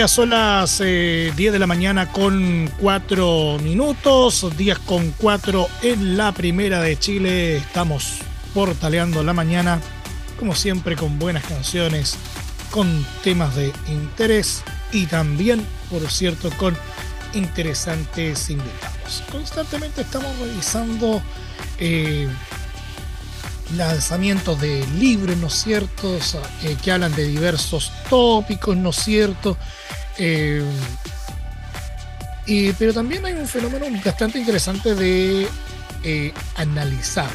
Ya 0.00 0.08
son 0.08 0.30
las 0.30 0.78
10 0.78 0.88
eh, 0.88 1.32
de 1.36 1.58
la 1.58 1.66
mañana 1.66 2.10
con 2.10 2.70
4 2.78 3.58
minutos, 3.62 4.46
días 4.56 4.78
con 4.78 5.10
4 5.18 5.68
en 5.82 6.16
la 6.16 6.32
primera 6.32 6.80
de 6.80 6.98
Chile. 6.98 7.58
Estamos 7.58 8.20
portaleando 8.54 9.22
la 9.22 9.34
mañana, 9.34 9.78
como 10.38 10.54
siempre, 10.54 10.96
con 10.96 11.18
buenas 11.18 11.44
canciones, 11.44 12.16
con 12.70 13.04
temas 13.22 13.54
de 13.56 13.74
interés 13.88 14.62
y 14.90 15.04
también, 15.04 15.66
por 15.90 16.10
cierto, 16.10 16.48
con 16.56 16.74
interesantes 17.34 18.48
invitados. 18.48 19.22
Constantemente 19.30 20.00
estamos 20.00 20.34
revisando 20.38 21.20
eh, 21.78 22.26
lanzamientos 23.76 24.60
de 24.60 24.86
libros, 24.98 25.36
¿no 25.36 25.46
es 25.46 25.54
cierto?, 25.54 26.18
eh, 26.62 26.76
que 26.82 26.92
hablan 26.92 27.14
de 27.14 27.24
diversos 27.24 27.92
tópicos, 28.08 28.76
¿no 28.76 28.90
es 28.90 28.96
cierto? 28.96 29.56
Eh, 30.18 30.64
pero 32.78 32.92
también 32.92 33.24
hay 33.24 33.34
un 33.34 33.46
fenómeno 33.46 33.86
bastante 34.04 34.40
interesante 34.40 34.94
de 34.94 35.46
eh, 36.02 36.32
analizar, 36.56 37.30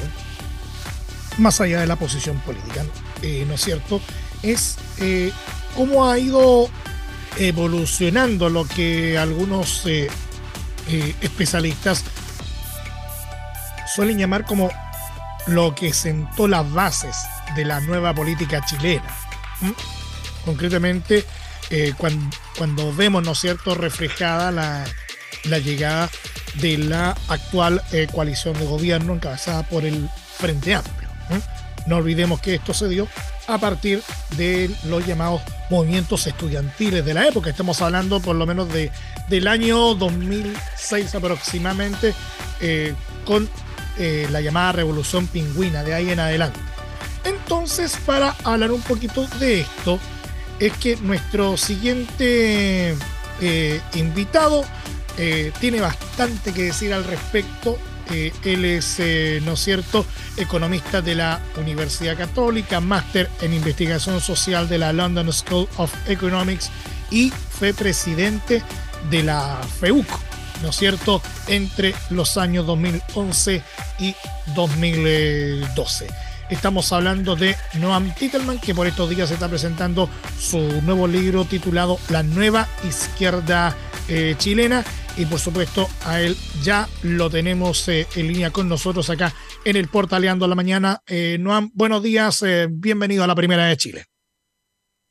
más 1.37 1.61
allá 1.61 1.79
de 1.79 1.87
la 1.87 1.95
posición 1.95 2.37
política, 2.39 2.83
¿no 3.47 3.53
es 3.53 3.61
cierto? 3.61 4.01
Es 4.43 4.75
cómo 5.75 6.09
ha 6.09 6.19
ido 6.19 6.69
evolucionando 7.37 8.49
lo 8.49 8.67
que 8.67 9.17
algunos 9.17 9.83
especialistas 11.21 12.03
suelen 13.95 14.17
llamar 14.17 14.45
como 14.45 14.69
lo 15.47 15.75
que 15.75 15.93
sentó 15.93 16.47
las 16.47 16.71
bases 16.71 17.15
de 17.55 17.65
la 17.65 17.79
nueva 17.81 18.13
política 18.13 18.63
chilena. 18.65 19.05
Concretamente, 20.45 21.25
eh, 21.69 21.93
cuando, 21.97 22.93
vemos, 22.93 23.23
¿no 23.23 23.35
cierto?, 23.35 23.75
reflejada 23.75 24.51
la, 24.51 25.59
llegada 25.59 26.09
de 26.55 26.77
la 26.77 27.15
actual 27.27 27.81
eh, 27.91 28.07
coalición 28.11 28.57
de 28.57 28.65
gobierno 28.65 29.13
encabezada 29.13 29.63
por 29.63 29.85
el 29.85 30.09
Frente 30.37 30.75
Amplio. 30.75 31.09
No 31.87 31.97
olvidemos 31.97 32.41
que 32.41 32.55
esto 32.55 32.73
se 32.73 32.87
dio 32.87 33.07
a 33.47 33.57
partir 33.59 34.01
de 34.37 34.71
los 34.85 35.05
llamados 35.05 35.41
movimientos 35.69 36.25
estudiantiles 36.27 37.05
de 37.05 37.13
la 37.13 37.27
época. 37.27 37.49
Estamos 37.49 37.81
hablando 37.81 38.19
por 38.19 38.35
lo 38.35 38.45
menos 38.45 38.71
de, 38.71 38.91
del 39.29 39.47
año 39.47 39.93
2006 39.95 41.13
aproximadamente, 41.15 42.13
eh, 42.59 42.93
con 43.25 43.47
eh, 43.97 44.27
la 44.31 44.41
llamada 44.41 44.71
revolución 44.71 45.27
pingüina 45.27 45.83
de 45.83 45.93
ahí 45.93 46.09
en 46.09 46.19
adelante. 46.19 46.59
Entonces, 47.23 47.97
para 48.05 48.35
hablar 48.43 48.71
un 48.71 48.81
poquito 48.81 49.27
de 49.39 49.61
esto, 49.61 49.99
es 50.59 50.73
que 50.73 50.95
nuestro 50.97 51.57
siguiente 51.57 52.95
eh, 53.41 53.81
invitado 53.95 54.63
eh, 55.17 55.51
tiene 55.59 55.81
bastante 55.81 56.53
que 56.53 56.63
decir 56.63 56.93
al 56.93 57.03
respecto. 57.03 57.77
él 58.11 58.65
es, 58.65 58.99
¿no 59.43 59.53
es 59.53 59.59
cierto?, 59.59 60.05
economista 60.37 61.01
de 61.01 61.15
la 61.15 61.39
Universidad 61.57 62.15
Católica, 62.15 62.79
máster 62.79 63.29
en 63.41 63.53
investigación 63.53 64.21
social 64.21 64.69
de 64.69 64.77
la 64.77 64.93
London 64.93 65.33
School 65.33 65.67
of 65.77 65.91
Economics 66.07 66.69
y 67.09 67.31
fue 67.31 67.73
presidente 67.73 68.61
de 69.09 69.23
la 69.23 69.59
FEUC, 69.79 70.05
¿no 70.61 70.69
es 70.69 70.75
cierto?, 70.75 71.21
entre 71.47 71.93
los 72.09 72.37
años 72.37 72.65
2011 72.65 73.61
y 73.99 74.15
2012. 74.55 76.07
Estamos 76.49 76.91
hablando 76.91 77.35
de 77.35 77.55
Noam 77.75 78.13
Titelman, 78.13 78.59
que 78.59 78.75
por 78.75 78.85
estos 78.85 79.09
días 79.09 79.31
está 79.31 79.49
presentando 79.49 80.09
su 80.39 80.59
nuevo 80.83 81.07
libro 81.07 81.45
titulado 81.45 81.97
La 82.09 82.21
nueva 82.21 82.67
izquierda 82.87 83.75
eh, 84.07 84.35
chilena. 84.37 84.83
Y 85.17 85.25
por 85.25 85.39
supuesto, 85.39 85.89
a 86.05 86.21
él 86.21 86.37
ya 86.61 86.87
lo 87.01 87.29
tenemos 87.29 87.87
eh, 87.87 88.05
en 88.15 88.27
línea 88.27 88.51
con 88.51 88.69
nosotros 88.69 89.09
acá 89.09 89.33
en 89.63 89.75
el 89.75 89.87
Portaleando 89.87 90.47
la 90.47 90.55
Mañana. 90.55 91.01
Eh, 91.07 91.37
Noam, 91.39 91.71
buenos 91.73 92.03
días, 92.03 92.43
bienvenido 92.69 93.23
a 93.23 93.27
la 93.27 93.35
Primera 93.35 93.65
de 93.65 93.77
Chile. 93.77 94.14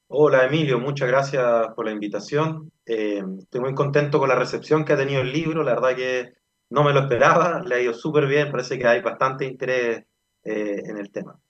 Hola 0.08 0.44
Emilio, 0.44 0.78
muchas 0.78 1.08
gracias 1.08 1.68
por 1.74 1.86
la 1.86 1.92
invitación. 1.92 2.70
Eh, 2.84 3.22
estoy 3.38 3.60
muy 3.62 3.74
contento 3.74 4.18
con 4.18 4.28
la 4.28 4.34
recepción 4.34 4.84
que 4.84 4.92
ha 4.92 4.98
tenido 4.98 5.22
el 5.22 5.32
libro, 5.32 5.64
la 5.64 5.74
verdad 5.74 5.96
que 5.96 6.34
no 6.68 6.84
me 6.84 6.92
lo 6.92 7.00
esperaba, 7.00 7.62
le 7.62 7.74
ha 7.74 7.80
ido 7.80 7.94
súper 7.94 8.26
bien, 8.26 8.50
parece 8.50 8.78
que 8.78 8.86
hay 8.86 9.00
bastante 9.00 9.46
interés 9.46 10.04
eh, 10.44 10.82
en 10.84 10.98
el 10.98 11.10
tema. 11.10 11.40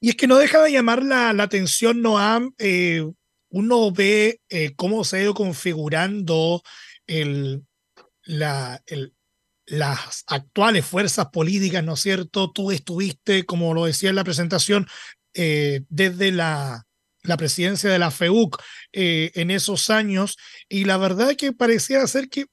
Y 0.00 0.10
es 0.10 0.16
que 0.16 0.28
no 0.28 0.36
deja 0.36 0.62
de 0.62 0.70
llamar 0.70 1.02
la, 1.02 1.30
atención, 1.30 2.02
Noam, 2.02 2.54
eh, 2.58 3.04
uno 3.48 3.90
ve 3.90 4.40
cómo 4.76 5.02
se 5.02 5.16
ha 5.16 5.22
ido 5.22 5.34
configurando 5.34 6.62
las 8.26 8.80
actuales 10.28 10.86
fuerzas 10.86 11.26
políticas, 11.32 11.82
¿no 11.82 11.94
es 11.94 12.00
cierto? 12.00 12.52
Tú 12.52 12.70
estuviste, 12.70 13.44
como 13.44 13.74
lo 13.74 13.86
decía 13.86 14.10
en 14.10 14.16
la 14.16 14.24
presentación, 14.24 14.86
desde 15.36 16.32
la, 16.32 16.86
presidencia 17.36 17.90
de 17.90 17.98
la 17.98 18.10
FEUC 18.10 18.62
eh, 18.92 19.32
en 19.34 19.50
esos 19.50 19.90
años 19.90 20.36
y 20.68 20.84
la 20.84 20.96
verdad 20.96 21.34
que 21.36 21.52
parecía 21.52 22.06
ser 22.06 22.28
que, 22.28 22.46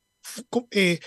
eh, 0.72 1.00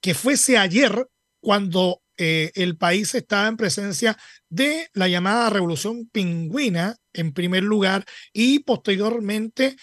que 0.00 0.14
fuese 0.14 0.56
ayer 0.56 1.06
cuando 1.40 2.00
eh, 2.16 2.50
el 2.54 2.76
país 2.76 3.14
estaba 3.14 3.46
en 3.48 3.56
presencia 3.56 4.16
de 4.48 4.88
la 4.94 5.08
llamada 5.08 5.50
revolución 5.50 6.08
pingüina 6.10 6.96
en 7.12 7.32
primer 7.32 7.62
lugar 7.62 8.04
y 8.32 8.60
posteriormente 8.60 9.76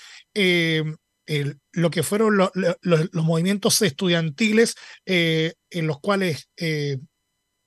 lo 1.74 1.92
que 1.92 2.04
fueron 2.04 2.38
los 2.38 3.14
movimientos 3.14 3.82
estudiantiles 3.82 4.76
en 5.06 5.88
los 5.88 6.00
cuales, 6.00 6.50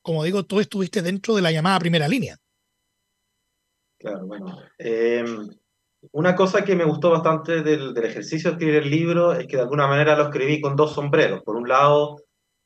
como 0.01 0.23
digo, 0.23 0.45
tú 0.45 0.59
estuviste 0.59 1.01
dentro 1.01 1.35
de 1.35 1.41
la 1.41 1.51
llamada 1.51 1.79
primera 1.79 2.07
línea. 2.07 2.37
Claro, 4.05 4.27
bueno. 4.27 4.59
Em, 4.77 5.49
una 6.11 6.35
cosa 6.35 6.63
que 6.63 6.75
me 6.75 6.83
gustó 6.83 7.09
bastante 7.09 7.63
del, 7.63 7.97
ejercicio 7.97 8.51
de 8.51 8.53
escribir 8.53 8.75
el 8.83 8.91
libro 8.91 9.33
es 9.33 9.47
que 9.47 9.55
de 9.55 9.63
alguna 9.63 9.87
manera 9.87 10.15
lo 10.15 10.25
escribí 10.25 10.61
con 10.61 10.75
dos 10.75 10.93
sombreros. 10.93 11.41
Por 11.41 11.55
un 11.55 11.67
lado, 11.67 12.17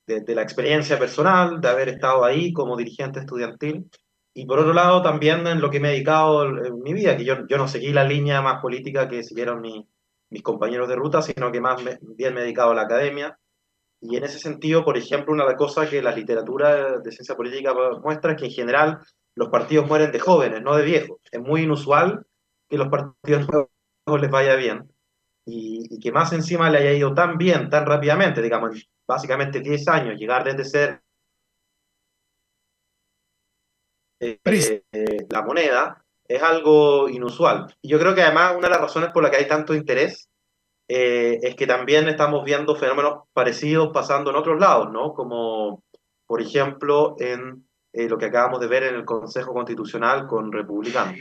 de, 0.06 0.36
la 0.36 0.42
experiencia 0.42 1.00
personal, 1.00 1.62
de 1.62 1.70
haber 1.70 1.88
estado 1.88 2.26
ahí 2.26 2.52
como 2.52 2.76
dirigente 2.76 3.22
estudiantil, 3.22 3.90
y 4.34 4.46
por 4.46 4.60
otro 4.60 4.74
lado 4.74 5.02
también 5.02 5.48
en 5.48 5.62
lo 5.62 5.70
que 5.70 5.80
me 5.80 5.90
he 5.90 5.92
dedicado 5.94 6.46
en 6.46 6.82
mi 6.82 6.94
vida, 6.94 7.16
que 7.16 7.24
yo, 7.24 7.48
yo 7.48 7.58
no 7.58 7.70
seguí 7.70 7.94
la 7.94 8.04
línea 8.04 8.42
más 8.42 8.62
política 8.62 9.08
que 9.08 9.24
siguieron 9.24 9.62
mis 9.62 10.44
compañeros 10.44 10.90
de 10.90 10.96
ruta, 10.98 11.22
sino 11.22 11.54
que 11.54 11.62
más 11.62 11.82
bien 12.18 12.34
me 12.34 12.42
he 12.42 12.44
dedicado 12.44 12.72
a 12.72 12.76
la 12.76 12.82
academia. 12.82 13.40
Y 14.02 14.18
en 14.18 14.26
ese 14.26 14.40
sentido, 14.40 14.84
por 14.84 14.98
ejemplo, 14.98 15.34
una 15.34 15.44
de 15.44 15.52
las 15.52 15.58
cosas 15.58 15.90
que 15.90 16.02
la 16.02 16.12
literatura 16.12 17.00
de 17.00 17.12
ciencia 17.12 17.36
política 17.36 17.74
muestra 18.02 18.32
es 18.34 18.38
que 18.38 18.46
en 18.46 18.52
general 18.52 19.00
los 19.40 19.48
partidos 19.48 19.88
mueren 19.88 20.12
de 20.12 20.20
jóvenes, 20.20 20.62
no 20.62 20.76
de 20.76 20.84
viejos. 20.84 21.18
Es 21.32 21.40
muy 21.40 21.62
inusual 21.62 22.26
que 22.70 22.78
los 22.78 22.90
partidos 22.90 23.48
nuevos 23.48 24.22
les 24.22 24.30
vaya 24.30 24.56
bien 24.56 24.92
y, 25.46 25.98
que 26.02 26.12
más 26.12 26.34
encima 26.34 26.70
le 26.70 26.80
haya 26.80 26.92
ido 26.92 27.14
tan 27.14 27.38
bien, 27.38 27.70
tan 27.70 27.86
rápidamente, 27.86 28.42
digamos, 28.42 28.90
básicamente 29.08 29.62
10 29.62 29.88
años, 29.88 30.20
llegar 30.20 30.44
desde 30.44 30.66
ser 30.66 31.02
eh, 34.20 34.40
eh, 34.44 35.18
la 35.30 35.42
moneda, 35.42 36.04
es 36.28 36.44
algo 36.44 37.08
inusual. 37.08 37.74
Y 37.82 37.88
yo 37.88 37.98
creo 37.98 38.14
que 38.14 38.22
además 38.22 38.56
una 38.58 38.68
de 38.68 38.74
las 38.74 38.82
razones 38.82 39.12
por 39.14 39.24
las 39.24 39.32
que 39.32 39.38
hay 39.38 39.48
tanto 39.48 39.74
interés 39.74 40.30
eh, 40.90 41.40
es 41.42 41.56
que 41.56 41.66
también 41.66 42.10
estamos 42.10 42.44
viendo 42.44 42.76
fenómenos 42.76 43.24
parecidos 43.32 43.92
pasando 43.94 44.32
en 44.32 44.36
otros 44.36 44.60
lados, 44.60 44.92
¿no? 44.92 45.14
Como, 45.14 45.82
por 46.28 46.42
ejemplo, 46.42 47.16
en 47.20 47.69
eh, 47.92 48.08
lo 48.08 48.18
que 48.18 48.26
acabamos 48.26 48.60
de 48.60 48.68
ver 48.68 48.84
en 48.84 48.96
el 48.96 49.06
Consejo 49.06 49.52
Constitucional 49.52 50.28
con 50.28 50.52
republicanos. 50.52 51.20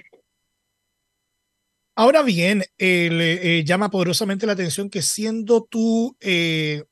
Ahora 1.97 2.23
bien, 2.23 2.63
eh, 2.77 3.65
llama 3.67 3.91
poderosamente 3.91 4.47
la 4.47 4.53
atención 4.53 4.91
que 4.91 5.03
siendo 5.03 5.65
tú 5.65 6.17
eh, 6.21 6.85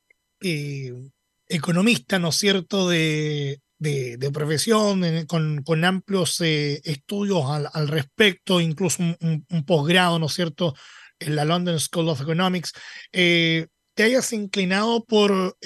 economista, 1.49 2.19
¿no 2.19 2.31
es 2.31 2.37
cierto?, 2.37 2.89
de, 2.89 3.61
de, 3.79 4.31
profesión, 4.33 5.27
con, 5.27 5.63
con, 5.63 5.85
amplios 5.85 6.41
estudios 6.41 7.45
al, 7.73 7.89
respecto, 7.89 8.61
incluso 8.61 9.03
un, 9.03 9.65
posgrado, 9.65 10.19
¿no 10.19 10.27
es 10.27 10.33
cierto?, 10.33 10.75
en 11.21 11.37
la 11.37 11.45
London 11.45 11.79
School 11.79 12.09
of 12.09 12.21
Economics, 12.23 12.73
te 13.13 14.03
hayas 14.03 14.33
inclinado 14.33 15.05
por, 15.05 15.57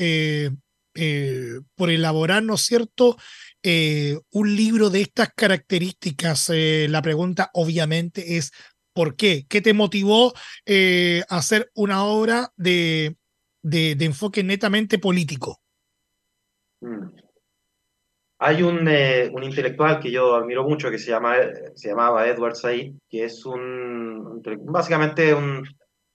por 1.74 1.90
elaborar, 1.90 2.42
¿no 2.42 2.54
es 2.54 2.62
cierto?, 2.62 3.16
eh, 3.62 4.18
un 4.32 4.56
libro 4.56 4.88
de 4.88 5.02
estas 5.02 5.34
características? 5.34 6.50
Eh, 6.50 6.86
la 6.88 7.02
pregunta 7.02 7.50
obviamente 7.52 8.38
es, 8.38 8.52
¿por 8.94 9.16
qué? 9.16 9.44
¿Qué 9.48 9.60
te 9.60 9.74
motivó 9.74 10.32
eh, 10.64 11.22
a 11.28 11.36
hacer 11.38 11.70
una 11.74 12.04
obra 12.04 12.52
de, 12.56 13.16
de, 13.62 13.96
enfoque 14.00 14.42
netamente 14.42 14.98
político? 14.98 15.60
Mm. 16.80 17.08
Hay 18.42 18.62
un, 18.62 18.88
un, 18.88 19.44
intelectual 19.44 20.00
que 20.00 20.10
yo 20.10 20.34
admiro 20.34 20.64
mucho 20.64 20.90
que 20.90 20.98
se, 20.98 21.10
llama, 21.10 21.34
se 21.74 21.90
llamaba 21.90 22.26
Edward 22.26 22.56
Said, 22.56 22.94
que 23.10 23.24
es 23.24 23.44
un, 23.44 24.40
básicamente 24.64 25.34
un, 25.34 25.62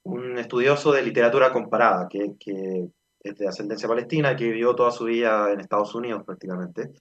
un 0.05 0.39
estudioso 0.39 0.91
de 0.91 1.03
literatura 1.03 1.51
comparada, 1.51 2.07
que 2.09 2.89
es 3.29 3.37
de 3.37 3.47
ascendencia 3.47 3.87
palestina, 3.87 4.35
que 4.35 4.45
vivió 4.45 4.75
toda 4.75 4.91
su 4.91 5.05
vida 5.05 5.51
en 5.51 5.59
Estados 5.59 5.93
Unidos 5.95 6.23
prácticamente. 6.25 6.91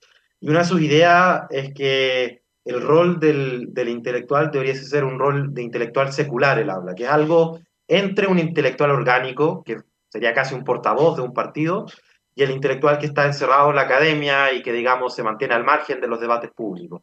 Y 0.40 0.48
una 0.48 0.60
de 0.60 0.64
sus 0.64 0.80
ideas 0.80 1.44
es 1.50 1.72
que 1.72 2.42
el 2.64 2.80
rol 2.80 3.20
del, 3.20 3.72
del 3.72 3.88
intelectual 3.88 4.50
debería 4.50 4.74
ser 4.74 5.04
un 5.04 5.18
rol 5.18 5.52
de 5.52 5.62
intelectual 5.62 6.12
secular, 6.12 6.58
él 6.58 6.70
habla, 6.70 6.94
que 6.94 7.04
es 7.04 7.10
algo 7.10 7.60
entre 7.86 8.26
un 8.26 8.38
intelectual 8.38 8.90
orgánico, 8.90 9.62
que 9.64 9.76
sería 10.08 10.32
casi 10.32 10.54
un 10.54 10.64
portavoz 10.64 11.16
de 11.16 11.22
un 11.22 11.34
partido, 11.34 11.86
y 12.34 12.42
el 12.42 12.50
intelectual 12.50 12.98
que 12.98 13.06
está 13.06 13.26
encerrado 13.26 13.70
en 13.70 13.76
la 13.76 13.82
academia 13.82 14.52
y 14.52 14.62
que, 14.62 14.72
digamos, 14.72 15.14
se 15.14 15.22
mantiene 15.22 15.54
al 15.54 15.64
margen 15.64 16.00
de 16.00 16.08
los 16.08 16.20
debates 16.20 16.50
públicos. 16.50 17.02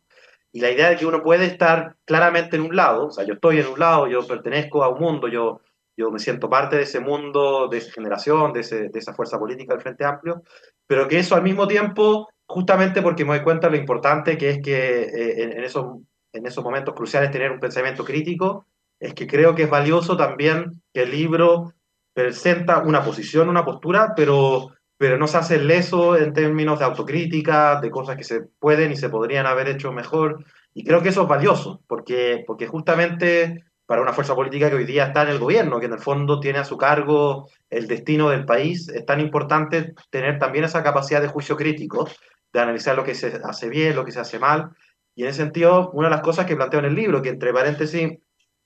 Y 0.52 0.60
la 0.60 0.70
idea 0.70 0.90
de 0.90 0.98
que 0.98 1.06
uno 1.06 1.24
puede 1.24 1.46
estar 1.46 1.96
claramente 2.04 2.58
en 2.58 2.64
un 2.64 2.76
lado, 2.76 3.08
o 3.08 3.12
sea, 3.12 3.24
yo 3.24 3.36
estoy 3.36 3.60
en 3.60 3.68
un 3.68 3.80
lado, 3.80 4.08
yo 4.08 4.28
pertenezco 4.28 4.84
a 4.84 4.90
un 4.90 5.00
mundo, 5.00 5.30
yo, 5.30 5.62
yo 6.02 6.12
me 6.12 6.20
siento 6.20 6.50
parte 6.50 6.76
de 6.76 6.84
ese 6.84 7.00
mundo, 7.00 7.68
de 7.70 7.78
esa 7.78 7.92
generación, 7.92 8.54
de, 8.54 8.62
ese, 8.62 8.90
de 8.90 9.00
esa 9.00 9.14
fuerza 9.14 9.40
política 9.40 9.74
del 9.74 9.82
Frente 9.82 10.04
Amplio, 10.04 10.44
pero 10.86 11.08
que 11.08 11.20
eso 11.20 11.36
al 11.36 11.44
mismo 11.44 11.68
tiempo, 11.68 12.30
justamente 12.46 13.02
porque 13.02 13.24
me 13.24 13.36
doy 13.36 13.44
cuenta 13.44 13.68
de 13.68 13.76
lo 13.76 13.82
importante 13.82 14.38
que 14.38 14.50
es 14.50 14.60
que 14.62 15.04
eh, 15.04 15.44
en, 15.44 15.52
en, 15.54 15.64
esos, 15.64 15.86
en 16.34 16.46
esos 16.46 16.64
momentos 16.64 16.94
cruciales 16.94 17.32
tener 17.32 17.52
un 17.52 17.60
pensamiento 17.60 18.04
crítico, 18.04 18.66
es 19.00 19.14
que 19.14 19.28
creo 19.28 19.56
que 19.56 19.64
es 19.64 19.70
valioso 19.70 20.18
también 20.18 20.82
que 20.94 21.04
el 21.04 21.12
libro 21.12 21.74
presenta 22.14 22.80
una 22.80 23.04
posición, 23.04 23.50
una 23.50 23.64
postura, 23.64 24.14
pero 24.16 24.72
pero 25.02 25.18
no 25.18 25.26
se 25.26 25.38
hace 25.38 25.58
leso 25.58 26.16
en 26.16 26.32
términos 26.32 26.78
de 26.78 26.86
autocrítica, 26.86 27.82
de 27.82 27.90
cosas 27.90 28.16
que 28.18 28.24
se 28.24 28.42
pueden 28.60 28.92
y 28.92 28.96
se 28.96 29.10
podrían 29.10 29.48
haber 29.48 29.68
hecho 29.68 29.92
mejor. 29.92 30.46
Y 30.76 30.84
creo 30.84 31.02
que 31.02 31.10
eso 31.10 31.24
es 31.24 31.28
valioso, 31.28 31.82
porque, 31.88 32.44
porque 32.46 32.68
justamente 32.68 33.64
para 33.92 34.04
una 34.04 34.14
fuerza 34.14 34.34
política 34.36 34.70
que 34.70 34.78
hoy 34.78 34.86
día 34.86 35.08
está 35.08 35.24
en 35.24 35.28
el 35.32 35.38
gobierno, 35.38 35.78
que 35.78 35.88
en 35.88 35.92
el 35.92 36.00
fondo 36.00 36.40
tiene 36.40 36.60
a 36.60 36.64
su 36.64 36.78
cargo 36.78 37.50
el 37.70 37.90
destino 37.90 38.30
del 38.30 38.46
país, 38.46 38.88
es 38.88 39.06
tan 39.06 39.20
importante 39.20 39.94
tener 40.10 40.40
también 40.40 40.64
esa 40.64 40.82
capacidad 40.82 41.22
de 41.22 41.28
juicio 41.28 41.58
crítico, 41.58 42.08
de 42.54 42.60
analizar 42.62 42.96
lo 42.96 43.04
que 43.04 43.14
se 43.16 43.42
hace 43.44 43.68
bien, 43.68 43.94
lo 43.94 44.06
que 44.06 44.14
se 44.14 44.22
hace 44.22 44.40
mal. 44.40 44.70
Y 45.14 45.24
en 45.24 45.28
ese 45.28 45.40
sentido, 45.40 45.92
una 45.92 46.08
de 46.08 46.16
las 46.16 46.22
cosas 46.22 46.46
que 46.46 46.56
planteo 46.56 46.80
en 46.80 46.86
el 46.86 46.96
libro, 46.96 47.22
que 47.22 47.28
entre 47.28 47.52
paréntesis, 47.52 48.18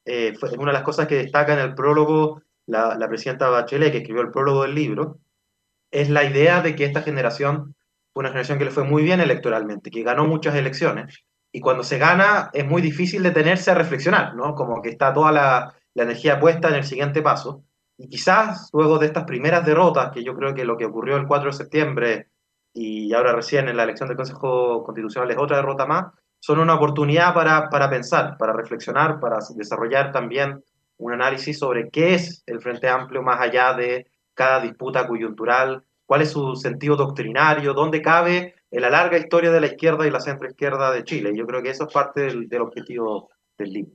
eh, 0.06 0.36
fue 0.40 0.52
una 0.60 0.68
de 0.68 0.78
las 0.78 0.84
cosas 0.84 1.08
que 1.08 1.16
destaca 1.16 1.54
en 1.54 1.60
el 1.60 1.74
prólogo 1.74 2.44
la, 2.68 3.08
presidenta 3.10 3.50
Bachelet, 3.50 3.92
que 3.92 3.98
escribió 3.98 4.22
el 4.22 4.30
prólogo 4.30 4.62
del 4.62 4.76
libro, 4.76 5.18
es 5.90 6.12
la 6.12 6.24
idea 6.24 6.62
de 6.62 6.76
que 6.76 6.86
esta 6.86 7.02
generación 7.02 7.74
una 8.14 8.30
generación 8.30 8.60
que 8.60 8.66
le 8.66 8.72
fue 8.72 8.84
muy 8.84 9.02
bien 9.02 9.20
electoralmente, 9.20 9.90
que 9.90 10.04
ganó 10.04 10.26
muchas 10.26 10.54
elecciones, 10.54 11.26
y 11.56 11.62
cuando 11.62 11.86
se 11.86 11.98
gana 11.98 12.50
es 12.52 12.66
muy 12.66 12.82
difícil 12.82 13.24
detenerse 13.24 13.72
a 13.72 13.76
reflexionar, 13.76 14.36
¿no? 14.36 14.54
Como 14.56 14.82
que 14.82 14.90
está 14.90 15.14
toda 15.14 15.32
la, 15.32 15.74
energía 15.96 16.38
puesta 16.38 16.68
en 16.68 16.76
el 16.76 16.84
siguiente 16.84 17.22
paso, 17.22 17.64
y 17.98 18.10
quizás 18.10 18.70
luego 18.74 19.00
de 19.00 19.06
estas 19.06 19.24
primeras 19.24 19.66
derrotas, 19.66 20.12
que 20.12 20.22
yo 20.22 20.36
creo 20.36 20.54
que 20.54 20.66
lo 20.66 20.76
que 20.76 20.84
ocurrió 20.84 21.16
el 21.16 21.26
4 21.26 21.52
de 21.52 21.56
septiembre 21.56 22.28
y 22.74 23.14
ahora 23.14 23.32
recién 23.32 23.70
en 23.70 23.78
la 23.78 23.84
elección 23.84 24.10
del 24.10 24.18
Consejo 24.18 24.84
Constitucional 24.84 25.32
es 25.32 25.38
otra 25.38 25.56
derrota 25.56 25.86
más, 25.86 26.08
son 26.42 26.60
una 26.60 26.76
oportunidad 26.76 27.34
para 27.34 27.90
pensar, 27.90 28.38
para 28.38 28.52
reflexionar, 28.52 29.22
para 29.22 29.38
desarrollar 29.56 30.12
también 30.12 30.62
un 30.98 31.14
análisis 31.14 31.58
sobre 31.58 31.90
qué 31.90 32.16
es 32.16 32.44
el 32.48 32.60
Frente 32.60 32.90
Amplio 32.90 33.22
más 33.22 33.40
allá 33.40 33.74
de 33.74 34.12
cada 34.34 34.60
disputa 34.60 35.08
coyuntural, 35.08 35.86
cuál 36.06 36.22
es 36.22 36.32
su 36.32 36.58
sentido 36.58 36.98
doctrinario, 36.98 37.74
dónde 37.74 38.02
cabe 38.02 38.55
en 38.76 38.82
la 38.82 38.90
larga 38.90 39.18
historia 39.18 39.52
de 39.52 39.62
la 39.62 39.68
izquierda 39.68 40.06
y 40.06 40.12
la 40.12 40.20
centroizquierda 40.20 40.92
de 40.92 41.06
Chile. 41.06 41.32
Yo 41.34 41.48
creo 41.48 41.64
que 41.64 41.70
eso 41.70 41.88
es 41.88 41.94
parte 41.94 42.22
del, 42.22 42.50
del 42.50 42.62
objetivo 42.62 43.30
del 43.58 43.72
libro. 43.72 43.94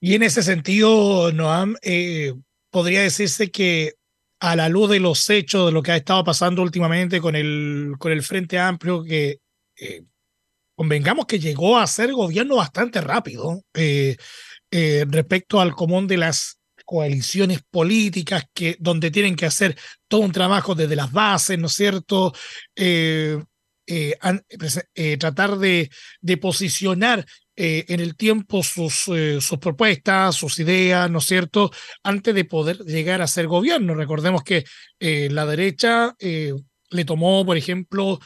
Y 0.00 0.14
en 0.14 0.22
ese 0.22 0.42
sentido, 0.42 1.32
Noam, 1.32 1.76
eh, 1.80 2.34
podría 2.70 3.00
decirse 3.00 3.50
que 3.50 3.94
a 4.38 4.54
la 4.54 4.68
luz 4.68 4.90
de 4.90 5.00
los 5.00 5.30
hechos, 5.30 5.66
de 5.66 5.72
lo 5.72 5.82
que 5.82 5.92
ha 5.92 5.96
estado 5.96 6.24
pasando 6.24 6.60
últimamente 6.60 7.22
con 7.22 7.36
el, 7.36 7.94
con 7.98 8.12
el 8.12 8.22
Frente 8.22 8.58
Amplio, 8.58 9.02
que 9.02 9.40
eh, 9.76 10.02
convengamos 10.74 11.24
que 11.24 11.38
llegó 11.38 11.78
a 11.78 11.86
ser 11.86 12.12
gobierno 12.12 12.56
bastante 12.56 13.00
rápido 13.00 13.62
eh, 13.72 14.18
eh, 14.70 15.06
respecto 15.08 15.58
al 15.58 15.72
común 15.72 16.06
de 16.06 16.18
las 16.18 16.59
coaliciones 16.90 17.60
políticas 17.70 18.46
que, 18.52 18.76
donde 18.80 19.12
tienen 19.12 19.36
que 19.36 19.46
hacer 19.46 19.76
todo 20.08 20.22
un 20.22 20.32
trabajo 20.32 20.74
desde 20.74 20.96
las 20.96 21.12
bases, 21.12 21.56
¿no 21.56 21.68
es 21.68 21.74
cierto? 21.74 22.32
Eh, 22.74 23.40
eh, 23.86 24.18
eh, 24.96 25.16
tratar 25.16 25.56
de, 25.58 25.88
de 26.20 26.36
posicionar 26.36 27.24
en 27.54 28.00
el 28.00 28.16
tiempo 28.16 28.64
sus, 28.64 28.94
sus 28.94 29.58
propuestas, 29.60 30.34
sus 30.34 30.58
ideas, 30.58 31.08
¿no 31.10 31.18
es 31.18 31.26
cierto?, 31.26 31.70
antes 32.02 32.34
de 32.34 32.44
poder 32.46 32.78
llegar 32.78 33.20
a 33.20 33.28
ser 33.28 33.46
gobierno. 33.46 33.94
Recordemos 33.94 34.42
que 34.42 34.64
la 34.98 35.44
derecha 35.44 36.16
le 36.18 37.04
tomó, 37.04 37.44
por 37.44 37.58
ejemplo, 37.58 38.18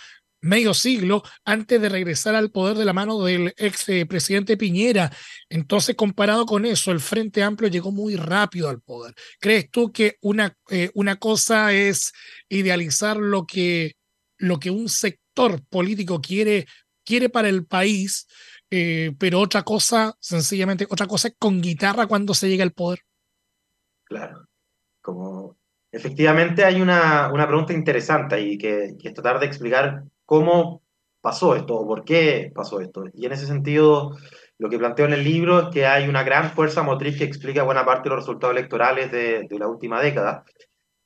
medio 0.45 0.75
siglo 0.75 1.23
antes 1.45 1.81
de 1.81 1.89
regresar 1.89 2.35
al 2.35 2.51
poder 2.51 2.77
de 2.77 2.85
la 2.85 2.93
mano 2.93 3.23
del 3.23 3.53
ex 3.57 3.89
eh, 3.89 4.07
presidente 4.07 4.57
Piñera. 4.57 5.11
Entonces, 5.49 5.97
comparado 5.97 6.47
con 6.47 6.65
eso, 6.67 6.93
el 6.93 7.01
Frente 7.01 7.43
Amplio 7.43 7.71
llegó 7.71 7.91
muy 7.91 8.17
rápido 8.17 8.69
al 8.69 8.81
poder. 8.81 9.15
¿Crees 9.41 9.71
tú 9.71 9.91
que 9.91 10.17
una, 10.21 10.57
eh, 10.71 10.91
una 10.95 11.17
cosa 11.17 11.73
es 11.73 12.13
idealizar 12.49 13.17
lo 13.17 13.47
que, 13.47 13.97
lo 14.39 14.59
que 14.59 14.71
un 14.71 14.89
sector 14.89 15.65
político 15.69 16.21
quiere, 16.21 16.67
quiere 17.05 17.31
para 17.31 17.49
el 17.49 17.67
país, 17.67 18.27
eh, 18.71 19.13
pero 19.19 19.41
otra 19.41 19.63
cosa, 19.63 20.15
sencillamente, 20.21 20.87
otra 20.91 21.07
cosa 21.07 21.29
es 21.29 21.35
con 21.39 21.61
guitarra 21.61 22.07
cuando 22.07 22.35
se 22.35 22.49
llega 22.49 22.65
al 22.65 22.73
poder? 22.73 23.01
Claro, 24.05 24.47
como 25.01 25.57
efectivamente 25.91 26.65
hay 26.65 26.83
una, 26.83 27.33
una 27.33 27.47
pregunta 27.47 27.73
interesante 27.73 28.41
y 28.41 28.59
que, 28.59 28.95
que 29.01 29.09
es 29.09 29.15
tratar 29.15 29.39
de 29.41 29.47
explicar 29.47 30.05
cómo 30.25 30.83
pasó 31.21 31.57
esto 31.57 31.75
o 31.77 31.87
por 31.87 32.05
qué 32.05 32.53
pasó 32.55 32.81
esto. 32.81 33.05
Y 33.15 33.27
en 33.27 33.33
ese 33.33 33.47
sentido, 33.47 34.17
lo 34.59 34.69
que 34.69 34.79
planteo 34.79 35.07
en 35.07 35.15
el 35.15 35.25
libro 35.25 35.61
es 35.61 35.69
que 35.69 35.87
hay 35.87 36.09
una 36.09 36.23
gran 36.23 36.51
fuerza 36.51 36.83
motriz 36.83 37.17
que 37.17 37.25
explica 37.25 37.63
buena 37.63 37.85
parte 37.85 38.09
de 38.09 38.15
los 38.15 38.25
resultados 38.25 38.57
electorales 38.57 39.11
de, 39.11 39.47
de 39.49 39.59
la 39.59 39.69
última 39.69 40.01
década. 40.01 40.45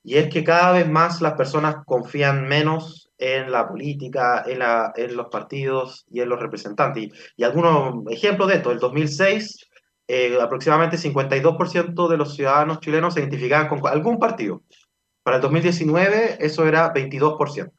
Y 0.02 0.16
es 0.16 0.28
que 0.32 0.44
cada 0.44 0.72
vez 0.72 0.88
más 0.88 1.20
las 1.20 1.34
personas 1.34 1.76
confían 1.84 2.48
menos 2.48 3.10
en 3.18 3.50
la 3.50 3.68
política, 3.68 4.44
en, 4.46 4.60
la, 4.60 4.92
en 4.96 5.16
los 5.16 5.26
partidos 5.26 6.06
y 6.10 6.20
en 6.20 6.28
los 6.28 6.40
representantes. 6.40 7.04
Y, 7.04 7.12
y 7.36 7.44
algunos 7.44 8.04
ejemplos 8.10 8.48
de 8.48 8.56
esto. 8.56 8.70
El 8.70 8.78
2006, 8.78 9.68
eh, 10.06 10.38
aproximadamente 10.40 10.96
52% 10.96 12.08
de 12.08 12.16
los 12.16 12.34
ciudadanos 12.34 12.80
chilenos 12.80 13.14
se 13.14 13.20
identificaban 13.20 13.68
con 13.68 13.86
algún 13.86 14.18
partido. 14.18 14.62
Para 15.22 15.36
el 15.36 15.42
2019 15.42 16.38
eso 16.40 16.66
era 16.66 16.92
22%. 16.94 17.70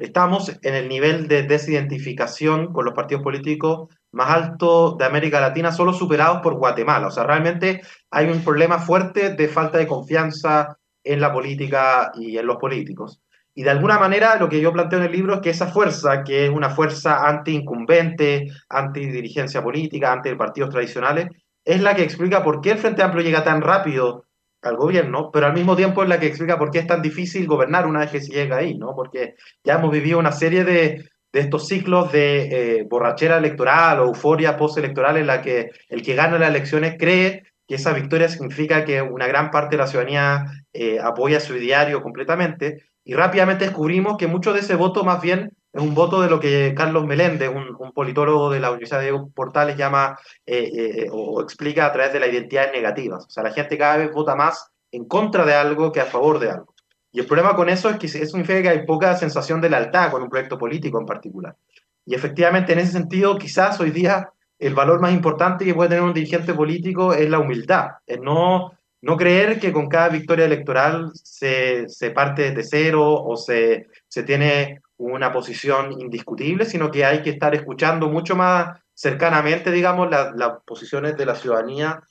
Estamos 0.00 0.50
en 0.62 0.74
el 0.74 0.88
nivel 0.88 1.28
de 1.28 1.42
desidentificación 1.42 2.72
con 2.72 2.86
los 2.86 2.94
partidos 2.94 3.22
políticos 3.22 3.88
más 4.12 4.30
alto 4.30 4.96
de 4.98 5.04
América 5.04 5.40
Latina, 5.40 5.72
solo 5.72 5.92
superados 5.92 6.40
por 6.40 6.54
Guatemala. 6.54 7.08
O 7.08 7.10
sea, 7.10 7.24
realmente 7.24 7.82
hay 8.10 8.30
un 8.30 8.42
problema 8.42 8.78
fuerte 8.78 9.34
de 9.34 9.48
falta 9.48 9.76
de 9.76 9.86
confianza 9.86 10.78
en 11.04 11.20
la 11.20 11.30
política 11.32 12.12
y 12.14 12.38
en 12.38 12.46
los 12.46 12.56
políticos. 12.56 13.20
Y 13.54 13.62
de 13.62 13.70
alguna 13.70 13.98
manera 13.98 14.36
lo 14.36 14.48
que 14.48 14.60
yo 14.60 14.72
planteo 14.72 15.00
en 15.00 15.04
el 15.04 15.12
libro 15.12 15.34
es 15.34 15.40
que 15.40 15.50
esa 15.50 15.66
fuerza, 15.66 16.24
que 16.24 16.46
es 16.46 16.50
una 16.50 16.70
fuerza 16.70 17.28
anti-incumbente, 17.28 18.46
anti-dirigencia 18.70 19.62
política, 19.62 20.12
anti-partidos 20.12 20.70
tradicionales, 20.70 21.28
es 21.62 21.82
la 21.82 21.94
que 21.94 22.02
explica 22.04 22.42
por 22.42 22.62
qué 22.62 22.70
el 22.70 22.78
Frente 22.78 23.02
Amplio 23.02 23.22
llega 23.22 23.44
tan 23.44 23.60
rápido 23.60 24.24
al 24.62 24.76
gobierno, 24.76 25.30
pero 25.32 25.46
al 25.46 25.54
mismo 25.54 25.76
tiempo 25.76 26.02
es 26.02 26.08
la 26.08 26.20
que 26.20 26.26
explica 26.26 26.58
por 26.58 26.70
qué 26.70 26.80
es 26.80 26.86
tan 26.86 27.02
difícil 27.02 27.46
gobernar 27.46 27.86
una 27.86 28.00
vez 28.00 28.10
que 28.10 28.20
se 28.20 28.32
llega 28.32 28.56
ahí, 28.56 28.76
¿no? 28.76 28.94
Porque 28.94 29.34
ya 29.64 29.74
hemos 29.74 29.90
vivido 29.90 30.18
una 30.18 30.32
serie 30.32 30.64
de, 30.64 31.10
de 31.32 31.40
estos 31.40 31.66
ciclos 31.68 32.12
de 32.12 32.78
eh, 32.78 32.86
borrachera 32.88 33.38
electoral 33.38 34.00
o 34.00 34.06
euforia 34.06 34.56
postelectoral 34.56 35.16
en 35.16 35.26
la 35.26 35.40
que 35.40 35.70
el 35.88 36.02
que 36.02 36.14
gana 36.14 36.38
las 36.38 36.50
elecciones 36.50 36.96
cree 36.98 37.44
que 37.66 37.76
esa 37.76 37.92
victoria 37.92 38.28
significa 38.28 38.84
que 38.84 39.00
una 39.00 39.28
gran 39.28 39.50
parte 39.50 39.76
de 39.76 39.82
la 39.82 39.86
ciudadanía 39.86 40.46
eh, 40.72 40.98
apoya 41.00 41.38
su 41.38 41.56
ideario 41.56 42.02
completamente, 42.02 42.82
y 43.04 43.14
rápidamente 43.14 43.64
descubrimos 43.64 44.16
que 44.18 44.26
mucho 44.26 44.52
de 44.52 44.60
ese 44.60 44.74
voto 44.74 45.04
más 45.04 45.22
bien 45.22 45.50
es 45.72 45.80
un 45.82 45.94
voto 45.94 46.20
de 46.20 46.28
lo 46.28 46.40
que 46.40 46.74
Carlos 46.76 47.06
Meléndez, 47.06 47.48
un, 47.48 47.76
un 47.78 47.92
politólogo 47.92 48.50
de 48.50 48.60
la 48.60 48.70
Universidad 48.70 49.00
de 49.00 49.16
Portales, 49.34 49.76
llama 49.76 50.18
eh, 50.44 50.70
eh, 50.74 51.08
o 51.12 51.40
explica 51.40 51.86
a 51.86 51.92
través 51.92 52.12
de 52.12 52.20
las 52.20 52.30
identidades 52.30 52.72
negativas. 52.72 53.24
O 53.26 53.30
sea, 53.30 53.44
la 53.44 53.52
gente 53.52 53.78
cada 53.78 53.98
vez 53.98 54.12
vota 54.12 54.34
más 54.34 54.70
en 54.90 55.04
contra 55.04 55.44
de 55.44 55.54
algo 55.54 55.92
que 55.92 56.00
a 56.00 56.06
favor 56.06 56.40
de 56.40 56.50
algo. 56.50 56.74
Y 57.12 57.20
el 57.20 57.26
problema 57.26 57.54
con 57.54 57.68
eso 57.68 57.88
es 57.88 57.98
que 57.98 58.06
eso 58.06 58.24
significa 58.24 58.62
que 58.62 58.68
hay 58.68 58.86
poca 58.86 59.16
sensación 59.16 59.60
de 59.60 59.70
lealtad 59.70 60.10
con 60.10 60.22
un 60.22 60.30
proyecto 60.30 60.58
político 60.58 60.98
en 60.98 61.06
particular. 61.06 61.56
Y 62.04 62.14
efectivamente, 62.14 62.72
en 62.72 62.80
ese 62.80 62.92
sentido, 62.92 63.38
quizás 63.38 63.80
hoy 63.80 63.90
día 63.90 64.30
el 64.58 64.74
valor 64.74 65.00
más 65.00 65.12
importante 65.12 65.64
que 65.64 65.74
puede 65.74 65.90
tener 65.90 66.04
un 66.04 66.12
dirigente 66.12 66.52
político 66.54 67.14
es 67.14 67.28
la 67.30 67.38
humildad, 67.38 67.92
es 68.06 68.20
no, 68.20 68.72
no 69.00 69.16
creer 69.16 69.58
que 69.58 69.72
con 69.72 69.88
cada 69.88 70.10
victoria 70.10 70.44
electoral 70.44 71.10
se, 71.14 71.88
se 71.88 72.10
parte 72.10 72.50
de 72.50 72.62
cero 72.62 73.22
o 73.22 73.36
se, 73.36 73.86
se 74.06 74.22
tiene 74.22 74.82
una 75.00 75.32
posición 75.32 75.92
indiscutible, 75.98 76.66
sino 76.66 76.90
que 76.90 77.04
hay 77.04 77.22
que 77.22 77.30
estar 77.30 77.54
escuchando 77.54 78.08
mucho 78.08 78.36
más 78.36 78.78
cercanamente, 78.94 79.70
digamos, 79.70 80.10
las 80.10 80.52
posiciones 80.66 81.16
de 81.16 81.26
la 81.26 81.34
ciudadanía 81.34 82.02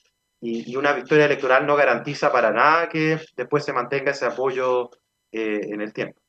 y, 0.41 0.75
una 0.75 0.93
victoria 0.93 1.25
electoral 1.25 1.67
no 1.67 1.75
garantiza 1.75 2.31
para 2.31 2.51
nada 2.51 2.89
que 2.89 3.19
después 3.35 3.63
se 3.63 3.73
mantenga 3.73 4.11
ese 4.11 4.25
apoyo 4.25 4.89
eh, 5.31 5.59
en 5.63 5.81
el 5.81 5.93
tiempo. 5.93 6.19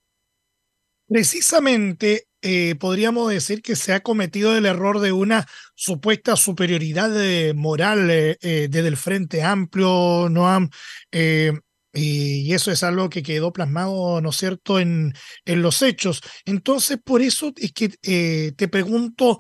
Precisamente 1.09 2.27
eh, 2.43 2.75
podríamos 2.75 3.31
decir 3.31 3.63
que 3.63 3.75
se 3.75 3.95
ha 3.95 4.01
cometido 4.01 4.57
el 4.57 4.67
error 4.67 5.01
de 5.01 5.13
una 5.13 5.47
supuesta 5.75 6.37
superioridad 6.37 7.11
moral 7.55 8.09
desde 8.09 8.87
el 8.87 8.97
Frente 8.97 9.43
Amplio, 9.43 10.29
Noam, 10.29 10.69
y 11.93 12.53
eso 12.55 12.71
es 12.71 12.83
algo 12.83 13.11
que 13.11 13.23
quedó 13.23 13.53
plasmado, 13.53 14.21
¿no 14.21 14.31
es 14.31 14.37
cierto?, 14.37 14.79
en, 14.81 15.13
en 15.45 15.63
los 15.63 15.83
hechos. 15.83 16.21
Entonces, 16.45 16.99
por 17.05 17.23
eso 17.23 17.53
es 17.57 17.73
que 17.73 17.89
te 18.57 18.69
pregunto, 18.69 19.39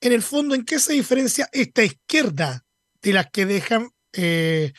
en 0.00 0.12
el 0.12 0.22
fondo, 0.22 0.54
¿en 0.54 0.64
qué 0.64 0.78
se 0.78 0.92
diferencia 0.92 1.48
esta 1.52 1.84
izquierda 1.84 2.64
de 3.02 3.12
las 3.12 3.26
que 3.30 3.46
dejan 3.46 3.88
eh, 4.12 4.72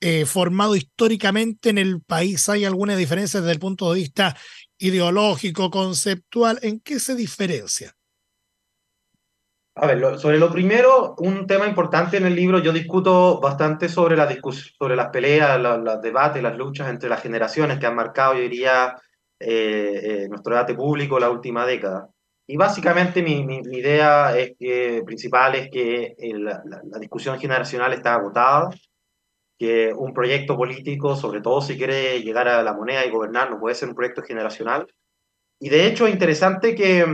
eh, 0.00 0.26
formado 0.26 0.76
históricamente 0.76 1.70
en 1.70 1.78
el 1.78 2.02
país? 2.02 2.48
¿Hay 2.48 2.64
alguna 2.64 2.96
diferencia 2.96 3.40
desde 3.40 3.52
el 3.52 3.60
punto 3.60 3.92
de 3.92 4.00
vista 4.00 4.36
ideológico, 4.78 5.70
conceptual? 5.70 6.58
¿En 6.62 6.80
qué 6.80 7.00
se 7.00 7.14
diferencia? 7.16 7.97
A 9.80 9.86
ver, 9.86 10.18
sobre 10.18 10.38
lo 10.38 10.50
primero, 10.50 11.14
un 11.18 11.46
tema 11.46 11.68
importante 11.68 12.16
en 12.16 12.26
el 12.26 12.34
libro, 12.34 12.58
yo 12.58 12.72
discuto 12.72 13.38
bastante 13.38 13.88
sobre, 13.88 14.16
la 14.16 14.28
sobre 14.76 14.96
las 14.96 15.10
peleas, 15.10 15.60
los 15.60 16.02
debates, 16.02 16.42
las 16.42 16.56
luchas 16.56 16.88
entre 16.88 17.08
las 17.08 17.22
generaciones 17.22 17.78
que 17.78 17.86
han 17.86 17.94
marcado, 17.94 18.34
yo 18.34 18.40
diría, 18.40 18.96
eh, 19.38 20.26
nuestro 20.28 20.54
debate 20.54 20.74
público 20.74 21.20
la 21.20 21.30
última 21.30 21.64
década. 21.64 22.08
Y 22.44 22.56
básicamente 22.56 23.22
mi, 23.22 23.44
mi, 23.46 23.60
idea 23.70 24.36
es 24.36 24.56
que, 24.58 25.02
principal 25.06 25.54
es 25.54 25.70
que 25.70 26.16
la, 26.34 26.60
la, 26.64 26.98
discusión 26.98 27.38
generacional 27.38 27.92
está 27.92 28.14
agotada, 28.14 28.70
que 29.56 29.92
un 29.94 30.12
proyecto 30.12 30.56
político, 30.56 31.14
sobre 31.14 31.40
todo 31.40 31.60
si 31.60 31.76
quiere 31.76 32.20
llegar 32.22 32.48
a 32.48 32.64
la 32.64 32.74
moneda 32.74 33.06
y 33.06 33.10
gobernar, 33.10 33.48
no 33.48 33.60
puede 33.60 33.76
ser 33.76 33.90
un 33.90 33.94
proyecto 33.94 34.22
generacional. 34.22 34.88
Y 35.60 35.68
de 35.68 35.86
hecho 35.86 36.08
es 36.08 36.12
interesante 36.12 36.74
que 36.74 37.06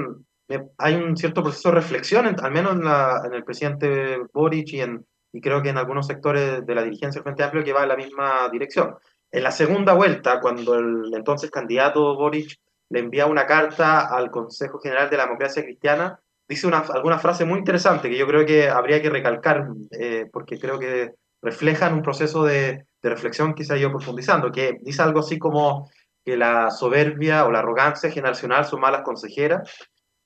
mm, 0.48 0.54
hay 0.78 0.94
un 0.94 1.16
cierto 1.16 1.42
proceso 1.42 1.70
de 1.70 1.76
reflexión, 1.76 2.26
al 2.26 2.52
menos 2.52 2.72
en, 2.72 2.84
la, 2.84 3.22
en 3.24 3.34
el 3.34 3.44
presidente 3.44 4.18
Boric 4.32 4.68
y, 4.72 4.80
en, 4.80 5.04
y 5.32 5.40
creo 5.40 5.62
que 5.62 5.70
en 5.70 5.78
algunos 5.78 6.06
sectores 6.06 6.64
de 6.64 6.74
la 6.74 6.82
dirigencia 6.82 7.18
del 7.20 7.24
Frente 7.24 7.42
Amplio 7.42 7.64
que 7.64 7.72
va 7.72 7.82
en 7.82 7.88
la 7.88 7.96
misma 7.96 8.48
dirección. 8.50 8.94
En 9.30 9.42
la 9.42 9.50
segunda 9.50 9.94
vuelta, 9.94 10.40
cuando 10.40 10.76
el 10.76 11.12
entonces 11.12 11.50
candidato 11.50 12.14
Boric 12.14 12.56
le 12.90 13.00
envía 13.00 13.26
una 13.26 13.46
carta 13.46 14.06
al 14.14 14.30
Consejo 14.30 14.78
General 14.78 15.10
de 15.10 15.16
la 15.16 15.24
Democracia 15.24 15.64
Cristiana, 15.64 16.20
dice 16.46 16.66
una, 16.66 16.78
alguna 16.78 17.18
frase 17.18 17.44
muy 17.44 17.58
interesante 17.58 18.08
que 18.08 18.16
yo 18.16 18.26
creo 18.26 18.46
que 18.46 18.68
habría 18.68 19.02
que 19.02 19.10
recalcar, 19.10 19.66
eh, 19.90 20.26
porque 20.32 20.58
creo 20.58 20.78
que 20.78 21.14
reflejan 21.42 21.94
un 21.94 22.02
proceso 22.02 22.44
de, 22.44 22.86
de, 23.02 23.10
reflexión 23.10 23.54
que 23.54 23.64
se 23.64 23.74
ha 23.74 23.76
ido 23.76 23.90
profundizando, 23.90 24.52
que 24.52 24.78
dice 24.82 25.02
algo 25.02 25.20
así 25.20 25.38
como 25.38 25.90
que 26.24 26.36
la 26.36 26.70
soberbia 26.70 27.44
o 27.44 27.50
la 27.50 27.58
arrogancia 27.58 28.10
generacional 28.10 28.64
son 28.64 28.80
malas 28.80 29.02
consejeras 29.02 29.68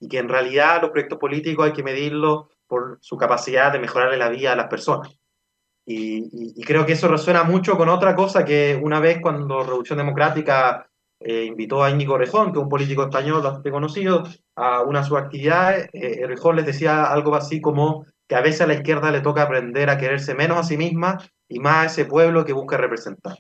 y 0.01 0.09
que 0.09 0.19
en 0.19 0.29
realidad 0.29 0.83
los 0.83 0.91
proyectos 0.91 1.19
políticos 1.19 1.67
hay 1.67 1.73
que 1.73 1.83
medirlos 1.83 2.47
por 2.67 2.99
su 3.01 3.17
capacidad 3.17 3.73
de 3.73 3.79
mejorarle 3.79 4.17
la 4.17 4.29
vida 4.29 4.53
a 4.53 4.57
las 4.57 4.69
personas. 4.69 5.09
Y, 5.85 6.19
y, 6.19 6.53
y, 6.57 6.65
creo 6.65 6.85
que 6.85 6.93
eso 6.93 7.09
resuena 7.09 7.45
mucho 7.45 7.77
con 7.79 7.89
otra 7.89 8.15
cosa 8.15 8.45
que 8.45 8.79
una 8.83 9.01
vez 9.01 9.21
cuando 9.23 9.63
Revolución 9.63 9.97
Democrática 9.97 10.89
eh, 11.21 11.45
invitó 11.45 11.83
a 11.83 11.91
Íñigo 11.91 12.17
Rejón, 12.17 12.53
que 12.53 12.59
es 12.59 12.63
un 12.63 12.69
político 12.69 13.03
español 13.03 13.43
bastante 13.43 13.71
conocido, 13.71 14.25
a 14.55 14.83
una 14.83 15.01
de 15.01 15.07
sus 15.07 15.19
actividades. 15.19 15.89
Eh, 15.93 16.25
Rejón 16.27 16.57
les 16.57 16.67
decía 16.67 17.05
algo 17.05 17.35
así 17.35 17.61
como 17.61 18.07
que 18.29 18.37
a 18.37 18.41
veces 18.41 18.61
a 18.61 18.67
la 18.67 18.75
izquierda 18.75 19.11
le 19.11 19.21
toca 19.21 19.43
aprender 19.43 19.91
a 19.91 19.99
quererse 19.99 20.35
menos 20.35 20.59
a 20.59 20.63
sí 20.63 20.77
misma 20.77 21.19
y 21.49 21.59
más 21.59 21.77
a 21.77 21.87
ese 21.87 22.05
pueblo 22.05 22.45
que 22.45 22.53
busca 22.53 22.77
representar. 22.77 23.37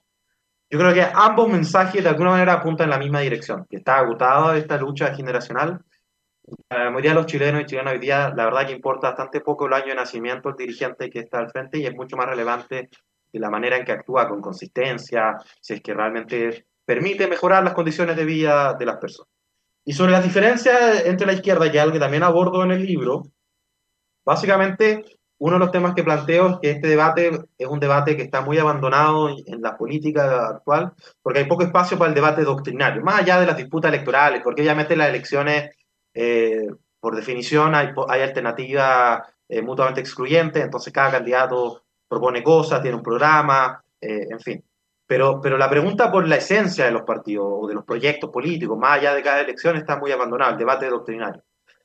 Yo 0.71 0.79
creo 0.79 0.93
que 0.93 1.07
ambos 1.15 1.49
mensajes 1.49 2.03
de 2.03 2.09
alguna 2.09 2.31
manera 2.31 2.55
apuntan 2.55 2.85
en 2.87 2.91
la 2.91 2.99
misma 2.99 3.21
dirección, 3.21 3.65
que 3.71 3.77
está 3.77 3.99
agotada 3.99 4.57
esta 4.57 4.77
lucha 4.77 5.15
generacional. 5.15 5.81
La 6.71 6.91
mayoría 6.91 7.11
de 7.11 7.17
los 7.17 7.27
chilenos 7.27 7.63
y 7.63 7.67
chilenas 7.67 7.95
hoy 7.95 7.99
día, 7.99 8.33
la 8.35 8.45
verdad 8.45 8.67
que 8.67 8.73
importa 8.73 9.09
bastante 9.09 9.41
poco 9.41 9.67
el 9.67 9.73
año 9.73 9.89
de 9.89 9.95
nacimiento 9.95 10.49
del 10.49 10.59
dirigente 10.59 11.11
que 11.11 11.21
está 11.21 11.39
al 11.39 11.51
frente 11.51 11.79
y 11.79 11.87
es 11.87 11.95
mucho 11.95 12.17
más 12.17 12.27
relevante 12.27 12.89
de 13.33 13.41
la 13.41 13.51
manera 13.51 13.77
en 13.77 13.85
que 13.85 13.93
actúa 13.93 14.29
con 14.29 14.41
consistencia, 14.41 15.37
si 15.61 15.75
es 15.75 15.81
que 15.83 15.95
realmente 15.95 16.67
permite 16.85 17.27
mejorar 17.27 17.63
las 17.65 17.75
condiciones 17.75 18.17
de 18.17 18.25
vida 18.25 18.75
de 18.75 18.87
las 18.87 18.97
personas. 18.97 19.31
Y 19.85 19.93
sobre 19.93 20.13
las 20.13 20.25
diferencias 20.25 21.05
entre 21.07 21.27
la 21.27 21.35
izquierda, 21.35 21.67
y 21.67 21.79
algo 21.79 21.93
que 21.93 21.99
también 21.99 22.23
abordo 22.23 22.63
en 22.63 22.73
el 22.73 22.85
libro, 22.85 23.25
básicamente 24.25 25.05
uno 25.39 25.55
de 25.55 25.59
los 25.61 25.71
temas 25.71 25.95
que 25.95 26.03
planteo 26.03 26.49
es 26.49 26.59
que 26.61 26.71
este 26.73 26.89
debate 26.89 27.31
es 27.57 27.67
un 27.69 27.79
debate 27.79 28.17
que 28.17 28.23
está 28.23 28.41
muy 28.41 28.59
abandonado 28.59 29.29
en 29.29 29.63
la 29.63 29.77
política 29.77 30.49
actual, 30.49 30.93
porque 31.23 31.41
hay 31.41 31.45
poco 31.47 31.63
espacio 31.63 31.97
para 31.97 32.09
el 32.09 32.15
debate 32.15 32.43
doctrinario, 32.43 33.03
más 33.03 33.21
allá 33.21 33.39
de 33.39 33.47
las 33.47 33.57
disputas 33.57 33.93
electorales, 33.93 34.41
porque 34.43 34.63
obviamente 34.63 34.97
las 34.97 35.09
elecciones, 35.09 35.71
eh, 36.21 36.67
por 36.99 37.15
definición, 37.15 37.77
hay, 37.77 37.91
hay 38.09 38.23
alternativas 38.23 39.23
eh, 39.49 39.63
mutuamente 39.63 40.01
excluyentes, 40.01 40.65
entonces 40.65 40.93
cada 40.93 41.13
candidato 41.13 41.85
propone 42.09 42.43
cosas, 42.43 42.83
tiene 42.83 42.97
un 42.97 43.05
programa, 43.05 43.81
eh, 44.01 44.27
en 44.29 44.41
fin. 44.41 44.65
Pero, 45.07 45.41
pero 45.41 45.57
la 45.57 45.71
pregunta 45.71 46.11
por 46.11 46.27
la 46.27 46.35
esencia 46.35 46.87
de 46.87 46.91
los 46.91 47.03
partidos 47.03 47.47
o 47.49 47.69
de 47.69 47.75
los 47.75 47.85
proyectos 47.85 48.31
políticos, 48.31 48.77
más 48.77 48.99
allá 48.99 49.15
de 49.15 49.23
cada 49.23 49.43
elección, 49.43 49.77
está 49.77 49.97
muy 49.97 50.11
abandonada, 50.11 50.51
el 50.51 50.59
debate 50.59 50.91
doctrinario. 50.91 51.45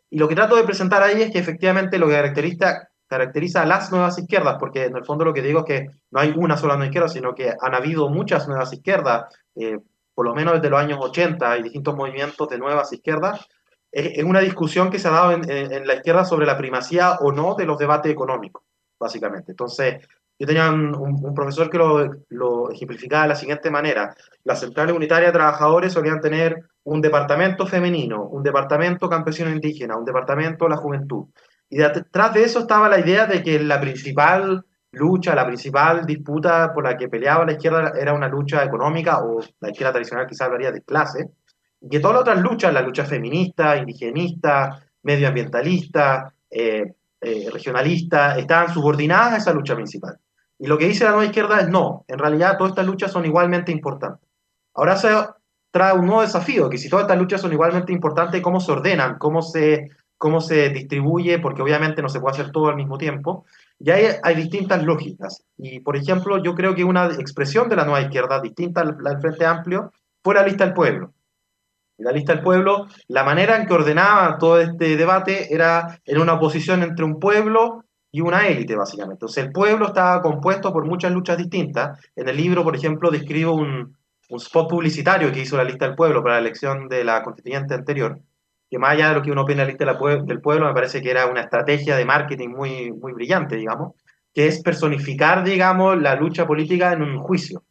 Y 0.10 0.18
lo 0.18 0.28
que 0.28 0.34
trato 0.34 0.56
de 0.56 0.64
presentar 0.64 1.04
ahí 1.04 1.22
es 1.22 1.32
que 1.32 1.38
efectivamente 1.38 2.00
lo 2.00 2.08
que 2.08 2.14
caracteriza, 2.14 2.90
caracteriza 3.06 3.62
a 3.62 3.68
las 3.68 3.92
nuevas 3.92 4.18
izquierdas, 4.18 4.58
porque 4.60 4.86
en 4.86 4.98
el 4.98 5.06
fondo 5.06 5.26
lo 5.26 5.34
que 5.34 5.44
digo 5.44 5.60
es 5.60 5.66
que 5.66 5.88
no 6.10 6.20
hay 6.20 6.34
una 6.36 6.58
sola 6.58 6.74
nueva 6.74 6.88
izquierda, 6.88 7.10
sino 7.10 7.36
que 7.36 7.54
han 7.62 7.76
habido 7.76 8.10
muchas 8.10 8.48
nuevas 8.48 8.74
izquierdas, 8.74 9.26
eh, 9.56 9.78
por 10.16 10.26
lo 10.26 10.34
menos 10.34 10.56
desde 10.56 10.72
los 10.72 10.80
años 10.80 10.98
80 11.00 11.52
hay 11.52 11.62
distintos 11.62 11.96
movimientos 11.96 12.50
de 12.50 12.58
nuevas 12.58 12.92
izquierdas, 12.92 13.48
es, 13.94 14.24
una 14.24 14.40
discusión 14.40 14.90
que 14.90 14.98
se 14.98 15.08
ha 15.08 15.12
dado 15.12 15.32
en, 15.34 15.88
la 15.88 15.94
izquierda 15.94 16.26
sobre 16.26 16.48
la 16.48 16.58
primacía 16.58 17.18
o 17.22 17.32
no 17.32 17.54
de 17.56 17.66
los 17.66 17.78
debates 17.78 18.12
económicos, 18.12 18.64
básicamente. 19.00 19.52
Entonces, 19.52 20.06
yo 20.40 20.48
tenía 20.48 20.72
un, 20.72 21.34
profesor 21.36 21.70
que 21.70 21.78
lo, 21.78 22.12
lo, 22.30 22.72
ejemplificaba 22.72 23.24
de 23.24 23.30
la 23.30 23.36
siguiente 23.36 23.70
manera. 23.70 24.16
Las 24.44 24.62
centrales 24.62 24.96
unitarias 24.96 25.32
de 25.32 25.38
trabajadores 25.38 25.94
solían 25.94 26.20
tener 26.20 26.58
un 26.86 27.02
departamento 27.02 27.68
femenino, 27.68 28.24
un 28.24 28.42
departamento 28.42 29.08
campesino 29.08 29.52
indígena, 29.52 29.96
un 29.96 30.06
departamento 30.06 30.66
de 30.66 30.72
la 30.72 30.78
juventud. 30.78 31.28
Y 31.70 31.78
detrás 31.78 32.34
de 32.34 32.44
eso 32.44 32.60
estaba 32.60 32.90
la 32.90 33.00
idea 33.00 33.28
de 33.28 33.44
que 33.44 33.60
la 33.60 33.80
principal 33.80 34.66
lucha, 34.92 35.36
la 35.36 35.46
principal 35.46 36.06
disputa 36.06 36.74
por 36.74 36.84
la 36.84 36.98
que 36.98 37.10
peleaba 37.10 37.46
la 37.46 37.54
izquierda 37.54 37.94
era 38.00 38.14
una 38.14 38.28
lucha 38.28 38.64
económica, 38.64 39.24
o 39.24 39.40
la 39.60 39.70
izquierda 39.70 39.94
tradicional 39.94 40.28
quizás 40.28 40.48
hablaría 40.48 40.72
de 40.72 40.82
clase, 40.82 41.30
que 41.90 42.00
todas 42.00 42.16
las 42.16 42.22
otras 42.22 42.42
luchas, 42.42 42.74
la 42.74 42.82
lucha 42.82 43.06
feminista, 43.06 43.78
indigenista, 43.78 44.82
medioambientalista, 45.04 46.34
eh, 46.50 46.94
eh, 47.20 47.50
regionalista, 47.52 48.38
estaban 48.38 48.74
subordinadas 48.74 49.34
a 49.34 49.38
esa 49.38 49.54
lucha 49.54 49.76
principal. 49.76 50.18
Y 50.60 50.68
lo 50.68 50.78
que 50.78 50.88
dice 50.88 51.04
la 51.04 51.12
nueva 51.12 51.26
izquierda 51.26 51.60
es 51.60 51.70
no, 51.70 52.06
en 52.08 52.20
realidad 52.20 52.58
todas 52.58 52.72
estas 52.72 52.86
luchas 52.86 53.12
son 53.12 53.26
igualmente 53.26 53.72
importantes. 53.72 54.30
Ahora 54.74 54.96
se 54.96 55.10
trae 55.72 55.94
un 55.94 56.06
nuevo 56.06 56.22
desafío, 56.22 56.70
que 56.70 56.78
si 56.78 56.90
todas 56.90 57.04
estas 57.04 57.18
luchas 57.18 57.42
son 57.42 57.52
igualmente 57.52 57.92
importantes, 57.92 58.42
¿cómo 58.42 58.60
se 58.60 58.72
ordenan? 58.72 59.18
¿Cómo 59.18 59.42
se, 59.42 59.90
cómo 60.18 60.40
se 60.40 60.70
distribuye? 60.70 61.40
Porque 61.40 61.62
obviamente 61.62 62.02
no 62.02 62.10
se 62.10 62.20
puede 62.20 62.40
hacer 62.40 62.52
todo 62.52 62.70
al 62.70 62.76
mismo 62.76 62.98
tiempo. 62.98 63.46
Y 63.80 63.90
hay, 63.92 64.06
hay 64.22 64.36
distintas 64.36 64.84
lógicas. 64.84 65.44
Y, 65.58 65.82
por 65.82 65.98
ejemplo, 65.98 66.42
yo 66.42 66.56
creo 66.56 66.76
que 66.76 66.84
una 66.84 67.08
expresión 67.08 67.68
de 67.68 67.76
la 67.76 67.84
nueva 67.84 68.02
izquierda, 68.02 68.40
distinta 68.40 68.82
al, 68.82 68.96
al 69.06 69.20
Frente 69.20 69.46
Amplio, 69.46 69.92
fue 70.24 70.36
la 70.36 70.46
lista 70.46 70.64
del 70.64 70.74
pueblo 70.74 71.12
la 71.98 72.12
lista 72.12 72.34
del 72.34 72.44
pueblo, 72.44 72.88
la 73.08 73.24
manera 73.24 73.56
en 73.56 73.68
que 73.68 73.74
ordenaba 73.74 74.38
todo 74.38 74.60
este 74.60 74.98
debate 74.98 75.54
era 75.54 76.00
en 76.06 76.20
una 76.20 76.34
oposición 76.34 76.84
entre 76.84 77.06
un 77.06 77.20
pueblo 77.20 77.86
y 78.12 78.22
una 78.22 78.48
élite, 78.48 78.76
básicamente. 78.76 79.16
Entonces, 79.16 79.46
el 79.46 79.52
pueblo 79.52 79.88
estaba 79.88 80.22
compuesto 80.22 80.72
por 80.72 80.86
muchas 80.86 81.12
luchas 81.12 81.38
distintas. 81.38 82.00
En 82.16 82.30
el 82.30 82.38
libro, 82.38 82.64
por 82.64 82.76
ejemplo, 82.76 83.10
describo 83.10 83.54
un, 83.54 83.96
un 84.30 84.38
spot 84.38 84.70
publicitario 84.70 85.32
que 85.32 85.42
hizo 85.42 85.58
la 85.58 85.64
lista 85.64 85.86
del 85.86 85.96
pueblo 85.96 86.22
para 86.22 86.36
la 86.36 86.42
elección 86.42 86.88
de 86.88 87.04
la 87.04 87.22
constituyente 87.24 87.74
anterior, 87.74 88.20
que 88.70 88.80
más 88.80 88.92
allá 88.92 89.10
de 89.10 89.16
lo 89.16 89.22
que 89.22 89.32
uno 89.32 89.42
opina 89.44 89.62
de 89.62 89.74
la 89.74 89.96
lista 89.96 90.24
del 90.26 90.42
pueblo, 90.42 90.68
me 90.68 90.74
parece 90.74 91.02
que 91.02 91.12
era 91.12 91.28
una 91.28 91.42
estrategia 91.42 91.96
de 91.96 92.06
marketing 92.06 92.50
muy, 92.50 92.92
muy 92.92 93.14
brillante, 93.14 93.56
digamos, 93.56 93.94
que 94.34 94.48
es 94.48 94.62
personificar, 94.62 95.44
digamos, 95.44 96.02
la 96.02 96.16
lucha 96.16 96.48
política 96.48 96.94
en 96.94 97.04
un 97.04 97.20
juicio. 97.20 97.64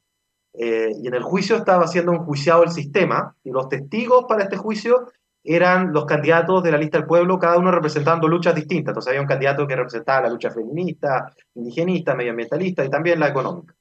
Eh, 0.55 0.93
y 1.01 1.09
en 1.09 1.15
el 1.15 1.23
juicio 1.23 1.57
estaba 1.57 1.87
siendo 1.87 2.13
enjuiciado 2.13 2.63
el 2.63 2.71
sistema 2.71 3.35
y 3.43 3.51
los 3.51 3.69
testigos 3.69 4.27
para 4.29 4.45
este 4.45 4.57
juicio 4.57 5.09
eran 5.45 5.93
los 5.93 6.05
candidatos 6.05 6.63
de 6.63 6.71
la 6.71 6.79
lista 6.79 6.99
del 6.99 7.07
pueblo, 7.07 7.39
cada 7.39 7.59
uno 7.59 7.71
representando 7.71 8.29
luchas 8.29 8.55
distintas. 8.55 8.93
Entonces 8.93 9.11
había 9.11 9.23
un 9.23 9.27
candidato 9.27 9.67
que 9.67 9.77
representaba 9.77 10.23
la 10.23 10.29
lucha 10.29 10.51
feminista, 10.51 11.33
indigenista, 11.55 12.15
medioambientalista 12.15 12.85
y 12.85 12.91
también 12.91 13.19
la 13.19 13.29
económica. 13.29 13.75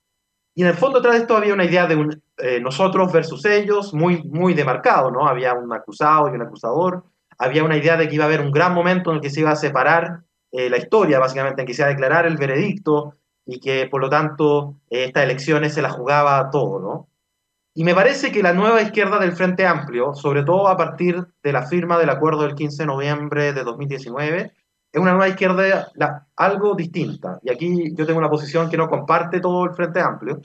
Y 0.53 0.63
en 0.63 0.69
el 0.69 0.73
fondo 0.73 1.01
tras 1.01 1.15
esto 1.15 1.37
había 1.37 1.53
una 1.53 1.63
idea 1.63 1.87
de 1.87 1.95
un, 1.95 2.21
eh, 2.37 2.59
nosotros 2.59 3.11
versus 3.11 3.45
ellos 3.45 3.93
muy, 3.93 4.23
muy 4.23 4.53
demarcado, 4.53 5.11
¿no? 5.11 5.27
Había 5.27 5.53
un 5.53 5.71
acusado 5.71 6.29
y 6.29 6.35
un 6.35 6.41
acusador, 6.41 7.03
había 7.37 7.63
una 7.63 7.77
idea 7.77 7.95
de 7.95 8.09
que 8.09 8.15
iba 8.15 8.25
a 8.25 8.27
haber 8.27 8.41
un 8.41 8.51
gran 8.51 8.73
momento 8.73 9.11
en 9.11 9.17
el 9.17 9.21
que 9.21 9.29
se 9.29 9.39
iba 9.41 9.51
a 9.51 9.55
separar 9.55 10.23
eh, 10.51 10.69
la 10.69 10.77
historia, 10.77 11.19
básicamente, 11.19 11.61
en 11.61 11.67
que 11.67 11.73
se 11.73 11.83
iba 11.83 11.87
a 11.87 11.91
declarar 11.91 12.25
el 12.25 12.37
veredicto, 12.37 13.15
y 13.45 13.59
que 13.59 13.87
por 13.87 14.01
lo 14.01 14.09
tanto 14.09 14.75
estas 14.89 15.23
elecciones 15.23 15.73
se 15.73 15.81
las 15.81 15.93
jugaba 15.93 16.49
todo, 16.49 16.79
¿no? 16.79 17.07
Y 17.73 17.85
me 17.85 17.95
parece 17.95 18.31
que 18.31 18.43
la 18.43 18.53
nueva 18.53 18.81
izquierda 18.81 19.17
del 19.17 19.31
Frente 19.31 19.65
Amplio, 19.65 20.13
sobre 20.13 20.43
todo 20.43 20.67
a 20.67 20.75
partir 20.75 21.25
de 21.41 21.53
la 21.53 21.63
firma 21.63 21.97
del 21.97 22.09
acuerdo 22.09 22.43
del 22.43 22.55
15 22.55 22.83
de 22.83 22.87
noviembre 22.87 23.53
de 23.53 23.63
2019, 23.63 24.51
es 24.91 25.01
una 25.01 25.11
nueva 25.11 25.29
izquierda 25.29 25.89
algo 26.35 26.75
distinta. 26.75 27.39
Y 27.43 27.49
aquí 27.49 27.93
yo 27.95 28.05
tengo 28.05 28.19
una 28.19 28.29
posición 28.29 28.69
que 28.69 28.75
no 28.75 28.89
comparte 28.89 29.39
todo 29.39 29.63
el 29.63 29.73
Frente 29.73 30.01
Amplio. 30.01 30.41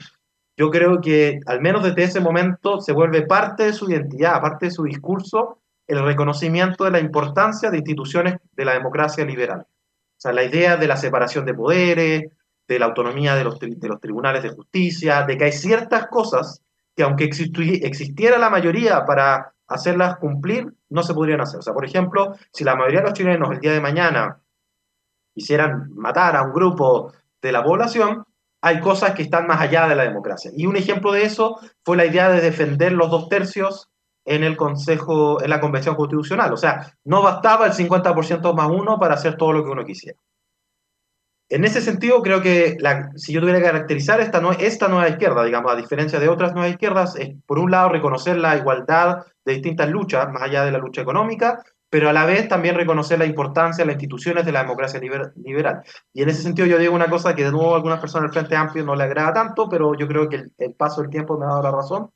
Yo 0.55 0.71
creo 0.71 1.01
que 1.01 1.41
al 1.45 1.61
menos 1.61 1.83
desde 1.83 2.03
ese 2.03 2.21
momento 2.21 2.79
se 2.79 2.93
vuelve 2.93 3.23
parte 3.23 3.63
de 3.63 3.73
su 3.73 3.89
identidad, 3.89 4.41
parte 4.41 4.67
de 4.67 4.71
su 4.71 4.83
discurso, 4.83 5.59
el 5.85 6.03
reconocimiento 6.03 6.85
de 6.85 6.91
la 6.91 6.99
importancia 6.99 7.69
de 7.69 7.77
instituciones 7.77 8.35
de 8.53 8.65
la 8.65 8.73
democracia 8.73 9.25
liberal. 9.25 9.61
O 9.67 10.19
sea, 10.19 10.31
la 10.31 10.43
idea 10.43 10.77
de 10.77 10.87
la 10.87 10.97
separación 10.97 11.45
de 11.45 11.53
poderes, 11.53 12.31
de 12.67 12.79
la 12.79 12.87
autonomía 12.87 13.35
de 13.35 13.43
los, 13.43 13.59
de 13.59 13.87
los 13.87 14.01
tribunales 14.01 14.43
de 14.43 14.49
justicia, 14.49 15.23
de 15.23 15.37
que 15.37 15.45
hay 15.45 15.51
ciertas 15.51 16.07
cosas 16.07 16.61
que 16.95 17.03
aunque 17.03 17.25
existiera 17.25 18.37
la 18.37 18.49
mayoría 18.49 19.05
para 19.05 19.53
hacerlas 19.67 20.17
cumplir, 20.17 20.73
no 20.89 21.03
se 21.03 21.13
podrían 21.13 21.41
hacer. 21.41 21.59
O 21.59 21.61
sea, 21.61 21.73
por 21.73 21.85
ejemplo, 21.85 22.35
si 22.51 22.63
la 22.63 22.75
mayoría 22.75 22.99
de 22.99 23.05
los 23.05 23.13
chilenos 23.13 23.51
el 23.51 23.59
día 23.59 23.71
de 23.71 23.81
mañana 23.81 24.41
quisieran 25.33 25.93
matar 25.93 26.35
a 26.35 26.41
un 26.41 26.53
grupo 26.53 27.13
de 27.41 27.51
la 27.51 27.63
población, 27.63 28.23
hay 28.61 28.79
cosas 28.79 29.13
que 29.13 29.21
están 29.21 29.45
más 29.45 29.61
allá 29.61 29.87
de 29.87 29.95
la 29.95 30.03
democracia. 30.03 30.51
Y 30.55 30.65
un 30.65 30.75
ejemplo 30.75 31.11
de 31.11 31.23
eso 31.23 31.59
fue 31.83 31.97
la 31.97 32.05
idea 32.05 32.29
de 32.29 32.41
defender 32.41 32.93
los 32.93 33.11
dos 33.11 33.29
tercios 33.29 33.89
en 34.25 34.43
el 34.43 34.57
Consejo, 34.57 35.41
en 35.41 35.49
la 35.49 35.61
Convención 35.61 35.95
Constitucional. 35.95 36.51
O 36.51 36.57
sea, 36.57 36.93
no 37.05 37.21
bastaba 37.21 37.67
el 37.67 37.73
50% 37.73 38.53
más 38.55 38.69
uno 38.69 38.97
para 38.99 39.13
hacer 39.13 39.37
todo 39.37 39.53
lo 39.53 39.63
que 39.63 39.69
uno 39.69 39.85
quisiera. 39.85 40.17
En 41.49 41.63
ese 41.63 41.79
sentido, 41.79 42.21
creo 42.21 42.41
que 42.41 42.77
si 43.15 43.31
yo 43.31 43.39
tuviera 43.39 43.59
que 43.59 43.65
caracterizar 43.65 44.19
esta, 44.19 44.41
esta 44.59 44.87
nueva 44.89 45.07
izquierda, 45.07 45.45
digamos, 45.45 45.71
a 45.71 45.77
diferencia 45.77 46.19
de 46.19 46.27
otras 46.27 46.53
nuevas 46.53 46.71
izquierdas, 46.71 47.15
es 47.15 47.35
por 47.45 47.59
un 47.59 47.71
lado 47.71 47.89
reconocer 47.89 48.37
la 48.37 48.57
igualdad 48.57 49.25
de 49.45 49.53
distintas 49.53 49.89
luchas, 49.89 50.29
más 50.29 50.41
allá 50.41 50.65
de 50.65 50.71
la 50.71 50.77
lucha 50.77 51.01
económica, 51.01 51.63
pero 51.89 52.09
a 52.09 52.13
la 52.13 52.25
vez 52.25 52.49
también 52.49 52.75
reconocer 52.75 53.17
la 53.17 53.25
importancia 53.25 53.83
de 53.83 53.87
las 53.87 53.95
instituciones 53.95 54.45
de 54.45 54.51
la 54.51 54.61
democracia 54.61 54.99
liberal. 54.99 55.83
Y 56.13 56.21
en 56.21 56.29
ese 56.29 56.41
sentido 56.41 56.67
yo 56.67 56.77
digo 56.77 56.93
una 56.93 57.09
cosa 57.09 57.33
que 57.33 57.45
de 57.45 57.51
nuevo 57.51 57.73
a 57.73 57.77
algunas 57.77 58.01
personas 58.01 58.29
del 58.29 58.41
Frente 58.41 58.57
Amplio 58.57 58.83
no 58.83 58.95
le 58.95 59.05
agrada 59.05 59.31
tanto, 59.31 59.69
pero 59.69 59.93
yo 59.95 60.05
creo 60.05 60.27
que 60.27 60.43
el, 60.57 60.73
paso 60.73 61.01
del 61.01 61.09
tiempo 61.09 61.37
me 61.37 61.45
ha 61.45 61.49
dado 61.49 61.63
la 61.63 61.71
razón, 61.71 62.11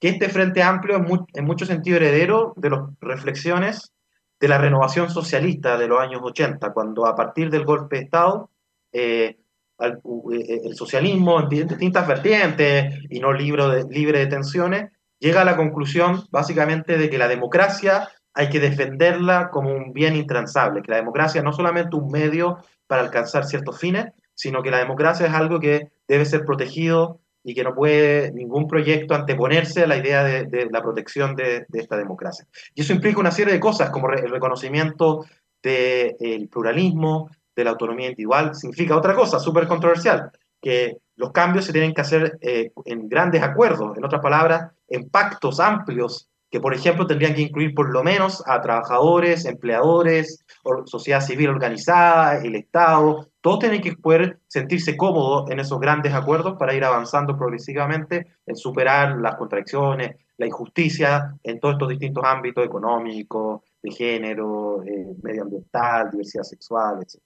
que 0.00 0.08
este 0.08 0.28
Frente 0.28 0.60
Amplio 0.60 0.96
es 0.96 1.20
en 1.34 1.44
mucho 1.44 1.66
sentido 1.66 1.98
heredero 1.98 2.52
de 2.56 2.70
las 2.70 2.80
reflexiones 3.00 3.92
de 4.40 4.48
la 4.48 4.58
renovación 4.58 5.08
socialista 5.08 5.78
de 5.78 5.86
los 5.86 6.00
años 6.00 6.20
80, 6.24 6.72
cuando 6.72 7.06
a 7.06 7.14
partir 7.14 7.48
del 7.48 7.64
golpe 7.64 7.98
de 7.98 8.02
Estado 8.02 8.50
eh, 8.92 9.38
eh, 9.80 10.60
el 10.64 10.74
socialismo 10.74 11.40
en 11.40 11.48
distintas 11.48 12.06
vertientes 12.06 12.94
y 13.10 13.20
no 13.20 13.32
libre 13.32 13.66
de, 13.68 13.84
libre 13.90 14.20
de 14.20 14.26
tensiones, 14.26 14.90
llega 15.18 15.42
a 15.42 15.44
la 15.44 15.56
conclusión 15.56 16.24
básicamente 16.30 16.98
de 16.98 17.10
que 17.10 17.18
la 17.18 17.28
democracia 17.28 18.08
hay 18.34 18.48
que 18.48 18.60
defenderla 18.60 19.50
como 19.50 19.70
un 19.70 19.92
bien 19.92 20.16
intransable, 20.16 20.82
que 20.82 20.90
la 20.90 20.98
democracia 20.98 21.42
no 21.42 21.50
es 21.50 21.56
solamente 21.56 21.96
un 21.96 22.10
medio 22.10 22.58
para 22.86 23.02
alcanzar 23.02 23.44
ciertos 23.44 23.78
fines, 23.78 24.06
sino 24.34 24.62
que 24.62 24.70
la 24.70 24.78
democracia 24.78 25.26
es 25.26 25.32
algo 25.32 25.60
que 25.60 25.88
debe 26.08 26.24
ser 26.24 26.44
protegido 26.44 27.20
y 27.44 27.54
que 27.54 27.64
no 27.64 27.74
puede 27.74 28.32
ningún 28.32 28.68
proyecto 28.68 29.14
anteponerse 29.14 29.82
a 29.82 29.86
la 29.86 29.96
idea 29.96 30.22
de, 30.24 30.68
la 30.70 30.82
protección 30.82 31.34
de, 31.34 31.66
esta 31.72 31.96
democracia. 31.96 32.46
Y 32.74 32.82
eso 32.82 32.92
implica 32.92 33.20
una 33.20 33.32
serie 33.32 33.52
de 33.52 33.60
cosas 33.60 33.90
como 33.90 34.10
el 34.10 34.30
reconocimiento 34.30 35.24
del 35.62 36.48
pluralismo, 36.48 37.30
de 37.54 37.64
la 37.64 37.70
autonomía 37.70 38.08
individual 38.08 38.54
significa 38.54 38.96
otra 38.96 39.14
cosa 39.14 39.38
súper 39.38 39.66
controversial, 39.66 40.30
que 40.60 40.98
los 41.16 41.32
cambios 41.32 41.64
se 41.64 41.72
tienen 41.72 41.92
que 41.92 42.00
hacer 42.00 42.38
eh, 42.40 42.72
en 42.84 43.08
grandes 43.08 43.42
acuerdos, 43.42 43.96
en 43.96 44.04
otras 44.04 44.22
palabras, 44.22 44.72
en 44.88 45.08
pactos 45.08 45.60
amplios 45.60 46.28
que, 46.52 46.60
por 46.60 46.74
ejemplo, 46.74 47.06
tendrían 47.06 47.34
que 47.34 47.40
incluir 47.40 47.74
por 47.74 47.90
lo 47.90 48.04
menos 48.04 48.42
a 48.46 48.60
trabajadores, 48.60 49.46
empleadores, 49.46 50.44
sociedad 50.84 51.22
civil 51.22 51.48
organizada, 51.48 52.36
el 52.44 52.56
Estado, 52.56 53.26
todos 53.40 53.60
tienen 53.60 53.80
que 53.80 53.96
poder 53.96 54.38
sentirse 54.48 54.94
cómodos 54.94 55.50
en 55.50 55.60
esos 55.60 55.80
grandes 55.80 56.12
acuerdos 56.12 56.56
para 56.58 56.74
ir 56.74 56.84
avanzando 56.84 57.38
progresivamente 57.38 58.26
en 58.44 58.54
superar 58.54 59.16
las 59.16 59.36
contradicciones, 59.36 60.16
la 60.36 60.46
injusticia 60.46 61.34
en 61.42 61.58
todos 61.58 61.76
estos 61.76 61.88
distintos 61.88 62.22
ámbitos 62.24 62.66
económicos, 62.66 63.62
de 63.82 63.90
género, 63.90 64.84
eh, 64.84 65.16
medioambiental, 65.22 66.10
diversidad 66.10 66.44
sexual, 66.44 66.98
etc. 67.02 67.18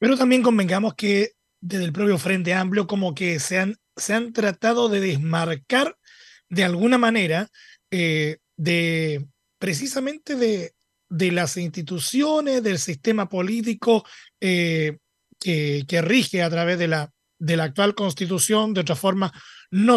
Pero 0.00 0.16
también 0.16 0.42
convengamos 0.42 0.94
que 0.94 1.32
desde 1.60 1.84
el 1.84 1.92
propio 1.92 2.18
Frente 2.18 2.54
Amplio 2.54 2.86
como 2.86 3.14
que 3.14 3.38
se 3.38 3.58
han, 3.58 3.76
se 3.94 4.14
han 4.14 4.32
tratado 4.32 4.88
de 4.88 4.98
desmarcar 5.00 5.96
de 6.48 6.64
alguna 6.64 6.96
manera 6.96 7.48
eh, 7.90 8.38
de 8.56 9.26
precisamente 9.58 10.36
de, 10.36 10.72
de, 11.10 11.32
las 11.32 11.58
instituciones, 11.58 12.62
del 12.62 12.78
sistema 12.78 13.28
político 13.28 14.04
eh, 14.40 14.96
que, 15.38 15.84
que, 15.86 16.00
rige 16.00 16.42
a 16.42 16.48
través 16.48 16.78
de 16.78 16.88
la, 16.88 17.12
de 17.38 17.56
la 17.58 17.64
actual 17.64 17.94
constitución. 17.94 18.72
De 18.72 18.80
otra 18.80 18.96
forma, 18.96 19.30
no, 19.70 19.96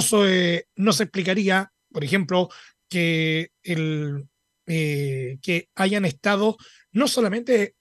no 0.76 0.94
se 0.94 1.04
explicaría, 1.04 1.72
por 1.94 2.04
ejemplo, 2.04 2.50
que, 2.90 3.52
el, 3.64 4.26
eh, 4.68 5.38
que 5.42 5.70
hayan 5.76 6.04
estado 6.04 6.58
no 6.92 7.08
solamente 7.08 7.76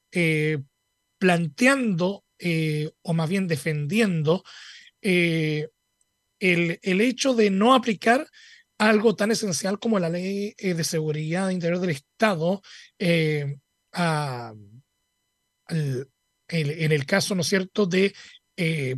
planteando 1.23 2.25
eh, 2.37 2.91
o 3.03 3.15
más 3.15 3.29
bien 3.29 3.47
defendiendo 3.47 4.43
eh, 5.01 5.69
el, 6.41 6.81
el, 6.83 7.01
hecho 7.01 7.33
de 7.33 7.49
no 7.49 7.75
aplicar 7.75 8.27
algo 8.77 9.15
tan 9.15 9.31
esencial 9.31 9.79
como 9.79 10.01
la 10.01 10.09
ley 10.09 10.53
eh, 10.59 10.75
de 10.75 10.83
seguridad 10.83 11.51
interior 11.51 11.79
del 11.79 11.91
Estado 11.91 12.61
a, 13.93 14.53
en 15.69 16.93
el 16.93 17.07
caso, 17.07 17.37
¿no 17.37 17.43
es 17.43 17.47
cierto?, 17.47 17.87
de, 17.87 18.13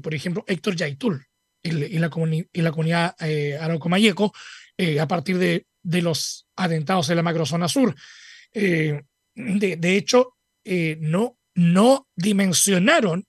por 0.03 0.15
ejemplo, 0.15 0.43
Héctor 0.49 0.77
Yaitul 0.77 1.27
en, 1.63 1.81
la, 1.81 1.87
en 1.87 2.65
la 2.65 2.73
comunidad 2.73 3.17
arauco-mayeco 3.61 4.33
a 4.99 5.07
partir 5.07 5.37
de, 5.37 5.67
de, 5.83 6.01
los 6.01 6.47
atentados 6.57 7.11
en 7.11 7.17
la 7.17 7.23
macrozona 7.23 7.69
sur. 7.69 7.95
de, 8.55 9.05
de, 9.35 9.97
hecho, 9.97 10.37
no, 11.01 11.37
no 11.55 12.09
dimensionaron 12.17 13.27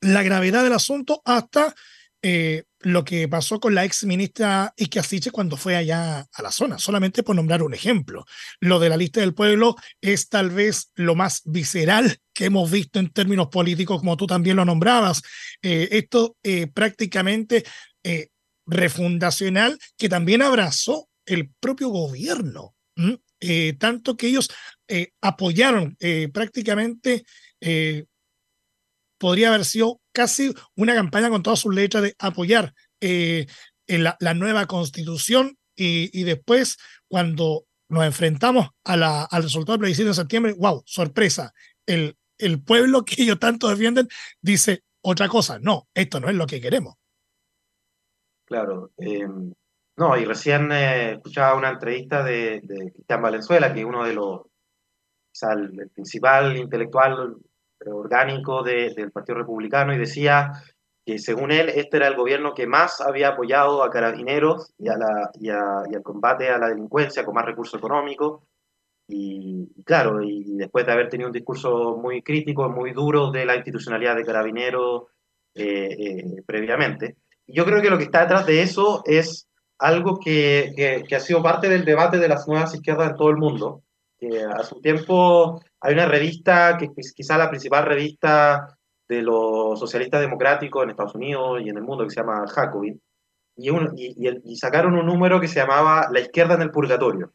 la 0.00 0.22
gravedad 0.22 0.62
del 0.62 0.72
asunto 0.74 1.22
hasta 1.24 1.74
eh, 2.26 2.64
lo 2.80 3.04
que 3.04 3.28
pasó 3.28 3.60
con 3.60 3.74
la 3.74 3.84
ex 3.84 4.04
ministra 4.04 4.72
Iquiasiche 4.76 5.30
cuando 5.30 5.58
fue 5.58 5.76
allá 5.76 6.26
a 6.32 6.42
la 6.42 6.50
zona, 6.50 6.78
solamente 6.78 7.22
por 7.22 7.36
nombrar 7.36 7.62
un 7.62 7.74
ejemplo. 7.74 8.24
Lo 8.60 8.78
de 8.78 8.88
la 8.88 8.96
lista 8.96 9.20
del 9.20 9.34
pueblo 9.34 9.76
es 10.00 10.28
tal 10.28 10.50
vez 10.50 10.90
lo 10.94 11.14
más 11.14 11.42
visceral 11.44 12.18
que 12.32 12.46
hemos 12.46 12.70
visto 12.70 12.98
en 12.98 13.10
términos 13.10 13.48
políticos, 13.48 13.98
como 13.98 14.16
tú 14.16 14.26
también 14.26 14.56
lo 14.56 14.64
nombrabas. 14.64 15.22
Eh, 15.62 15.88
esto 15.92 16.36
eh, 16.42 16.66
prácticamente 16.66 17.64
refundacional 18.66 19.78
que 19.96 20.08
también 20.08 20.42
abrazó 20.42 21.08
el 21.26 21.50
propio 21.60 21.88
gobierno. 21.88 22.74
Tanto 23.78 24.16
que 24.16 24.28
ellos 24.28 24.48
eh, 24.86 25.12
apoyaron 25.22 25.96
eh, 25.98 26.28
prácticamente, 26.28 27.24
eh, 27.60 28.04
podría 29.18 29.48
haber 29.48 29.64
sido 29.64 30.02
casi 30.12 30.54
una 30.76 30.94
campaña 30.94 31.30
con 31.30 31.42
todas 31.42 31.60
sus 31.60 31.74
letras 31.74 32.02
de 32.02 32.14
apoyar 32.18 32.74
la, 33.00 34.34
nueva 34.34 34.66
constitución 34.66 35.56
y, 35.74 36.22
después 36.24 36.76
cuando 37.08 37.64
nos 37.88 38.04
enfrentamos 38.04 38.68
a 38.84 38.96
la, 38.96 39.24
al 39.24 39.42
resultado 39.42 39.72
del 39.72 39.80
plebiscito 39.80 40.08
de 40.08 40.14
septiembre, 40.14 40.54
wow, 40.58 40.82
sorpresa, 40.84 41.54
el, 41.86 42.16
el 42.38 42.62
pueblo 42.62 43.04
que 43.04 43.22
ellos 43.22 43.38
tanto 43.38 43.68
defienden 43.68 44.08
dice 44.42 44.82
otra 45.00 45.28
cosa, 45.28 45.58
no, 45.58 45.88
esto 45.94 46.20
no 46.20 46.28
es 46.28 46.34
lo 46.34 46.46
que 46.46 46.60
queremos. 46.60 46.94
Claro, 48.44 48.92
no, 49.96 50.16
y 50.16 50.24
recién 50.24 50.72
escuchaba 50.72 51.56
una 51.56 51.70
entrevista 51.70 52.22
de, 52.24 52.60
de 52.62 52.92
Cristian 52.92 53.22
Valenzuela, 53.22 53.72
que 53.72 53.80
es 53.80 53.86
uno 53.86 54.04
de 54.04 54.14
los 54.14 54.42
el, 55.42 55.90
principal 55.90 56.56
intelectual 56.56 57.36
orgánico 57.86 58.62
del 58.62 59.12
Partido 59.12 59.38
Republicano, 59.38 59.92
y 59.94 59.98
decía 59.98 60.52
que 61.04 61.18
según 61.18 61.50
él 61.50 61.68
este 61.68 61.98
era 61.98 62.08
el 62.08 62.16
gobierno 62.16 62.54
que 62.54 62.66
más 62.66 63.00
había 63.00 63.28
apoyado 63.28 63.82
a 63.82 63.90
carabineros 63.90 64.72
y, 64.78 64.88
a 64.88 64.96
la, 64.96 65.30
y, 65.34 65.50
al 65.50 66.02
combate 66.02 66.48
a 66.48 66.58
la 66.58 66.68
delincuencia 66.68 67.24
con 67.24 67.34
más 67.34 67.44
recursos 67.44 67.78
económicos. 67.78 68.42
Y, 69.06 69.68
claro, 69.84 70.22
y 70.22 70.56
después 70.56 70.86
de 70.86 70.92
haber 70.92 71.10
tenido 71.10 71.28
un 71.28 71.34
discurso 71.34 71.96
muy 71.96 72.22
crítico, 72.22 72.70
muy 72.70 72.92
duro 72.92 73.30
de 73.30 73.44
la 73.44 73.54
institucionalidad 73.54 74.16
de 74.16 74.24
carabineros 74.24 75.02
eh, 75.54 75.88
eh, 75.98 76.42
previamente. 76.46 77.16
yo 77.46 77.64
creo 77.64 77.82
que 77.82 77.90
lo 77.90 77.98
que 77.98 78.04
está 78.04 78.22
detrás 78.22 78.46
de 78.46 78.62
eso 78.62 79.02
es 79.04 79.46
algo 79.78 80.18
que, 80.18 81.02
que, 81.08 81.16
ha 81.16 81.20
sido 81.20 81.42
parte 81.42 81.68
del 81.68 81.84
debate 81.84 82.18
de 82.18 82.28
las 82.28 82.46
nuevas 82.46 82.74
izquierdas 82.74 83.10
en 83.10 83.16
todo 83.16 83.30
el 83.30 83.36
mundo, 83.36 83.82
a 84.56 84.62
su 84.62 84.80
tiempo 84.80 85.62
hay 85.80 85.92
una 85.92 86.06
revista, 86.06 86.78
que 86.78 86.88
es 86.96 87.12
quizá 87.12 87.36
la 87.36 87.50
principal 87.50 87.84
revista 87.84 88.78
de 89.06 89.20
los 89.20 89.78
socialistas 89.78 90.20
democráticos 90.20 90.82
en 90.82 90.90
Estados 90.90 91.14
Unidos 91.14 91.60
y 91.62 91.68
en 91.68 91.76
el 91.76 91.82
mundo 91.82 92.04
que 92.04 92.10
se 92.10 92.20
llama 92.20 92.46
Jacobin, 92.48 93.00
y, 93.56 93.70
y, 93.70 94.56
sacaron 94.56 94.96
un 94.96 95.06
número 95.06 95.40
que 95.40 95.48
se 95.48 95.60
llamaba 95.60 96.08
La 96.10 96.20
izquierda 96.20 96.54
en 96.54 96.62
el 96.62 96.70
purgatorio. 96.70 97.32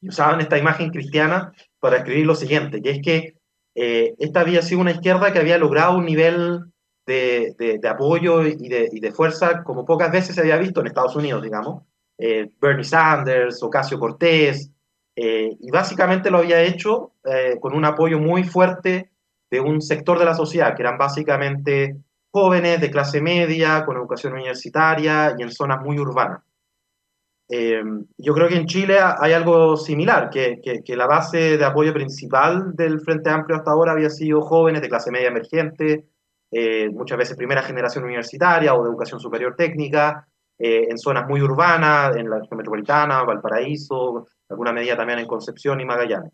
Y 0.00 0.08
usaban 0.08 0.40
esta 0.40 0.58
imagen 0.58 0.90
cristiana 0.90 1.52
para 1.78 1.98
escribir 1.98 2.26
lo 2.26 2.34
siguiente, 2.34 2.82
que 2.82 2.90
es 2.90 3.02
que 3.02 3.34
eh, 3.74 4.14
esta 4.18 4.40
había 4.40 4.62
sido 4.62 4.80
una 4.80 4.90
izquierda 4.90 5.32
que 5.32 5.38
había 5.38 5.58
logrado 5.58 5.96
un 5.96 6.06
nivel 6.06 6.71
de, 7.06 7.80
apoyo 7.88 8.46
y 8.46 8.68
de, 8.68 9.12
fuerza 9.12 9.62
como 9.62 9.84
pocas 9.84 10.10
veces 10.10 10.34
se 10.34 10.40
había 10.40 10.56
visto 10.56 10.80
en 10.80 10.86
Estados 10.86 11.16
Unidos, 11.16 11.42
digamos. 11.42 11.82
Eh, 12.18 12.50
Bernie 12.60 12.84
Sanders, 12.84 13.62
Ocasio 13.62 13.98
Cortés, 13.98 14.70
eh, 15.16 15.56
y 15.58 15.70
básicamente 15.70 16.30
lo 16.30 16.38
había 16.38 16.62
hecho 16.62 17.12
con 17.60 17.74
un 17.74 17.84
apoyo 17.84 18.18
muy 18.18 18.44
fuerte 18.44 19.10
de 19.50 19.60
un 19.60 19.80
sector 19.82 20.18
de 20.18 20.24
la 20.24 20.34
sociedad, 20.34 20.74
que 20.74 20.82
eran 20.82 20.96
básicamente 20.96 21.96
jóvenes 22.32 22.80
de 22.80 22.90
clase 22.90 23.20
media, 23.20 23.84
con 23.84 23.96
educación 23.96 24.32
universitaria 24.32 25.34
y 25.38 25.42
en 25.42 25.50
zonas 25.50 25.82
muy 25.82 25.98
urbanas. 25.98 26.40
Eh, 27.48 27.82
yo 28.16 28.32
creo 28.32 28.48
que 28.48 28.56
en 28.56 28.66
Chile 28.66 28.96
hay 28.98 29.34
algo 29.34 29.76
similar, 29.76 30.30
que, 30.30 30.82
la 30.96 31.06
base 31.06 31.58
de 31.58 31.64
apoyo 31.64 31.92
principal 31.92 32.74
del 32.74 33.00
Frente 33.00 33.28
Amplio 33.28 33.58
hasta 33.58 33.72
ahora 33.72 33.92
había 33.92 34.08
sido 34.08 34.40
jóvenes 34.40 34.80
de 34.80 34.88
clase 34.88 35.10
media 35.10 35.28
emergente, 35.28 36.06
eh, 36.52 36.90
muchas 36.90 37.18
veces 37.18 37.36
primera 37.36 37.62
generación 37.62 38.04
universitaria 38.04 38.74
o 38.74 38.82
de 38.82 38.90
educación 38.90 39.18
superior 39.18 39.56
técnica, 39.56 40.26
eh, 40.58 40.86
en 40.90 40.98
zonas 40.98 41.26
muy 41.26 41.40
urbanas, 41.40 42.14
en 42.16 42.28
la 42.28 42.38
región 42.38 42.58
metropolitana, 42.58 43.24
Valparaíso, 43.24 44.28
alguna 44.48 44.72
medida 44.72 44.96
también 44.96 45.18
en 45.18 45.26
Concepción 45.26 45.80
y 45.80 45.84
Magallanes. 45.84 46.30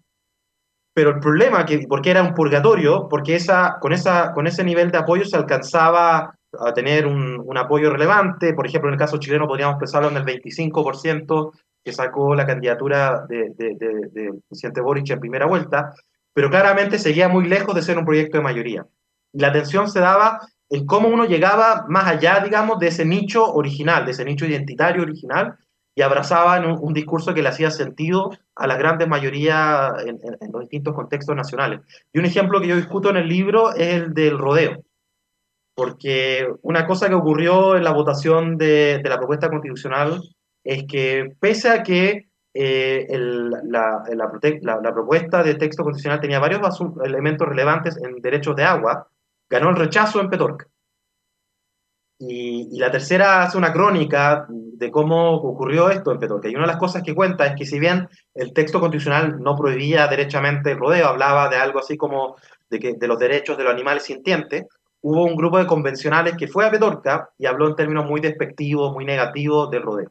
Pero 0.92 1.10
el 1.10 1.20
problema, 1.20 1.64
que, 1.64 1.86
porque 1.88 2.10
era 2.10 2.22
un 2.22 2.34
purgatorio, 2.34 3.06
porque 3.08 3.36
esa, 3.36 3.78
con, 3.80 3.92
esa, 3.92 4.32
con 4.32 4.46
ese 4.46 4.64
nivel 4.64 4.90
de 4.90 4.98
apoyo 4.98 5.24
se 5.24 5.36
alcanzaba 5.36 6.34
a 6.58 6.74
tener 6.74 7.06
un, 7.06 7.40
un 7.44 7.56
apoyo 7.56 7.90
relevante. 7.90 8.52
Por 8.54 8.66
ejemplo, 8.66 8.90
en 8.90 8.94
el 8.94 8.98
caso 8.98 9.18
chileno 9.18 9.46
podríamos 9.46 9.78
pensarlo 9.78 10.08
en 10.08 10.16
el 10.16 10.24
25% 10.24 11.52
que 11.84 11.92
sacó 11.92 12.34
la 12.34 12.46
candidatura 12.46 13.24
del 13.28 13.54
de, 13.56 13.74
de, 13.78 14.32
presidente 14.48 14.80
Boric 14.80 15.08
en 15.10 15.20
primera 15.20 15.46
vuelta, 15.46 15.94
pero 16.34 16.50
claramente 16.50 16.98
seguía 16.98 17.28
muy 17.28 17.48
lejos 17.48 17.74
de 17.74 17.82
ser 17.82 17.96
un 17.96 18.04
proyecto 18.04 18.36
de 18.36 18.42
mayoría. 18.42 18.86
La 19.38 19.48
atención 19.48 19.88
se 19.88 20.00
daba 20.00 20.40
en 20.68 20.84
cómo 20.84 21.08
uno 21.08 21.24
llegaba 21.24 21.86
más 21.88 22.06
allá, 22.06 22.40
digamos, 22.40 22.78
de 22.78 22.88
ese 22.88 23.04
nicho 23.04 23.54
original, 23.54 24.04
de 24.04 24.10
ese 24.10 24.24
nicho 24.24 24.46
identitario 24.46 25.02
original, 25.02 25.56
y 25.94 26.02
abrazaban 26.02 26.64
un, 26.64 26.78
un, 26.80 26.92
discurso 26.92 27.34
que 27.34 27.42
le 27.42 27.48
hacía 27.48 27.70
sentido 27.70 28.30
a 28.54 28.66
la 28.66 28.76
grande 28.76 29.06
mayoría 29.06 29.92
en, 30.00 30.18
en, 30.22 30.52
los 30.52 30.62
distintos 30.62 30.94
contextos 30.94 31.34
nacionales. 31.34 31.80
Y 32.12 32.18
un 32.18 32.24
ejemplo 32.24 32.60
que 32.60 32.68
yo 32.68 32.76
discuto 32.76 33.10
en 33.10 33.16
el 33.16 33.28
libro 33.28 33.74
es 33.74 33.94
el 33.94 34.14
del 34.14 34.38
rodeo, 34.38 34.84
porque 35.74 36.48
una 36.62 36.86
cosa 36.86 37.08
que 37.08 37.14
ocurrió 37.14 37.76
en 37.76 37.84
la 37.84 37.92
votación 37.92 38.58
de, 38.58 39.00
la 39.04 39.18
propuesta 39.18 39.48
constitucional 39.48 40.20
es 40.64 40.84
que 40.88 41.36
pese 41.38 41.70
a 41.70 41.84
que 41.84 42.26
eh, 42.52 43.06
la, 43.62 44.92
propuesta 44.92 45.44
de 45.44 45.54
texto 45.54 45.84
constitucional 45.84 46.20
tenía 46.20 46.40
varios 46.40 46.60
elementos 47.04 47.48
relevantes 47.48 47.96
en 47.96 48.20
derechos 48.20 48.56
de 48.56 48.64
agua, 48.64 49.06
ganó 49.48 49.70
el 49.70 49.76
rechazo 49.76 50.20
en 50.20 50.30
Petorca. 50.30 50.66
Y, 52.20 52.78
la 52.78 52.90
tercera 52.90 53.42
hace 53.42 53.56
una 53.56 53.72
crónica 53.72 54.46
de 54.48 54.90
cómo 54.90 55.34
ocurrió 55.34 55.88
esto 55.88 56.10
en 56.10 56.18
Petorca. 56.18 56.48
Y 56.48 56.54
una 56.54 56.64
de 56.64 56.72
las 56.72 56.78
cosas 56.78 57.02
que 57.02 57.14
cuenta 57.14 57.46
es 57.46 57.54
que 57.56 57.64
si 57.64 57.78
bien 57.78 58.08
el 58.34 58.52
texto 58.52 58.80
constitucional 58.80 59.40
no 59.40 59.56
prohibía 59.56 60.08
derechamente 60.08 60.72
el 60.72 60.78
rodeo, 60.78 61.06
hablaba 61.06 61.48
de 61.48 61.56
algo 61.56 61.78
así 61.78 61.96
como 61.96 62.36
de, 62.68 62.80
que, 62.80 62.94
de 62.94 63.08
los 63.08 63.18
derechos 63.18 63.56
de 63.56 63.64
los 63.64 63.72
animales 63.72 64.02
sintientes, 64.02 64.66
hubo 65.00 65.24
un 65.24 65.36
grupo 65.36 65.58
de 65.58 65.66
convencionales 65.66 66.36
que 66.36 66.48
fue 66.48 66.66
a 66.66 66.70
Petorca 66.70 67.30
y 67.38 67.46
habló 67.46 67.68
en 67.68 67.76
términos 67.76 68.06
muy 68.06 68.20
despectivos, 68.20 68.92
muy 68.92 69.04
negativos 69.04 69.70
del 69.70 69.82
rodeo. 69.82 70.10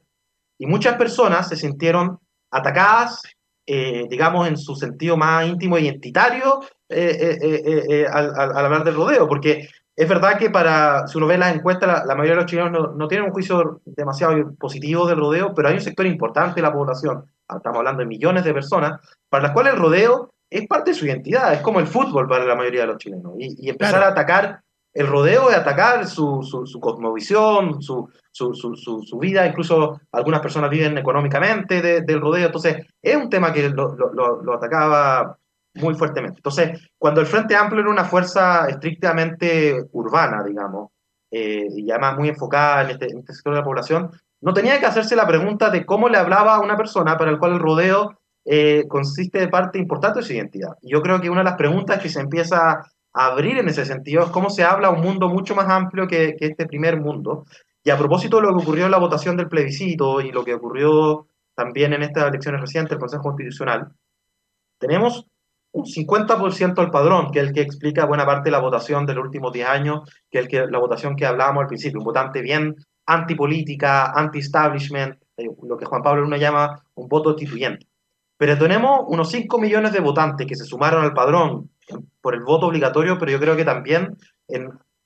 Y 0.58 0.66
muchas 0.66 0.96
personas 0.96 1.50
se 1.50 1.58
sintieron 1.58 2.20
atacadas, 2.50 3.22
eh, 3.66 4.06
digamos, 4.10 4.48
en 4.48 4.58
su 4.58 4.76
sentido 4.76 5.18
más 5.18 5.46
íntimo 5.46 5.78
e 5.78 5.82
identitario 5.82 6.62
eh, 6.90 7.38
eh, 7.42 8.06
al, 8.12 8.34
al, 8.36 8.66
hablar 8.66 8.84
del 8.84 8.96
rodeo, 8.96 9.28
porque 9.28 9.68
es 9.96 10.08
verdad 10.08 10.38
que 10.38 10.50
para, 10.50 11.08
si 11.08 11.18
uno 11.18 11.28
ve 11.28 11.38
las 11.38 11.56
encuestas, 11.56 11.88
la, 11.88 12.06
la 12.06 12.16
mayoría 12.16 12.36
de 12.36 12.42
los 12.42 12.46
chilenos 12.46 12.72
no, 12.72 12.94
no, 12.94 13.08
tienen 13.08 13.28
un 13.28 13.34
juicio 13.34 13.82
demasiado 13.86 14.54
positivo 14.56 15.08
del 15.08 15.18
rodeo, 15.18 15.54
pero 15.54 15.70
hay 15.70 15.76
un 15.76 15.82
sector 15.82 16.06
importante 16.06 16.56
de 16.56 16.62
la 16.62 16.74
población, 16.74 17.26
estamos 17.42 17.80
hablando 17.80 18.02
de 18.02 18.06
millones 18.06 18.44
de 18.44 18.54
personas, 18.54 19.00
para 19.30 19.44
las 19.44 19.52
cuales 19.54 19.74
el 19.74 19.80
rodeo 19.80 20.34
es 20.50 20.68
parte 20.68 20.92
de 20.92 20.98
su 20.98 21.06
identidad, 21.06 21.54
es 21.54 21.62
como 21.62 21.80
el 21.80 21.88
fútbol 21.88 22.28
para 22.28 22.46
la 22.46 22.56
mayoría 22.56 22.82
de 22.82 22.88
los 22.88 22.98
chilenos. 22.98 23.34
Y, 23.38 23.66
y 23.66 23.70
empezar 23.70 23.96
claro. 23.96 24.06
a 24.06 24.12
atacar 24.12 24.62
el 24.98 25.06
rodeo 25.06 25.52
es 25.52 25.56
atacar 25.56 26.08
su, 26.08 26.42
su, 26.42 26.66
su 26.66 26.80
cosmovisión, 26.80 27.84
su, 27.84 28.10
su, 28.32 29.20
vida, 29.20 29.46
incluso 29.46 30.00
algunas 30.12 30.42
personas 30.42 30.72
viven 30.72 30.98
económicamente 30.98 31.84
de, 31.84 32.02
del 32.02 32.20
rodeo, 32.20 32.48
entonces 32.48 32.84
es 33.02 33.16
un 33.16 33.30
tema 33.30 33.54
que 33.54 33.70
lo, 33.70 33.96
lo, 33.96 34.42
lo 34.42 34.54
atacaba 34.54 35.38
muy 35.82 35.96
fuertemente. 35.96 36.40
Entonces, 36.40 36.90
cuando 36.98 37.22
el 37.22 37.28
Frente 37.28 37.56
Amplio 37.56 37.82
era 37.82 37.90
una 37.90 38.06
fuerza 38.06 38.68
estrictamente 38.68 39.86
urbana, 39.92 40.44
digamos, 40.44 40.90
eh, 41.32 41.68
y 41.70 41.90
además 41.92 42.18
muy 42.18 42.30
enfocada 42.30 42.84
en 42.84 42.92
este, 42.92 43.06
en 43.12 43.20
este, 43.20 43.34
sector 43.34 43.54
de 43.54 43.60
la 43.60 43.66
población, 43.66 44.12
no 44.42 44.54
tenía 44.54 44.80
que 44.80 44.86
hacerse 44.86 45.16
la 45.16 45.28
pregunta 45.28 45.70
de 45.70 45.86
cómo 45.86 46.10
le 46.10 46.18
hablaba 46.18 46.56
a 46.56 46.62
una 46.62 46.78
persona 46.78 47.18
para 47.18 47.32
el 47.32 47.40
cual 47.40 47.54
el 47.54 47.60
rodeo 47.60 48.20
eh, 48.46 48.86
consiste 48.88 49.40
de 49.40 49.50
parte 49.50 49.80
importante 49.80 50.20
de 50.20 50.26
su 50.26 50.34
identidad. 50.34 50.74
Yo 50.82 51.02
creo 51.02 51.20
que 51.20 51.30
una 51.30 51.42
de 51.42 51.50
las 51.50 51.58
preguntas 51.58 52.02
que 52.02 52.10
se 52.10 52.22
empieza 52.22 52.72
a 53.14 53.26
abrir 53.26 53.58
en 53.58 53.68
ese 53.68 53.86
sentido 53.86 54.24
es 54.24 54.30
cómo 54.30 54.50
se 54.50 54.64
habla 54.64 54.88
a 54.88 54.92
un 54.92 55.02
mundo 55.02 55.28
mucho 55.28 55.56
más 55.56 55.68
amplio 55.68 56.08
que, 56.08 56.36
que 56.38 56.46
este 56.48 56.66
primer 56.66 57.02
mundo. 57.02 57.46
Y 57.84 57.90
a 57.90 57.98
propósito 57.98 58.38
de 58.38 58.44
lo 58.44 58.50
que 58.56 58.64
ocurrió 58.64 58.86
en 58.86 58.92
la 58.92 59.00
votación 59.00 59.36
del 59.36 59.50
plebiscito 59.50 60.22
y 60.22 60.32
lo 60.32 60.46
que 60.46 60.54
ocurrió 60.54 61.28
también 61.56 61.94
en 61.94 62.04
estas 62.04 62.28
elecciones 62.28 62.62
recientes 62.62 62.92
del 62.92 63.00
Consejo 63.00 63.24
Constitucional, 63.24 63.92
tenemos 64.78 65.26
un 65.78 65.86
50% 65.86 66.80
al 66.80 66.90
padrón, 66.90 67.32
que 67.32 67.40
es 67.40 67.48
el 67.48 67.54
que 67.54 67.62
explica 67.62 68.06
buena 68.06 68.26
parte 68.26 68.46
de 68.46 68.52
la 68.52 68.60
votación 68.60 69.06
de 69.06 69.14
los 69.14 69.26
últimos 69.26 69.54
10 69.54 69.68
años, 69.68 70.10
que 70.32 70.40
es 70.40 70.72
la 70.72 70.80
votación 70.80 71.16
que 71.16 71.26
hablábamos 71.26 71.62
al 71.62 71.68
principio, 71.68 72.00
un 72.00 72.06
votante 72.06 72.42
bien 72.42 72.76
antipolítica, 73.06 74.12
anti-establishment, 74.12 75.16
eh, 75.38 75.48
lo 75.64 75.78
que 75.78 75.86
Juan 75.86 76.02
Pablo 76.02 76.24
Luna 76.24 76.38
llama 76.38 76.84
un 76.96 77.08
voto 77.08 77.30
constituyente. 77.30 77.86
Pero 78.38 78.58
tenemos 78.58 79.02
unos 79.08 79.30
5 79.30 79.60
millones 79.60 79.92
de 79.94 80.00
votantes 80.00 80.48
que 80.48 80.56
se 80.56 80.66
sumaron 80.66 81.04
al 81.04 81.14
padrón 81.14 81.70
por 82.22 82.34
el 82.34 82.44
voto 82.44 82.68
obligatorio, 82.68 83.18
pero 83.18 83.32
yo 83.32 83.40
creo 83.40 83.56
que 83.56 83.64
también 83.64 84.18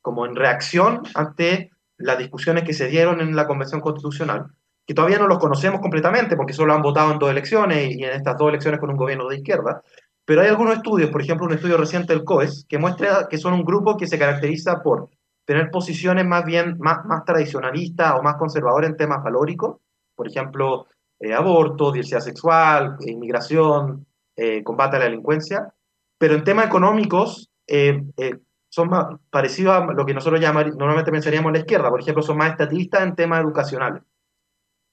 como 0.01 0.25
en 0.25 0.36
reacción 0.36 1.01
ante 1.13 1.71
las 1.97 2.17
discusiones 2.17 2.63
que 2.63 2.73
se 2.73 2.88
dieron 2.88 3.21
en 3.21 3.36
la 3.36 3.45
Convención 3.45 3.81
Constitucional, 3.81 4.47
que 4.88 4.93
todavía 4.93 5.19
no 5.19 5.27
los 5.27 5.38
conocemos 5.38 5.81
completamente 5.81 6.36
porque 6.36 6.53
solo 6.53 6.73
han 6.73 6.81
votado 6.81 7.12
en 7.12 7.19
dos 7.19 7.29
elecciones 7.29 7.95
y 7.95 8.03
en 8.03 8.12
estas 8.12 8.38
dos 8.38 8.49
elecciones 8.49 8.79
con 8.79 8.89
un 8.89 8.97
gobierno 8.97 9.27
de 9.27 9.38
izquierda, 9.38 9.84
pero 10.32 10.44
hay 10.44 10.48
algunos 10.48 10.78
estudios, 10.78 11.10
por 11.10 11.22
ejemplo, 11.22 11.46
un 11.46 11.52
estudio 11.52 11.76
reciente 11.76 12.13
del 12.13 12.24
COES, 12.24 12.65
que 12.70 12.78
muestra 12.78 13.28
que 13.30 13.38
son 13.38 13.52
un 13.52 13.65
grupo 13.65 13.98
que 13.98 14.08
se 14.08 14.17
caracteriza 14.17 14.82
por 14.82 15.10
tener 15.44 15.70
posiciones 15.70 16.26
más 16.26 16.46
bien 16.46 16.78
más, 16.80 17.00
tradicionalistas 17.26 18.13
o 18.17 18.24
más 18.24 18.38
conservadoras 18.38 18.91
en 18.91 18.96
temas 18.96 19.22
valóricos, 19.22 19.82
por 20.15 20.30
ejemplo, 20.30 20.88
eh, 21.20 21.34
aborto, 21.34 21.91
diversidad 21.91 22.22
sexual, 22.22 22.96
inmigración, 23.02 24.06
eh, 24.38 24.63
combate 24.63 24.96
a 24.96 25.00
la 25.00 25.06
delincuencia, 25.08 25.74
pero 26.17 26.36
en 26.36 26.46
temas 26.46 26.67
económicos 26.67 27.50
eh, 27.67 28.02
eh, 28.15 28.38
son 28.70 28.88
más 28.88 29.08
parecidos 29.30 29.74
a 29.74 29.86
lo 29.91 30.06
que 30.06 30.13
nosotros 30.13 30.39
llamar, 30.39 30.74
normalmente 30.78 31.12
pensaríamos 31.12 31.52
la 31.52 31.60
izquierda, 31.60 31.89
por 31.89 32.00
ejemplo, 32.00 32.24
son 32.24 32.38
más 32.38 32.52
estatistas 32.52 33.04
en 33.04 33.15
temas 33.15 33.41
educacionales. 33.41 34.02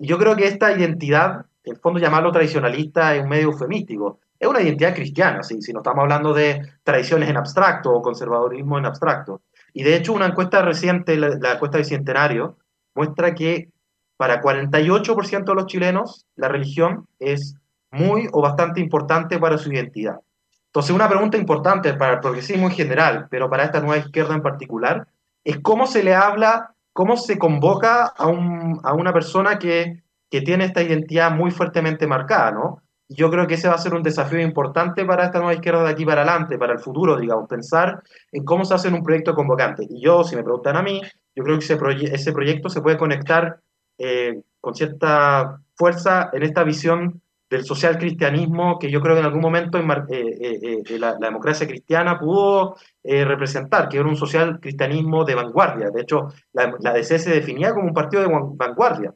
Y 0.00 0.08
yo 0.08 0.18
creo 0.18 0.34
que 0.34 0.48
esta 0.48 0.76
identidad, 0.76 1.46
en 1.62 1.74
el 1.74 1.80
fondo 1.80 2.00
llamarlo 2.00 2.32
tradicionalista 2.32 3.14
es 3.14 3.22
un 3.22 3.28
medio 3.28 3.52
eufemístico, 3.52 4.18
es 4.38 4.48
una 4.48 4.60
identidad 4.60 4.94
cristiana, 4.94 5.42
¿sí? 5.42 5.60
si 5.60 5.72
no 5.72 5.80
estamos 5.80 6.02
hablando 6.02 6.32
de 6.32 6.62
tradiciones 6.84 7.28
en 7.28 7.36
abstracto 7.36 7.92
o 7.92 8.02
conservadorismo 8.02 8.78
en 8.78 8.86
abstracto. 8.86 9.42
Y 9.72 9.82
de 9.82 9.96
hecho, 9.96 10.12
una 10.12 10.26
encuesta 10.26 10.62
reciente, 10.62 11.16
la, 11.16 11.30
la 11.40 11.52
encuesta 11.54 11.78
Bicentenario, 11.78 12.56
muestra 12.94 13.34
que 13.34 13.70
para 14.16 14.40
48% 14.40 15.44
de 15.44 15.54
los 15.54 15.66
chilenos 15.66 16.26
la 16.36 16.48
religión 16.48 17.06
es 17.18 17.56
muy 17.90 18.28
o 18.32 18.42
bastante 18.42 18.80
importante 18.80 19.38
para 19.38 19.58
su 19.58 19.72
identidad. 19.72 20.20
Entonces, 20.66 20.94
una 20.94 21.08
pregunta 21.08 21.36
importante 21.36 21.94
para 21.94 22.14
el 22.14 22.20
progresismo 22.20 22.66
en 22.66 22.74
general, 22.74 23.26
pero 23.30 23.48
para 23.48 23.64
esta 23.64 23.80
nueva 23.80 23.96
izquierda 23.96 24.34
en 24.34 24.42
particular, 24.42 25.08
es 25.44 25.58
cómo 25.60 25.86
se 25.86 26.02
le 26.02 26.14
habla, 26.14 26.74
cómo 26.92 27.16
se 27.16 27.38
convoca 27.38 28.04
a, 28.04 28.26
un, 28.26 28.80
a 28.82 28.92
una 28.92 29.12
persona 29.12 29.58
que, 29.58 30.02
que 30.30 30.42
tiene 30.42 30.66
esta 30.66 30.82
identidad 30.82 31.30
muy 31.30 31.50
fuertemente 31.50 32.06
marcada, 32.06 32.50
¿no? 32.50 32.82
Yo 33.08 33.30
creo 33.30 33.46
que 33.46 33.54
ese 33.54 33.68
va 33.68 33.74
a 33.74 33.78
ser 33.78 33.94
un 33.94 34.02
desafío 34.02 34.40
importante 34.40 35.04
para 35.04 35.24
esta 35.24 35.38
nueva 35.38 35.54
izquierda 35.54 35.82
de 35.82 35.90
aquí 35.90 36.04
para 36.04 36.22
adelante, 36.22 36.58
para 36.58 36.74
el 36.74 36.78
futuro, 36.78 37.16
digamos, 37.16 37.48
pensar 37.48 38.02
en 38.30 38.44
cómo 38.44 38.64
se 38.64 38.74
hace 38.74 38.88
un 38.88 39.02
proyecto 39.02 39.34
convocante. 39.34 39.86
Y 39.88 40.00
yo, 40.00 40.24
si 40.24 40.36
me 40.36 40.42
preguntan 40.42 40.76
a 40.76 40.82
mí, 40.82 41.00
yo 41.34 41.42
creo 41.42 41.58
que 41.58 41.64
ese, 41.64 41.76
proye 41.76 42.14
ese 42.14 42.32
proyecto 42.32 42.68
se 42.68 42.82
puede 42.82 42.98
conectar 42.98 43.60
eh, 43.96 44.42
con 44.60 44.74
cierta 44.74 45.58
fuerza 45.74 46.28
en 46.32 46.42
esta 46.42 46.64
visión 46.64 47.22
del 47.48 47.64
social 47.64 47.96
cristianismo 47.96 48.78
que 48.78 48.90
yo 48.90 49.00
creo 49.00 49.14
que 49.14 49.20
en 49.20 49.26
algún 49.26 49.40
momento 49.40 49.80
la, 49.80 51.14
democracia 51.14 51.66
cristiana 51.66 52.18
pudo 52.18 52.76
representar, 53.02 53.88
que 53.88 53.96
era 53.96 54.06
un 54.06 54.16
social 54.16 54.60
cristianismo 54.60 55.24
de 55.24 55.34
vanguardia. 55.34 55.88
De 55.88 56.02
hecho, 56.02 56.28
la, 56.52 56.74
la 56.80 56.92
DC 56.92 57.18
se 57.18 57.30
definía 57.30 57.72
como 57.72 57.86
un 57.86 57.94
partido 57.94 58.22
de 58.22 58.28
vanguardia. 58.28 59.14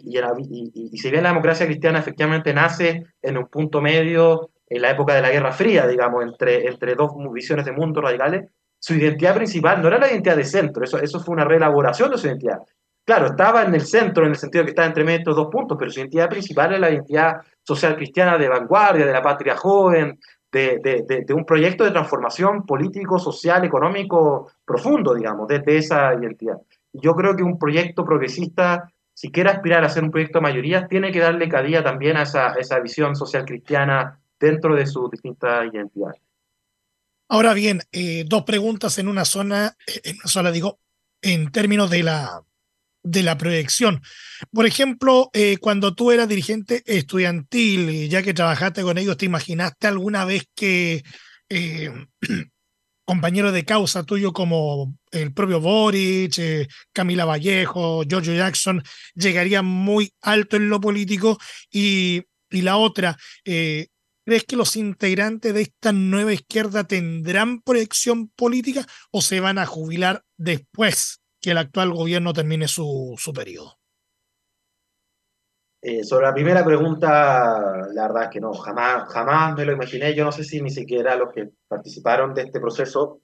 Y, 0.00 0.72
y, 0.74 0.96
si 0.98 1.10
bien 1.10 1.22
la 1.22 1.30
democracia 1.30 1.66
cristiana 1.66 1.98
efectivamente 1.98 2.54
nace 2.54 3.06
en 3.20 3.36
un 3.36 3.46
punto 3.46 3.80
medio 3.80 4.50
en 4.68 4.82
la 4.82 4.90
época 4.90 5.14
de 5.14 5.22
la 5.22 5.30
Guerra 5.30 5.52
Fría, 5.52 5.86
digamos, 5.86 6.24
entre, 6.24 6.66
entre 6.66 6.94
dos 6.94 7.12
visiones 7.32 7.64
de 7.64 7.72
mundo 7.72 8.00
radicales, 8.00 8.50
su 8.78 8.94
identidad 8.94 9.34
principal 9.34 9.80
no 9.80 9.88
era 9.88 9.98
la 9.98 10.10
identidad 10.10 10.36
de 10.36 10.44
centro, 10.44 10.84
eso, 10.84 10.98
eso 10.98 11.20
fue 11.20 11.34
una 11.34 11.44
reelaboración 11.44 12.10
de 12.10 12.18
su 12.18 12.26
identidad. 12.26 12.58
Claro, 13.04 13.26
estaba 13.26 13.64
en 13.64 13.74
el 13.74 13.82
centro 13.82 14.24
en 14.24 14.30
el 14.30 14.36
sentido 14.36 14.64
que 14.64 14.70
estaba 14.70 14.86
entre 14.86 15.04
medio 15.04 15.18
de 15.18 15.22
estos 15.22 15.36
dos 15.36 15.48
puntos, 15.50 15.76
pero 15.78 15.90
su 15.90 16.00
identidad 16.00 16.28
principal 16.28 16.70
era 16.70 16.78
la 16.78 16.90
identidad 16.90 17.42
social 17.62 17.96
cristiana 17.96 18.38
de 18.38 18.48
vanguardia, 18.48 19.06
de 19.06 19.12
la 19.12 19.22
patria 19.22 19.56
joven, 19.56 20.18
de, 20.52 20.78
de, 20.82 21.24
de, 21.26 21.34
un 21.34 21.44
proyecto 21.44 21.82
de 21.82 21.90
transformación 21.90 22.64
político, 22.66 23.18
social, 23.18 23.64
económico 23.64 24.52
profundo, 24.64 25.14
digamos, 25.14 25.48
desde 25.48 25.78
esa 25.78 26.14
identidad. 26.14 26.58
Yo 26.92 27.14
creo 27.14 27.34
que 27.34 27.42
un 27.42 27.58
proyecto 27.58 28.04
progresista 28.04 28.92
si 29.14 29.30
quiere 29.30 29.50
aspirar 29.50 29.84
a 29.84 29.88
ser 29.88 30.04
un 30.04 30.10
proyecto 30.10 30.38
de 30.38 30.42
mayoría, 30.42 30.88
tiene 30.88 31.12
que 31.12 31.20
darle 31.20 31.48
cabida 31.48 31.82
también 31.82 32.16
a 32.16 32.22
esa, 32.22 32.54
esa 32.54 32.80
visión 32.80 33.14
social 33.14 33.44
cristiana 33.44 34.20
dentro 34.38 34.74
de 34.74 34.86
sus 34.86 35.10
distintas 35.10 35.72
identidades. 35.72 36.20
Ahora 37.28 37.54
bien, 37.54 37.80
eh, 37.92 38.24
dos 38.26 38.42
preguntas 38.42 38.98
en 38.98 39.08
una 39.08 39.24
zona, 39.24 39.76
eh, 39.86 40.00
en 40.04 40.16
una 40.16 40.26
sola 40.26 40.50
digo, 40.50 40.80
en 41.22 41.50
términos 41.50 41.88
de 41.88 42.02
la, 42.02 42.42
de 43.02 43.22
la 43.22 43.38
proyección. 43.38 44.02
Por 44.52 44.66
ejemplo, 44.66 45.30
eh, 45.32 45.56
cuando 45.58 45.94
tú 45.94 46.10
eras 46.10 46.28
dirigente 46.28 46.82
estudiantil, 46.84 48.10
ya 48.10 48.22
que 48.22 48.34
trabajaste 48.34 48.82
con 48.82 48.98
ellos, 48.98 49.16
¿te 49.16 49.26
imaginaste 49.26 49.86
alguna 49.86 50.24
vez 50.24 50.46
que 50.54 51.02
compañero 53.04 53.52
de 53.52 53.64
causa 53.64 54.04
tuyo 54.04 54.32
como 54.32 54.96
el 55.10 55.32
propio 55.32 55.60
Boric, 55.60 56.38
eh, 56.38 56.68
Camila 56.92 57.24
Vallejo, 57.24 58.04
Giorgio 58.04 58.34
Jackson, 58.34 58.82
llegaría 59.14 59.62
muy 59.62 60.12
alto 60.20 60.56
en 60.56 60.68
lo 60.68 60.80
político. 60.80 61.38
Y, 61.70 62.22
y 62.50 62.62
la 62.62 62.76
otra, 62.76 63.16
eh, 63.44 63.88
¿crees 64.24 64.44
que 64.44 64.56
los 64.56 64.76
integrantes 64.76 65.54
de 65.54 65.62
esta 65.62 65.92
nueva 65.92 66.32
izquierda 66.32 66.84
tendrán 66.84 67.60
proyección 67.62 68.28
política 68.28 68.86
o 69.10 69.22
se 69.22 69.40
van 69.40 69.58
a 69.58 69.66
jubilar 69.66 70.24
después 70.36 71.20
que 71.40 71.50
el 71.50 71.58
actual 71.58 71.92
gobierno 71.92 72.32
termine 72.32 72.68
su, 72.68 73.14
su 73.18 73.32
periodo? 73.32 73.81
Eh, 75.84 76.04
sobre 76.04 76.26
la 76.26 76.32
primera 76.32 76.64
pregunta, 76.64 77.88
la 77.92 78.02
verdad 78.06 78.24
es 78.24 78.28
que 78.30 78.40
no, 78.40 78.52
jamás, 78.52 79.12
jamás 79.12 79.56
me 79.56 79.64
lo 79.64 79.72
imaginé. 79.72 80.14
Yo 80.14 80.24
no 80.24 80.30
sé 80.30 80.44
si 80.44 80.62
ni 80.62 80.70
siquiera 80.70 81.16
los 81.16 81.32
que 81.32 81.50
participaron 81.66 82.32
de 82.34 82.42
este 82.42 82.60
proceso 82.60 83.20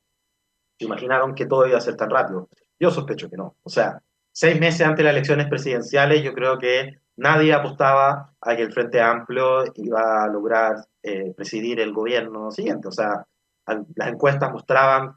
se 0.77 0.85
imaginaron 0.87 1.37
que 1.37 1.47
todo 1.47 1.69
iba 1.69 1.79
a 1.79 1.81
ser 1.81 1.97
tan 1.97 2.11
rápido. 2.11 2.49
Yo 2.81 2.91
sospecho 2.91 3.31
que 3.31 3.37
no. 3.37 3.57
O 3.63 3.71
sea, 3.71 4.03
seis 4.33 4.59
meses 4.59 4.83
antes 4.83 4.99
de 4.99 5.05
las 5.05 5.13
elecciones 5.13 5.49
presidenciales, 5.49 6.23
yo 6.25 6.33
creo 6.35 6.59
que 6.59 6.97
nadie 7.17 7.53
apostaba 7.53 8.35
a 8.41 8.57
que 8.57 8.63
el 8.63 8.73
Frente 8.73 9.01
Amplio 9.01 9.65
iba 9.77 10.25
a 10.25 10.29
lograr 10.29 10.85
eh, 11.03 11.33
presidir 11.37 11.79
el 11.79 11.93
gobierno 11.93 12.51
siguiente. 12.51 12.89
O 12.89 12.93
sea, 12.93 13.25
las 13.67 14.09
encuestas 14.09 14.51
mostraban 14.51 15.15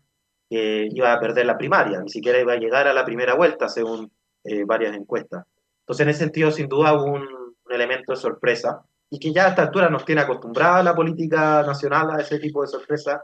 que 0.47 0.87
iba 0.91 1.11
a 1.11 1.19
perder 1.19 1.47
la 1.47 1.57
primaria, 1.57 2.01
ni 2.01 2.09
siquiera 2.09 2.39
iba 2.39 2.53
a 2.53 2.57
llegar 2.57 2.87
a 2.87 2.93
la 2.93 3.05
primera 3.05 3.33
vuelta, 3.33 3.67
según 3.67 4.11
eh, 4.43 4.63
varias 4.63 4.95
encuestas. 4.95 5.45
Entonces, 5.81 6.03
en 6.03 6.09
ese 6.09 6.19
sentido, 6.19 6.51
sin 6.51 6.67
duda, 6.67 6.93
hubo 6.93 7.05
un, 7.05 7.41
elemento 7.69 8.11
de 8.11 8.17
sorpresa 8.17 8.83
y 9.09 9.17
que 9.17 9.31
ya 9.31 9.45
a 9.45 9.49
esta 9.49 9.61
altura 9.61 9.89
nos 9.89 10.03
tiene 10.03 10.19
acostumbrada 10.19 10.83
la 10.83 10.93
política 10.93 11.63
nacional 11.63 12.11
a 12.11 12.19
ese 12.19 12.37
tipo 12.37 12.61
de 12.61 12.67
sorpresa. 12.67 13.23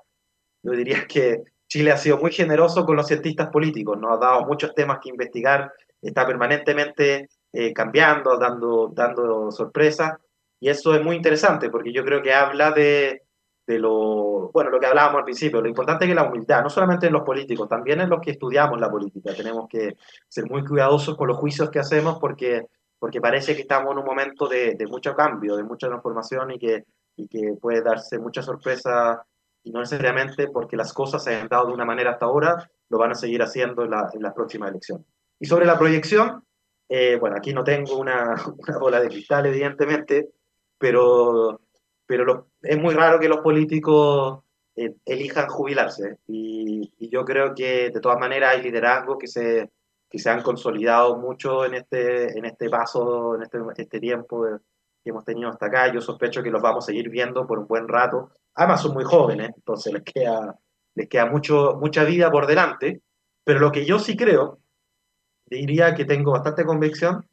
Yo 0.63 0.71
diría 0.71 1.05
que 1.05 1.43
Chile 1.67 1.91
ha 1.91 1.97
sido 1.97 2.17
muy 2.17 2.31
generoso 2.31 2.85
con 2.85 2.95
los 2.95 3.07
cientistas 3.07 3.49
políticos, 3.49 3.97
nos 3.99 4.13
ha 4.13 4.25
dado 4.25 4.45
muchos 4.45 4.73
temas 4.73 4.99
que 5.03 5.09
investigar, 5.09 5.69
está 6.01 6.25
permanentemente 6.25 7.29
eh, 7.51 7.73
cambiando, 7.73 8.37
dando, 8.37 8.89
dando 8.93 9.51
sorpresas, 9.51 10.13
y 10.61 10.69
eso 10.69 10.95
es 10.95 11.03
muy 11.03 11.17
interesante 11.17 11.69
porque 11.69 11.91
yo 11.91 12.05
creo 12.05 12.21
que 12.21 12.33
habla 12.33 12.71
de, 12.71 13.23
de 13.67 13.79
lo, 13.79 14.49
bueno, 14.53 14.69
lo 14.69 14.79
que 14.79 14.85
hablábamos 14.85 15.19
al 15.19 15.25
principio, 15.25 15.61
lo 15.61 15.67
importante 15.67 16.05
es 16.05 16.09
que 16.09 16.15
la 16.15 16.23
humildad, 16.23 16.63
no 16.63 16.69
solamente 16.69 17.07
en 17.07 17.13
los 17.13 17.23
políticos, 17.23 17.67
también 17.67 17.99
en 17.99 18.09
los 18.09 18.21
que 18.21 18.31
estudiamos 18.31 18.79
la 18.79 18.89
política, 18.89 19.33
tenemos 19.35 19.67
que 19.67 19.97
ser 20.25 20.49
muy 20.49 20.63
cuidadosos 20.63 21.17
con 21.17 21.27
los 21.27 21.37
juicios 21.37 21.69
que 21.69 21.79
hacemos 21.79 22.17
porque, 22.17 22.67
porque 22.97 23.19
parece 23.19 23.55
que 23.55 23.63
estamos 23.63 23.91
en 23.91 23.99
un 23.99 24.05
momento 24.05 24.47
de, 24.47 24.75
de 24.75 24.87
mucho 24.87 25.13
cambio, 25.13 25.57
de 25.57 25.63
mucha 25.63 25.87
transformación 25.87 26.51
y 26.51 26.59
que, 26.59 26.85
y 27.17 27.27
que 27.27 27.55
puede 27.61 27.81
darse 27.81 28.17
mucha 28.19 28.41
sorpresa 28.41 29.21
y 29.63 29.71
no 29.71 29.81
necesariamente 29.81 30.47
porque 30.47 30.77
las 30.77 30.93
cosas 30.93 31.21
se 31.21 31.35
hayan 31.35 31.49
dado 31.49 31.67
de 31.67 31.73
una 31.73 31.83
manera 31.83 32.11
hasta 32.11 32.25
ahora, 32.25 32.71
lo 32.87 32.97
van 32.97 33.11
a 33.11 33.15
seguir 33.15 33.43
haciendo 33.43 33.83
en, 33.83 33.91
la, 33.91 34.09
en 34.13 34.21
las 34.21 34.33
próximas 34.33 34.69
elecciones. 34.71 35.05
Y 35.41 35.45
sobre 35.45 35.65
la 35.65 35.77
proyección, 35.77 36.41
eh, 36.87 37.17
bueno, 37.19 37.35
aquí 37.35 37.53
no 37.53 37.65
tengo 37.65 37.97
una, 37.97 38.33
una 38.57 38.77
bola 38.77 39.01
de 39.01 39.09
cristal, 39.09 39.45
evidentemente, 39.45 40.29
pero 40.77 41.59
pero 42.07 42.47
es 42.69 42.77
muy 42.79 42.93
raro 42.93 43.19
que 43.19 43.29
los 43.29 43.39
políticos 43.39 44.43
eh, 44.75 44.95
elijan 45.05 45.47
jubilarse. 45.47 46.17
Y, 46.27 46.93
yo 47.09 47.23
creo 47.23 47.55
que 47.55 47.89
de 47.89 47.99
todas 47.99 48.19
maneras 48.19 48.55
hay 48.55 48.61
liderazgos 48.61 49.17
que 49.17 49.27
se, 49.27 49.71
que 50.09 50.19
se 50.19 50.29
han 50.29 50.43
consolidado 50.43 51.17
mucho 51.17 51.65
en 51.65 51.75
este, 51.75 52.37
en 52.37 52.45
este 52.45 52.69
paso, 52.69 53.35
en 53.35 53.43
este, 53.43 53.59
este 53.77 53.99
tiempo 53.99 54.45
que 55.03 55.09
hemos 55.09 55.23
tenido 55.23 55.49
hasta 55.49 55.67
acá. 55.67 55.91
Yo 55.91 56.01
sospecho 56.01 56.43
que 56.43 56.51
los 56.51 56.61
vamos 56.61 56.83
a 56.83 56.87
seguir 56.87 57.09
viendo 57.09 57.47
por 57.47 57.59
un 57.59 57.67
buen 57.67 57.87
rato. 57.87 58.31
Además 58.55 58.81
son 58.81 58.93
muy 58.93 59.03
jóvenes, 59.03 59.51
entonces 59.55 59.93
les 59.93 60.03
queda, 60.03 60.59
les 60.95 61.07
queda 61.07 61.25
mucho, 61.27 61.77
mucha 61.79 62.03
vida 62.03 62.29
por 62.29 62.45
delante. 62.45 63.01
Pero 63.43 63.59
lo 63.59 63.71
que 63.71 63.85
yo 63.85 63.97
sí 63.99 64.17
creo, 64.17 64.59
diría 65.45 65.95
que 65.95 66.05
tengo 66.05 66.31
bastante 66.31 66.65
convicción, 66.65 67.25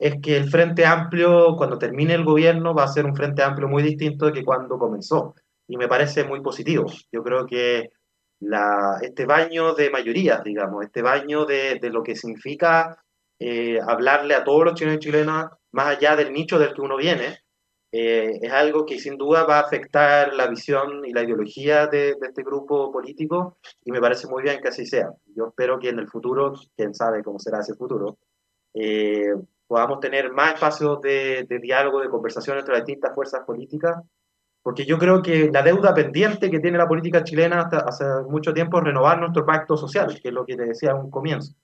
es 0.00 0.14
que 0.22 0.34
el 0.34 0.48
Frente 0.50 0.86
Amplio, 0.86 1.54
cuando 1.56 1.78
termine 1.78 2.14
el 2.14 2.24
gobierno, 2.24 2.74
va 2.74 2.84
a 2.84 2.88
ser 2.88 3.04
un 3.04 3.14
Frente 3.14 3.42
Amplio 3.42 3.68
muy 3.68 3.82
distinto 3.82 4.26
de 4.26 4.32
que 4.32 4.44
cuando 4.44 4.78
comenzó. 4.78 5.34
Y 5.68 5.76
me 5.76 5.88
parece 5.88 6.24
muy 6.24 6.40
positivo. 6.40 6.86
Yo 7.12 7.22
creo 7.22 7.46
que 7.46 7.90
este 9.02 9.26
baño 9.26 9.74
de 9.74 9.90
mayorías, 9.90 10.42
digamos, 10.42 10.86
este 10.86 11.02
baño 11.02 11.44
de, 11.44 11.78
de 11.80 11.90
lo 11.90 12.02
que 12.02 12.16
significa 12.16 12.96
eh, 13.38 13.78
hablarle 13.86 14.34
a 14.34 14.42
todos 14.42 14.64
los 14.64 14.74
chilenos 14.74 14.96
y 14.96 15.06
chilenas, 15.06 15.50
más 15.72 15.96
allá 15.98 16.16
del 16.16 16.32
nicho 16.32 16.58
del 16.58 16.72
que 16.72 16.80
uno 16.80 16.96
viene, 16.96 17.38
eh, 17.92 18.38
es 18.40 18.52
algo 18.52 18.86
que 18.86 18.98
sin 18.98 19.18
duda 19.18 19.44
va 19.44 19.58
a 19.58 19.62
afectar 19.64 20.32
la 20.32 20.46
visión 20.46 21.04
y 21.04 21.12
la 21.12 21.24
ideología 21.24 21.88
de, 21.88 22.14
de, 22.18 22.28
este 22.28 22.42
grupo 22.42 22.90
político 22.90 23.58
y 23.84 23.90
me 23.90 24.00
parece 24.00 24.28
muy 24.28 24.42
bien 24.42 24.62
que 24.62 24.68
así 24.68 24.86
sea. 24.86 25.10
Yo 25.36 25.48
espero 25.48 25.78
que 25.78 25.90
en 25.90 25.98
el 25.98 26.08
futuro, 26.08 26.54
quién 26.74 26.94
sabe 26.94 27.22
cómo 27.22 27.38
será 27.38 27.60
ese 27.60 27.74
futuro, 27.74 28.16
eh, 28.72 29.34
podamos 29.70 30.00
tener 30.00 30.32
más 30.32 30.54
espacios 30.54 31.00
de, 31.00 31.46
de, 31.48 31.60
diálogo, 31.60 32.00
de 32.00 32.08
conversación 32.08 32.58
entre 32.58 32.74
las 32.74 32.84
distintas 32.84 33.14
fuerzas 33.14 33.42
políticas, 33.46 34.02
porque 34.64 34.84
yo 34.84 34.98
creo 34.98 35.22
que 35.22 35.48
la 35.48 35.62
deuda 35.62 35.94
pendiente 35.94 36.50
que 36.50 36.58
tiene 36.58 36.76
la 36.76 36.88
política 36.88 37.22
chilena 37.22 37.60
hasta 37.60 37.78
hace 37.78 38.04
mucho 38.28 38.52
tiempo 38.52 38.78
es 38.78 38.84
renovar 38.86 39.20
nuestro 39.20 39.46
pacto 39.46 39.76
social, 39.76 40.18
que 40.20 40.30
es 40.30 40.34
lo 40.34 40.44
que 40.44 40.56
te 40.56 40.64
decía 40.64 40.90
en 40.90 40.96
un 40.96 41.10
comienzo, 41.10 41.54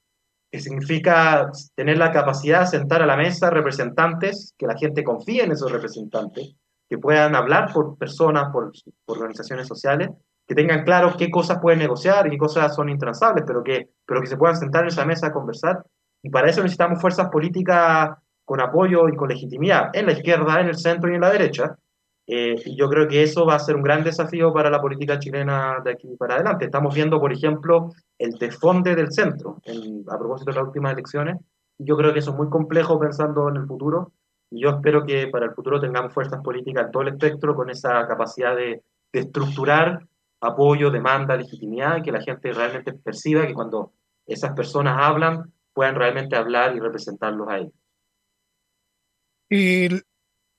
que 0.52 0.60
significa 0.60 1.50
tener 1.74 1.98
la 1.98 2.12
capacidad 2.12 2.60
de 2.60 2.66
sentar 2.68 3.02
a 3.02 3.06
la 3.06 3.16
mesa 3.16 3.50
representantes, 3.50 4.54
que 4.56 4.68
la 4.68 4.78
gente 4.78 5.02
confíe 5.02 5.42
en 5.42 5.50
esos 5.50 5.72
representantes, 5.72 6.54
que 6.88 6.98
puedan 6.98 7.34
hablar 7.34 7.72
por 7.72 7.98
personas, 7.98 8.52
por, 8.52 8.70
por 9.04 9.16
organizaciones 9.16 9.66
sociales, 9.66 10.10
que 10.46 10.54
tengan 10.54 10.84
claro 10.84 11.16
qué 11.18 11.28
cosas 11.28 11.58
pueden 11.60 11.80
negociar 11.80 12.28
y 12.28 12.30
qué 12.30 12.38
cosas 12.38 12.72
son 12.72 12.88
intransables, 12.88 13.42
pero 13.44 13.64
que, 13.64 13.88
pero 14.06 14.20
que 14.20 14.28
se 14.28 14.36
puedan 14.36 14.56
sentar 14.56 14.82
en 14.82 14.88
esa 14.90 15.04
mesa 15.04 15.26
a 15.26 15.32
conversar 15.32 15.82
y 16.26 16.28
para 16.28 16.50
eso 16.50 16.60
necesitamos 16.60 17.00
fuerzas 17.00 17.28
políticas 17.28 18.10
con 18.44 18.60
apoyo 18.60 19.08
y 19.08 19.14
con 19.14 19.28
legitimidad 19.28 19.90
en 19.92 20.06
la 20.06 20.12
izquierda, 20.12 20.60
en 20.60 20.66
el 20.66 20.76
centro 20.76 21.08
y 21.08 21.14
en 21.14 21.20
la 21.20 21.30
derecha. 21.30 21.78
Eh, 22.26 22.56
y 22.64 22.76
yo 22.76 22.88
creo 22.88 23.06
que 23.06 23.22
eso 23.22 23.46
va 23.46 23.54
a 23.54 23.60
ser 23.60 23.76
un 23.76 23.84
gran 23.84 24.02
desafío 24.02 24.52
para 24.52 24.68
la 24.68 24.80
política 24.80 25.20
chilena 25.20 25.76
de 25.84 25.92
aquí 25.92 26.16
para 26.16 26.34
adelante. 26.34 26.64
Estamos 26.64 26.92
viendo, 26.92 27.20
por 27.20 27.32
ejemplo, 27.32 27.92
el 28.18 28.32
desfonde 28.40 28.96
del 28.96 29.12
centro 29.12 29.60
en, 29.66 30.04
a 30.10 30.18
propósito 30.18 30.50
de 30.50 30.56
las 30.56 30.66
últimas 30.66 30.94
elecciones. 30.94 31.36
Y 31.78 31.84
yo 31.84 31.96
creo 31.96 32.12
que 32.12 32.18
eso 32.18 32.32
es 32.32 32.36
muy 32.36 32.48
complejo 32.48 32.98
pensando 32.98 33.48
en 33.48 33.54
el 33.58 33.66
futuro. 33.68 34.10
Y 34.50 34.62
yo 34.62 34.70
espero 34.70 35.04
que 35.04 35.28
para 35.28 35.46
el 35.46 35.52
futuro 35.52 35.78
tengamos 35.78 36.12
fuerzas 36.12 36.42
políticas 36.42 36.86
en 36.86 36.90
todo 36.90 37.04
el 37.04 37.10
espectro 37.10 37.54
con 37.54 37.70
esa 37.70 38.04
capacidad 38.08 38.56
de, 38.56 38.82
de 39.12 39.20
estructurar 39.20 40.00
apoyo, 40.40 40.90
demanda, 40.90 41.36
legitimidad, 41.36 42.02
que 42.02 42.10
la 42.10 42.20
gente 42.20 42.52
realmente 42.52 42.92
perciba 42.94 43.46
que 43.46 43.54
cuando 43.54 43.92
esas 44.26 44.52
personas 44.54 44.96
hablan, 45.00 45.52
puedan 45.76 45.94
realmente 45.94 46.34
hablar 46.34 46.74
y 46.74 46.80
representarlos 46.80 47.46
a 47.48 47.58
ellos. 47.58 47.72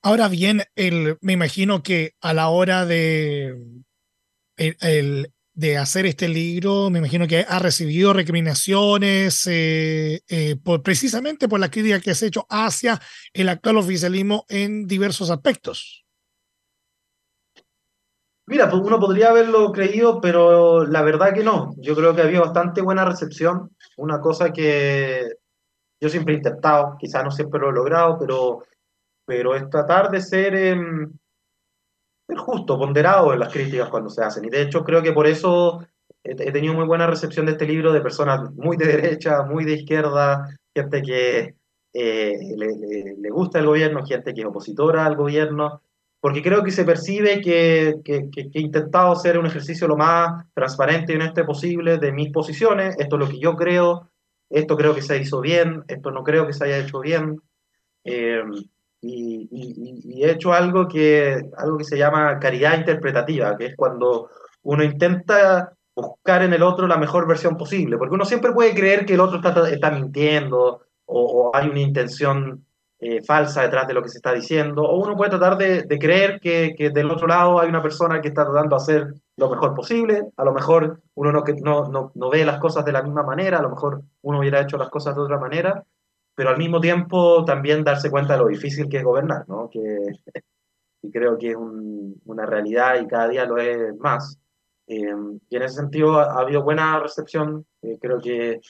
ahora 0.00 0.28
bien, 0.28 0.62
el, 0.76 1.18
me 1.20 1.32
imagino 1.32 1.82
que 1.82 2.12
a 2.20 2.32
la 2.32 2.48
hora 2.50 2.86
de 2.86 3.82
el, 4.56 5.32
de 5.54 5.76
hacer 5.76 6.06
este 6.06 6.28
libro, 6.28 6.88
me 6.88 7.00
imagino 7.00 7.26
que 7.26 7.44
ha 7.48 7.58
recibido 7.58 8.12
recriminaciones 8.12 9.44
eh, 9.48 10.20
eh, 10.28 10.54
por, 10.62 10.84
precisamente 10.84 11.48
por 11.48 11.58
la 11.58 11.68
crítica 11.68 11.98
que 11.98 12.14
se 12.14 12.26
ha 12.26 12.28
hecho 12.28 12.46
hacia 12.48 13.00
el 13.32 13.48
actual 13.48 13.78
oficialismo 13.78 14.44
en 14.48 14.86
diversos 14.86 15.30
aspectos. 15.30 16.06
Mira, 18.46 18.70
pues 18.70 18.82
uno 18.84 19.00
podría 19.00 19.30
haberlo 19.30 19.72
creído, 19.72 20.20
pero 20.20 20.86
la 20.86 21.02
verdad 21.02 21.34
que 21.34 21.42
no. 21.42 21.74
Yo 21.76 21.96
creo 21.96 22.14
que 22.14 22.22
había 22.22 22.40
bastante 22.40 22.80
buena 22.80 23.04
recepción. 23.04 23.76
Una 23.98 24.20
cosa 24.20 24.52
que 24.52 25.28
yo 26.00 26.08
siempre 26.08 26.34
he 26.34 26.38
intentado, 26.38 26.96
quizás 26.98 27.24
no 27.24 27.30
siempre 27.30 27.60
lo 27.60 27.70
he 27.70 27.72
logrado, 27.72 28.18
pero, 28.18 28.64
pero 29.24 29.54
es 29.54 29.68
tratar 29.70 30.10
de 30.10 30.20
ser... 30.20 30.54
Em, 30.54 31.12
justo, 32.36 32.78
ponderado 32.78 33.32
en 33.32 33.40
las 33.40 33.52
críticas 33.52 33.88
cuando 33.88 34.10
se 34.10 34.22
hacen. 34.22 34.44
Y 34.44 34.50
de 34.50 34.62
hecho 34.62 34.84
creo 34.84 35.02
que 35.02 35.12
por 35.12 35.26
eso 35.26 35.86
he, 36.22 36.34
tenido 36.52 36.74
muy 36.74 36.84
buena 36.84 37.06
recepción 37.06 37.46
de 37.46 37.52
este 37.52 37.66
libro 37.66 37.92
de 37.92 38.00
personas 38.00 38.52
muy 38.54 38.76
de 38.76 38.86
derecha, 38.86 39.42
muy 39.42 39.64
de 39.64 39.74
izquierda, 39.74 40.48
gente 40.74 41.02
que 41.02 41.54
eh, 41.94 42.38
le, 42.56 43.30
gusta 43.30 43.58
el 43.58 43.66
gobierno, 43.66 44.04
gente 44.04 44.34
que 44.34 44.42
es 44.42 44.46
opositora 44.46 45.06
al 45.06 45.16
gobierno, 45.16 45.82
porque 46.20 46.42
creo 46.42 46.64
que 46.64 46.70
se 46.70 46.84
percibe 46.84 47.40
que, 47.40 47.96
que, 48.04 48.28
que, 48.30 48.50
he 48.52 48.60
intentado 48.60 49.12
hacer 49.12 49.38
un 49.38 49.46
ejercicio 49.46 49.86
lo 49.86 49.96
más 49.96 50.44
transparente 50.52 51.12
y 51.12 51.16
honesto 51.16 51.46
posible 51.46 51.98
de 51.98 52.12
mis 52.12 52.32
posiciones, 52.32 52.96
esto 52.98 53.16
es 53.16 53.20
lo 53.20 53.28
que 53.28 53.38
yo 53.38 53.54
creo, 53.54 54.10
esto 54.50 54.76
creo 54.76 54.94
que 54.94 55.02
se 55.02 55.18
hizo 55.18 55.40
bien, 55.40 55.84
esto 55.88 56.10
no 56.10 56.24
creo 56.24 56.46
que 56.46 56.52
se 56.52 56.64
haya 56.64 56.78
hecho 56.78 57.00
bien. 57.00 57.40
Eh, 58.04 58.42
y, 59.00 60.22
he 60.22 60.30
hecho 60.32 60.52
algo 60.52 60.88
que, 60.88 61.40
algo 61.56 61.78
que 61.78 61.84
se 61.84 61.98
llama 61.98 62.38
caridad 62.40 62.76
interpretativa, 62.76 63.56
que 63.56 63.66
es 63.66 63.76
cuando 63.76 64.30
uno 64.62 64.82
intenta 64.82 65.72
buscar 65.94 66.42
en 66.42 66.52
el 66.52 66.62
otro 66.62 66.86
la 66.86 66.96
mejor 66.96 67.26
versión 67.26 67.56
posible, 67.56 67.96
porque 67.96 68.14
uno 68.14 68.24
siempre 68.24 68.52
puede 68.52 68.74
creer 68.74 69.06
que 69.06 69.14
el 69.14 69.20
otro 69.20 69.36
está, 69.36 69.68
está 69.68 69.90
mintiendo 69.90 70.82
o, 71.06 71.50
hay 71.54 71.68
una 71.68 71.80
intención 71.80 72.64
eh, 73.00 73.22
falsa 73.22 73.62
detrás 73.62 73.86
de 73.86 73.94
lo 73.94 74.02
que 74.02 74.08
se 74.08 74.18
está 74.18 74.32
diciendo, 74.32 74.82
o 74.82 75.02
uno 75.04 75.16
puede 75.16 75.30
tratar 75.30 75.56
de, 75.56 75.82
de 75.82 75.98
creer 75.98 76.40
que, 76.40 76.74
que, 76.76 76.90
del 76.90 77.10
otro 77.10 77.28
lado 77.28 77.60
hay 77.60 77.68
una 77.68 77.82
persona 77.82 78.20
que 78.20 78.28
está 78.28 78.44
tratando 78.44 78.76
de 78.76 78.82
hacer 78.82 79.14
lo 79.36 79.48
mejor 79.48 79.74
posible, 79.74 80.32
a 80.36 80.44
lo 80.44 80.52
mejor 80.52 81.00
uno 81.14 81.32
no, 81.32 81.44
no, 81.62 81.88
no, 81.88 82.12
no 82.14 82.30
ve 82.30 82.44
las 82.44 82.58
cosas 82.58 82.84
de 82.84 82.92
la 82.92 83.02
misma 83.02 83.22
manera, 83.22 83.58
a 83.58 83.62
lo 83.62 83.70
mejor 83.70 84.02
uno 84.22 84.40
hubiera 84.40 84.60
hecho 84.60 84.76
las 84.76 84.90
cosas 84.90 85.14
de 85.14 85.22
otra 85.22 85.38
manera, 85.38 85.84
pero 86.34 86.50
al 86.50 86.58
mismo 86.58 86.80
tiempo 86.80 87.44
también 87.44 87.84
darse 87.84 88.10
cuenta 88.10 88.34
de 88.34 88.40
lo 88.40 88.48
difícil 88.48 88.88
que 88.88 88.98
es 88.98 89.04
gobernar, 89.04 89.48
¿no? 89.48 89.68
Que, 89.70 89.80
y 91.02 91.10
creo 91.10 91.38
que 91.38 91.50
es 91.50 91.56
una 91.56 92.46
realidad 92.46 93.00
y 93.00 93.06
cada 93.06 93.28
día 93.28 93.44
lo 93.44 93.58
es 93.58 93.96
más. 93.98 94.38
Eh, 94.86 95.14
y 95.50 95.56
en 95.56 95.62
ese 95.62 95.76
sentido 95.76 96.18
ha, 96.18 96.40
habido 96.40 96.62
buena 96.62 96.98
recepción. 96.98 97.66
Eh, 97.82 97.98
creo 98.00 98.20
que 98.20 98.60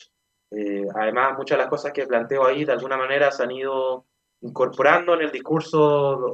eh, 0.50 0.86
además 0.94 1.36
muchas 1.38 1.56
de 1.56 1.62
las 1.64 1.70
cosas 1.70 1.92
que 1.92 2.06
planteo 2.06 2.44
ahí 2.44 2.64
de 2.64 2.72
alguna 2.72 2.96
manera 2.96 3.30
se 3.30 3.42
han 3.42 3.50
ido 3.52 4.06
incorporando 4.40 5.14
en 5.14 5.22
el 5.22 5.32
discurso 5.32 5.80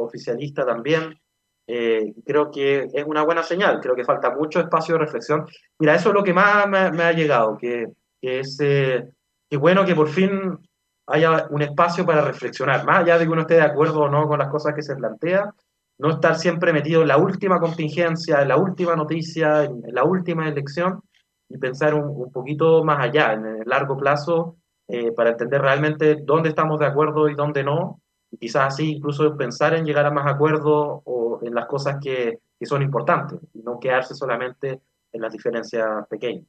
oficialista 0.00 0.64
también. 0.64 1.18
creo 1.66 2.50
que 2.50 2.88
es 2.92 3.04
una 3.06 3.24
buena 3.24 3.42
señal, 3.42 3.80
creo 3.80 3.94
que 3.94 4.04
falta 4.04 4.34
mucho 4.34 4.60
espacio 4.60 4.94
de 4.94 5.00
reflexión. 5.00 5.46
Mira, 5.78 5.94
eso 5.94 6.10
es 6.10 6.14
lo 6.14 6.22
que 6.22 6.34
más 6.34 6.68
me, 6.68 7.02
ha 7.02 7.12
llegado, 7.12 7.56
que, 7.56 7.86
es 8.20 8.56
que 8.58 9.56
bueno 9.56 9.84
que 9.84 9.94
por 9.94 10.08
fin 10.08 10.58
haya 11.06 11.46
un 11.50 11.62
espacio 11.62 12.06
para 12.06 12.22
reflexionar, 12.22 12.84
más 12.84 13.00
allá 13.00 13.18
de 13.18 13.24
que 13.24 13.30
uno 13.30 13.42
esté 13.42 13.54
de 13.54 13.62
acuerdo 13.62 14.02
o 14.02 14.08
no 14.08 14.26
con 14.26 14.38
las 14.38 14.48
cosas 14.48 14.74
que 14.74 14.82
se 14.82 14.96
plantea, 14.96 15.52
no 15.98 16.10
estar 16.10 16.36
siempre 16.36 16.72
metido 16.72 17.02
en 17.02 17.08
la 17.08 17.18
última 17.18 17.60
contingencia, 17.60 18.42
en 18.42 18.48
la 18.48 18.56
última 18.56 18.96
noticia, 18.96 19.64
en, 19.64 19.82
la 19.88 20.04
última 20.04 20.48
elección, 20.48 21.00
y 21.48 21.58
pensar 21.58 21.94
un, 21.94 22.32
poquito 22.32 22.82
más 22.84 22.98
allá, 23.00 23.34
en 23.34 23.46
el 23.46 23.62
largo 23.66 23.96
plazo, 23.96 24.56
eh, 24.88 25.12
para 25.12 25.30
entender 25.30 25.60
realmente 25.60 26.16
dónde 26.22 26.50
estamos 26.50 26.78
de 26.78 26.86
acuerdo 26.86 27.28
y 27.28 27.34
dónde 27.34 27.64
no, 27.64 28.00
y 28.30 28.36
quizás 28.36 28.74
así 28.74 28.92
incluso 28.92 29.36
pensar 29.36 29.74
en 29.74 29.84
llegar 29.84 30.06
a 30.06 30.10
más 30.10 30.26
acuerdos 30.26 31.00
o 31.04 31.38
en 31.42 31.54
las 31.54 31.66
cosas 31.66 31.96
que, 32.02 32.40
que 32.58 32.66
son 32.66 32.82
importantes, 32.82 33.38
y 33.54 33.62
no 33.62 33.78
quedarse 33.78 34.14
solamente 34.14 34.80
en 35.12 35.20
las 35.20 35.32
diferencias 35.32 36.06
pequeñas. 36.08 36.44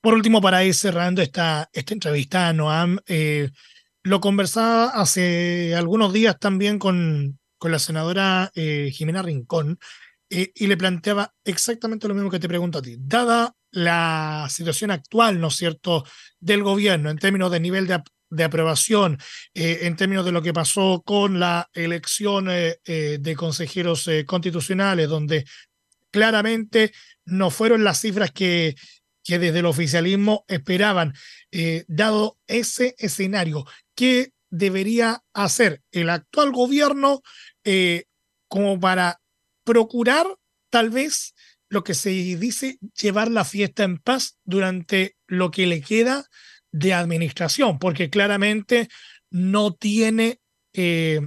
Por 0.00 0.14
último, 0.14 0.40
para 0.40 0.62
ir 0.64 0.74
cerrando 0.74 1.22
esta, 1.22 1.68
esta 1.72 1.94
entrevista, 1.94 2.52
Noam, 2.52 2.98
eh, 3.06 3.50
lo 4.02 4.20
conversaba 4.20 4.90
hace 4.90 5.74
algunos 5.74 6.12
días 6.12 6.38
también 6.38 6.78
con, 6.78 7.38
con 7.58 7.72
la 7.72 7.78
senadora 7.78 8.50
eh, 8.54 8.90
Jimena 8.92 9.22
Rincón 9.22 9.78
eh, 10.30 10.52
y 10.54 10.66
le 10.66 10.76
planteaba 10.76 11.34
exactamente 11.44 12.08
lo 12.08 12.14
mismo 12.14 12.30
que 12.30 12.38
te 12.38 12.48
pregunto 12.48 12.78
a 12.78 12.82
ti. 12.82 12.96
Dada 12.98 13.54
la 13.70 14.46
situación 14.50 14.90
actual, 14.90 15.40
¿no 15.40 15.48
es 15.48 15.56
cierto?, 15.56 16.04
del 16.40 16.62
gobierno 16.62 17.10
en 17.10 17.18
términos 17.18 17.50
de 17.50 17.60
nivel 17.60 17.86
de, 17.86 18.02
de 18.30 18.44
aprobación, 18.44 19.18
en 19.54 19.96
términos 19.96 20.24
de 20.24 20.32
lo 20.32 20.40
que 20.40 20.54
pasó 20.54 21.02
con 21.04 21.38
la 21.38 21.68
elección 21.74 22.46
de 22.46 23.34
consejeros 23.36 24.08
constitucionales, 24.26 25.08
donde 25.08 25.44
claramente 26.10 26.92
no 27.26 27.50
fueron 27.50 27.84
las 27.84 28.00
cifras 28.00 28.30
que 28.30 28.74
que 29.28 29.38
desde 29.38 29.58
el 29.58 29.66
oficialismo 29.66 30.46
esperaban. 30.48 31.12
Eh, 31.52 31.84
dado 31.86 32.38
ese 32.46 32.94
escenario, 32.96 33.66
¿qué 33.94 34.32
debería 34.48 35.22
hacer 35.34 35.82
el 35.92 36.08
actual 36.08 36.50
gobierno 36.50 37.20
eh, 37.62 38.04
como 38.48 38.80
para 38.80 39.20
procurar 39.68 40.26
tal 40.70 40.88
vez 40.88 41.34
lo 41.68 41.84
que 41.84 41.92
se 41.92 42.08
dice 42.08 42.78
llevar 42.98 43.30
la 43.30 43.44
fiesta 43.44 43.84
en 43.84 43.98
paz 43.98 44.38
durante 44.44 45.16
lo 45.26 45.50
que 45.50 45.66
le 45.66 45.82
queda 45.82 46.24
de 46.72 46.94
administración? 46.94 47.78
Porque 47.78 48.08
claramente 48.08 48.88
no 49.30 49.74
tiene 49.74 50.40
eh, 50.72 51.20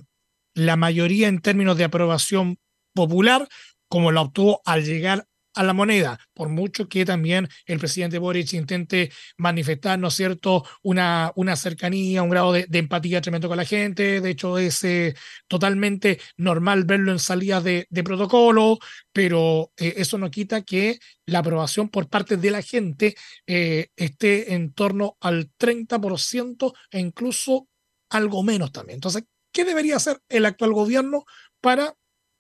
la 0.56 0.76
mayoría 0.76 1.28
en 1.28 1.40
términos 1.40 1.78
de 1.78 1.84
aprobación 1.84 2.58
popular 2.96 3.48
como 3.88 4.12
la 4.12 4.22
obtuvo 4.22 4.62
al 4.66 4.86
llegar 4.86 5.28
a 5.54 5.64
la 5.64 5.74
moneda, 5.74 6.20
por 6.34 6.50
mucho 6.50 6.88
que 6.88 7.06
también 7.06 7.50
el 7.66 7.80
presidente 7.80 8.18
Boric 8.18 8.54
intente 8.54 9.12
manifestar, 9.38 10.00
¿no 10.00 10.08
es 10.08 10.14
cierto?, 10.14 10.64
una, 10.82 11.32
una 11.36 11.56
cercanía, 11.56 12.24
un 12.24 12.30
grado 12.30 12.54
de, 12.54 12.68
empatía 12.72 13.22
tremendo 13.22 13.48
con 13.48 13.58
la 13.58 13.66
gente. 13.66 14.22
De 14.22 14.30
hecho, 14.30 14.58
es 14.58 14.84
eh, 14.84 15.16
totalmente 15.48 16.20
normal 16.38 16.86
verlo 16.86 17.12
en 17.12 17.20
salidas 17.20 17.64
de, 17.64 17.88
protocolo, 18.04 18.80
pero 19.12 19.72
eh, 19.78 19.96
eso 19.98 20.18
no 20.18 20.32
quita 20.32 20.62
que 20.64 21.00
la 21.26 21.40
aprobación 21.40 21.90
por 21.90 22.10
parte 22.10 22.38
de 22.38 22.52
la 22.52 22.62
gente 22.62 23.16
eh, 23.46 23.90
esté 23.96 24.54
en 24.54 24.74
torno 24.74 25.18
al 25.20 25.52
30% 25.58 26.74
e 26.90 27.00
incluso 27.00 27.68
algo 28.10 28.44
menos 28.44 28.72
también. 28.72 28.98
Entonces, 28.98 29.24
¿qué 29.52 29.66
debería 29.66 29.98
hacer 29.98 30.20
el 30.30 30.46
actual 30.46 30.74
gobierno 30.74 31.26
para 31.62 31.96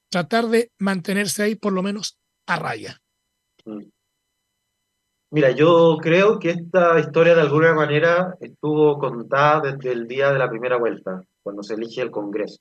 tratar 0.09 0.47
de 0.47 0.71
mantenerse 0.77 1.43
ahí 1.43 1.55
por 1.55 1.73
lo 1.73 1.83
menos 1.83 2.20
a 2.45 2.59
raya? 2.59 3.01
Mm. 3.65 3.83
Mira, 5.33 5.51
yo 5.51 5.97
creo 6.01 6.39
que 6.39 6.49
esta 6.49 6.99
historia 6.99 7.33
de 7.33 7.41
alguna 7.41 7.73
manera 7.73 8.35
estuvo 8.41 8.99
contada 8.99 9.61
desde 9.71 9.93
el 9.93 10.05
día 10.05 10.29
de 10.33 10.37
la 10.37 10.49
primera 10.49 10.77
vuelta, 10.77 11.21
cuando 11.41 11.63
se 11.63 11.75
elige 11.75 12.01
el 12.01 12.11
Congreso. 12.11 12.59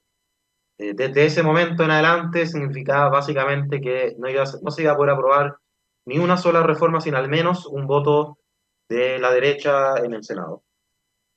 Eh, 0.78 0.94
desde 0.94 1.26
ese 1.26 1.42
momento 1.42 1.82
en 1.82 1.90
adelante 1.90 2.46
significaba 2.46 3.08
básicamente 3.08 3.80
que 3.80 4.14
no, 4.18 4.70
se 4.70 4.82
iba 4.82 4.92
a 4.92 4.96
poder 4.96 5.10
aprobar 5.10 5.56
ni 6.06 6.18
una 6.18 6.36
sola 6.36 6.62
reforma 6.62 7.00
sin 7.00 7.16
al 7.16 7.28
menos 7.28 7.66
un 7.66 7.88
voto 7.88 8.38
de 8.88 9.18
la 9.18 9.32
derecha 9.32 9.96
en 10.04 10.14
el 10.14 10.22
Senado. 10.22 10.62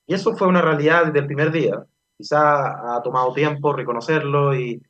Y 0.06 0.14
eso 0.14 0.36
fue 0.36 0.48
una 0.48 0.62
realidad 0.62 1.08
desde 1.08 1.20
el 1.20 1.26
primer 1.26 1.52
día. 1.52 1.84
Quizá 2.16 2.96
ha 2.96 3.02
tomado 3.02 3.34
tiempo 3.34 3.74
reconocerlo 3.74 4.56
y 4.56 4.84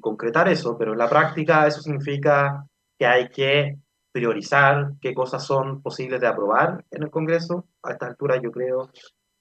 concretar 0.00 0.48
eso, 0.48 0.76
pero 0.76 0.92
en 0.92 0.98
la 0.98 1.08
práctica 1.08 1.68
eso 1.68 1.80
significa 1.80 2.66
que 3.00 3.06
hay 3.06 3.30
que 3.30 3.78
priorizar 4.12 4.90
qué 5.00 5.14
cosas 5.14 5.42
son 5.42 5.80
posibles 5.80 6.20
de 6.20 6.26
aprobar 6.26 6.84
en 6.90 7.04
el 7.04 7.10
Congreso. 7.10 7.66
A 7.82 7.92
esta 7.92 8.06
altura 8.06 8.38
yo 8.42 8.52
creo 8.52 8.90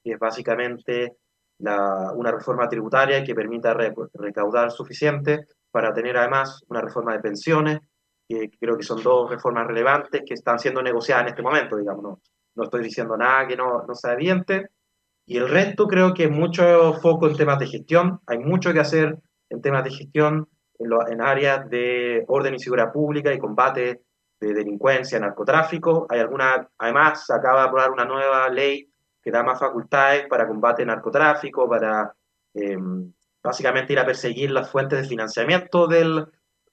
que 0.02 0.14
es 0.14 0.18
básicamente 0.18 1.18
la, 1.58 2.14
una 2.16 2.32
reforma 2.32 2.70
tributaria 2.70 3.22
que 3.22 3.36
permita 3.36 3.74
recaudar 4.14 4.72
suficiente 4.72 5.46
para 5.72 5.94
tener 5.94 6.16
además 6.16 6.64
una 6.70 6.80
reforma 6.80 7.12
de 7.12 7.20
pensiones, 7.20 7.80
que 8.30 8.50
creo 8.58 8.78
que 8.78 8.84
son 8.84 9.04
dos 9.04 9.30
reformas 9.30 9.68
relevantes 9.68 10.22
que 10.26 10.36
están 10.36 10.58
siendo 10.58 10.82
negociadas 10.82 11.24
en 11.24 11.30
este 11.30 11.42
momento, 11.42 11.76
digamos, 11.76 12.02
no, 12.02 12.22
no 12.56 12.64
estoy 12.64 12.82
diciendo 12.82 13.18
nada 13.18 13.46
que 13.46 13.58
no, 13.58 13.84
no 13.86 13.94
sea 13.94 14.14
evidente. 14.14 14.68
Y 15.26 15.36
el 15.36 15.50
resto 15.50 15.86
creo 15.86 16.14
que 16.14 16.30
mucho 16.30 16.94
foco 17.02 17.28
en 17.28 17.36
temas 17.36 17.60
de 17.60 17.68
gestión, 17.68 18.22
hay 18.26 18.38
mucho 18.38 18.72
que 18.72 18.80
hacer 18.80 19.20
en 19.50 19.62
temas 19.62 19.84
de 19.84 19.92
gestión 19.92 20.48
en, 20.80 20.92
en 21.12 21.22
áreas 21.22 21.70
de 21.70 22.24
orden 22.28 22.56
y 22.56 22.60
seguridad 22.60 22.92
pública 22.92 23.34
y 23.34 23.40
combate 23.40 24.02
de 24.40 24.54
delincuencia, 24.54 25.20
narcotráfico. 25.20 26.08
Hay 26.10 26.20
alguna, 26.20 26.68
además, 26.78 27.26
se 27.26 27.34
acaba 27.34 27.62
de 27.62 27.68
aprobar 27.68 27.92
una 27.92 28.06
nueva 28.06 28.50
ley 28.50 28.90
que 29.22 29.32
da 29.32 29.44
más 29.44 29.60
facultades 29.60 30.28
para 30.28 30.48
combate 30.48 30.86
narcotráfico, 30.86 31.68
para 31.68 32.14
em, 32.54 33.12
básicamente 33.44 33.94
ir 33.94 34.00
a 34.00 34.06
perseguir 34.06 34.52
las 34.52 34.70
fuentes 34.72 35.02
de 35.02 35.08
financiamiento 35.08 35.88
del, 35.88 36.26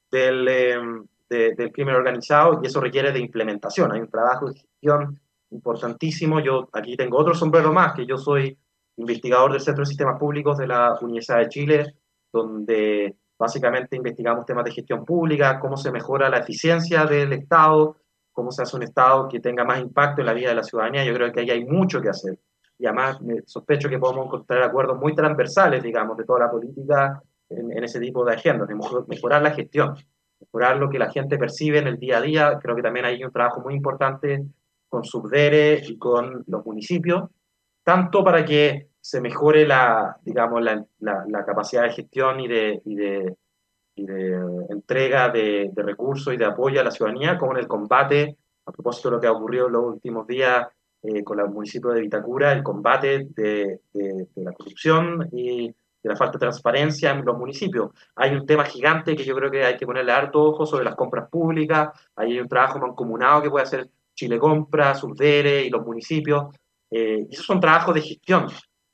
del, 0.09 0.47
em, 0.47 1.05
del 1.29 1.71
crimen 1.71 1.95
organizado 1.95 2.61
y 2.63 2.67
eso 2.67 2.79
requiere 2.79 3.11
de 3.11 3.19
implementación. 3.19 3.91
Hay 3.91 3.99
un 3.99 4.09
trabajo 4.09 4.47
de 4.47 4.59
gestión 4.59 5.19
importantísimo. 5.49 6.39
Yo 6.39 6.69
aquí 6.71 6.95
tengo 6.95 7.17
otro 7.17 7.33
sombrero 7.33 7.73
más, 7.73 7.93
que 7.93 8.05
yo 8.05 8.17
soy 8.17 8.57
investigador 8.95 9.51
del 9.51 9.61
Centro 9.61 9.83
de 9.83 9.87
Sistemas 9.87 10.19
Públicos 10.19 10.57
de 10.57 10.67
la 10.67 10.97
Universidad 11.01 11.39
de 11.39 11.49
Chile, 11.49 11.95
donde 12.31 13.15
básicamente 13.37 13.95
investigamos 13.95 14.45
temas 14.45 14.65
de 14.65 14.71
gestión 14.71 15.05
pública, 15.05 15.59
cómo 15.59 15.77
se 15.77 15.91
mejora 15.91 16.29
la 16.29 16.39
eficiencia 16.39 17.05
del 17.05 17.33
Estado, 17.33 17.97
cómo 18.31 18.51
se 18.51 18.63
hace 18.63 18.75
un 18.75 18.83
Estado 18.83 19.27
que 19.27 19.39
tenga 19.39 19.63
más 19.63 19.79
impacto 19.79 20.21
en 20.21 20.27
la 20.27 20.33
vida 20.33 20.49
de 20.49 20.55
la 20.55 20.63
ciudadanía. 20.63 21.05
Yo 21.05 21.13
creo 21.13 21.31
que 21.31 21.41
ahí 21.41 21.51
hay 21.51 21.65
mucho 21.65 22.01
que 22.01 22.09
hacer. 22.09 22.37
Y 22.79 22.85
además 22.85 23.19
sospecho 23.45 23.89
que 23.89 23.97
podemos 23.97 24.27
encontrar 24.27 24.61
acuerdos 24.61 24.99
muy 24.99 25.15
transversales, 25.15 25.81
digamos, 25.81 26.17
de 26.17 26.25
toda 26.25 26.41
la 26.41 26.51
política 26.51 27.21
en, 27.49 27.83
ese 27.83 27.99
tipo 27.99 28.23
de 28.23 28.35
agendas, 28.35 28.67
de 28.67 28.75
mejorar 29.07 29.41
la 29.41 29.51
gestión, 29.51 29.95
mejorar 30.39 30.77
lo 30.77 30.89
que 30.89 30.99
la 30.99 31.09
gente 31.09 31.37
percibe 31.37 31.79
en 31.79 31.87
el 31.87 31.97
día 31.97 32.17
a 32.17 32.21
día. 32.21 32.59
Creo 32.61 32.75
que 32.75 32.83
también 32.83 33.05
hay 33.05 33.23
un 33.23 33.31
trabajo 33.31 33.61
muy 33.61 33.73
importante 33.73 34.45
con 34.87 35.03
Subdere 35.03 35.81
y 35.87 35.97
con 35.97 36.43
los 36.47 36.65
municipios, 36.65 37.29
tanto 37.83 38.23
para 38.23 38.45
que 38.45 38.89
se 39.07 39.21
mejore 39.21 39.65
la, 39.65 40.17
digamos, 40.21 40.61
la, 40.61 40.85
la, 40.99 41.45
capacidad 41.45 41.83
de 41.83 41.91
gestión 41.91 42.41
y 42.41 42.49
de, 42.49 42.81
y 42.83 42.95
de, 42.95 43.37
y 43.95 44.05
de 44.05 44.65
entrega 44.67 45.29
de, 45.29 45.71
recursos 45.77 46.33
y 46.33 46.37
de 46.37 46.43
apoyo 46.43 46.81
a 46.81 46.83
la 46.83 46.91
ciudadanía, 46.91 47.37
como 47.37 47.53
en 47.53 47.59
el 47.59 47.69
combate, 47.69 48.35
a 48.65 48.71
propósito 48.73 49.07
de 49.07 49.15
lo 49.15 49.21
que 49.21 49.27
ha 49.27 49.31
ocurrido 49.31 49.67
en 49.67 49.71
los 49.71 49.85
últimos 49.93 50.27
días 50.27 50.67
eh, 51.03 51.23
con 51.23 51.39
el 51.39 51.47
municipio 51.47 51.91
de 51.91 52.01
Vitacura, 52.01 52.51
el 52.51 52.63
combate 52.63 53.29
de, 53.29 53.79
la 54.35 54.51
corrupción 54.51 55.29
y 55.31 55.67
de 55.67 56.09
la 56.09 56.17
falta 56.17 56.33
de 56.33 56.39
transparencia 56.39 57.11
en 57.11 57.23
los 57.23 57.37
municipios. 57.37 57.91
Hay 58.13 58.35
un 58.35 58.45
tema 58.45 58.65
gigante 58.65 59.15
que 59.15 59.23
yo 59.23 59.33
creo 59.37 59.49
que 59.49 59.63
hay 59.63 59.77
que 59.77 59.85
ponerle 59.85 60.11
harto 60.11 60.43
ojo 60.43 60.65
sobre 60.65 60.83
las 60.83 60.95
compras 60.95 61.29
públicas, 61.29 61.91
hay 62.13 62.37
un 62.41 62.49
trabajo 62.49 62.77
mancomunado 62.79 63.41
que 63.41 63.49
puede 63.49 63.63
hacer 63.63 63.87
Chile 64.13 64.37
Compra, 64.37 64.95
Subdere 64.95 65.63
y 65.63 65.69
los 65.69 65.85
municipios. 65.85 66.53
Eh, 66.91 67.25
esos 67.31 67.45
son 67.45 67.61
trabajos 67.61 67.95
de 67.95 68.01
gestión. 68.01 68.47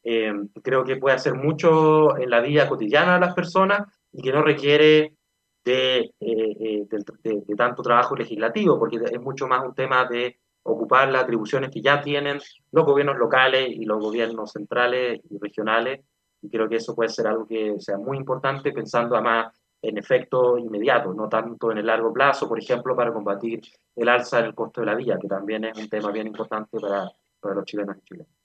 Eh, 0.03 0.33
creo 0.61 0.83
que 0.83 0.97
puede 0.97 1.15
hacer 1.15 1.33
mucho 1.33 2.17
en 2.17 2.29
la 2.29 2.41
vida 2.41 2.67
cotidiana 2.67 3.15
de 3.15 3.21
las 3.21 3.33
personas 3.33 3.87
y 4.11 4.21
que 4.21 4.33
no 4.33 4.41
requiere 4.41 5.15
de, 5.63 6.13
eh, 6.19 6.85
de, 6.89 7.55
tanto 7.55 7.81
trabajo 7.81 8.15
legislativo, 8.15 8.77
porque 8.77 8.97
es 8.97 9.21
mucho 9.21 9.47
más 9.47 9.63
un 9.63 9.73
tema 9.73 10.05
de 10.05 10.39
ocupar 10.63 11.09
las 11.09 11.23
atribuciones 11.23 11.69
que 11.69 11.81
ya 11.81 12.01
tienen 12.01 12.39
los 12.71 12.85
gobiernos 12.85 13.17
locales 13.17 13.69
y 13.69 13.85
los 13.85 13.99
gobiernos 13.99 14.51
centrales 14.51 15.21
y 15.29 15.37
regionales. 15.39 16.01
Y 16.41 16.49
creo 16.49 16.67
que 16.67 16.77
eso 16.77 16.93
puede 16.95 17.09
ser 17.09 17.27
algo 17.27 17.47
que 17.47 17.79
sea 17.79 17.97
muy 17.97 18.17
importante 18.17 18.73
pensando 18.73 19.15
además 19.15 19.57
en 19.81 19.97
efecto 19.97 20.57
inmediato, 20.57 21.13
no 21.13 21.27
tanto 21.27 21.71
en 21.71 21.77
el 21.77 21.85
largo 21.85 22.11
plazo, 22.13 22.47
por 22.47 22.59
ejemplo, 22.59 22.95
para 22.95 23.13
combatir 23.13 23.61
el 23.95 24.09
alza 24.09 24.41
del 24.41 24.55
costo 24.55 24.81
de 24.81 24.87
la 24.87 24.95
vida, 24.95 25.17
que 25.19 25.27
también 25.27 25.65
es 25.65 25.77
un 25.77 25.89
tema 25.89 26.11
bien 26.11 26.27
importante 26.27 26.79
para, 26.79 27.09
para 27.39 27.55
los 27.55 27.65
chilenos 27.65 27.97
y 27.97 28.01
chilenas. 28.05 28.42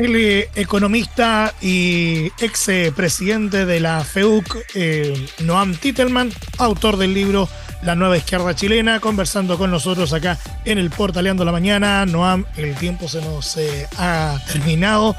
El 0.00 0.16
eh, 0.16 0.48
economista 0.54 1.52
y 1.60 2.32
ex 2.40 2.68
eh, 2.70 2.90
presidente 2.96 3.66
de 3.66 3.80
la 3.80 4.02
FEUC, 4.02 4.56
eh, 4.74 5.28
Noam 5.40 5.74
Titelman, 5.74 6.32
autor 6.56 6.96
del 6.96 7.12
libro 7.12 7.50
La 7.82 7.94
nueva 7.94 8.16
izquierda 8.16 8.54
chilena, 8.54 8.98
conversando 8.98 9.58
con 9.58 9.70
nosotros 9.70 10.14
acá 10.14 10.38
en 10.64 10.78
el 10.78 10.88
Portaleando 10.88 11.44
la 11.44 11.52
Mañana. 11.52 12.06
Noam, 12.06 12.46
el 12.56 12.74
tiempo 12.76 13.08
se 13.08 13.20
nos 13.20 13.58
ha 13.98 14.40
terminado. 14.50 15.16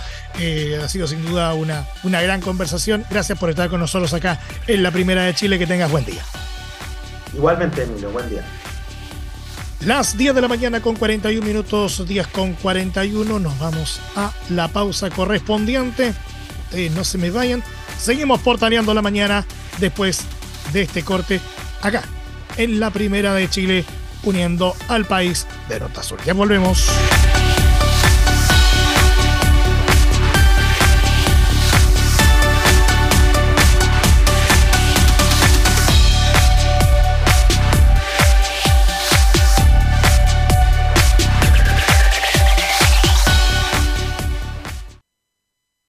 ha 0.83 0.89
sido 0.89 1.05
sin 1.05 1.23
duda 1.27 1.53
una, 1.53 1.85
una 2.01 2.19
gran 2.23 2.41
conversación. 2.41 3.05
Gracias 3.07 3.37
por 3.37 3.51
estar 3.51 3.69
con 3.69 3.79
nosotros 3.79 4.11
acá 4.15 4.39
en 4.65 4.81
la 4.81 4.89
Primera 4.89 5.21
de 5.21 5.35
Chile. 5.35 5.59
Que 5.59 5.67
tengas 5.67 5.91
buen 5.91 6.05
día. 6.05 6.23
Igualmente, 7.35 7.83
Emilio, 7.83 8.09
buen 8.09 8.27
día. 8.31 8.43
Las 9.85 10.15
10 10.15 10.35
de 10.35 10.41
la 10.41 10.47
mañana 10.47 10.79
con 10.79 10.95
41 10.95 11.45
minutos, 11.45 12.07
10 12.07 12.27
con 12.27 12.53
41. 12.53 13.39
Nos 13.39 13.59
vamos 13.59 13.99
a 14.15 14.31
la 14.49 14.67
pausa 14.67 15.09
correspondiente. 15.09 16.13
Eh, 16.71 16.91
no 16.93 17.03
se 17.03 17.17
me 17.17 17.31
vayan. 17.31 17.63
Seguimos 17.99 18.41
portaleando 18.41 18.93
la 18.93 19.01
mañana 19.01 19.43
después 19.79 20.21
de 20.71 20.83
este 20.83 21.03
corte 21.03 21.41
acá, 21.81 22.03
en 22.57 22.79
la 22.79 22.91
primera 22.91 23.33
de 23.33 23.49
Chile, 23.49 23.83
uniendo 24.23 24.75
al 24.87 25.05
país 25.05 25.47
de 25.67 25.79
Nota 25.79 26.03
Sur. 26.03 26.23
Ya 26.25 26.33
volvemos. 26.33 26.87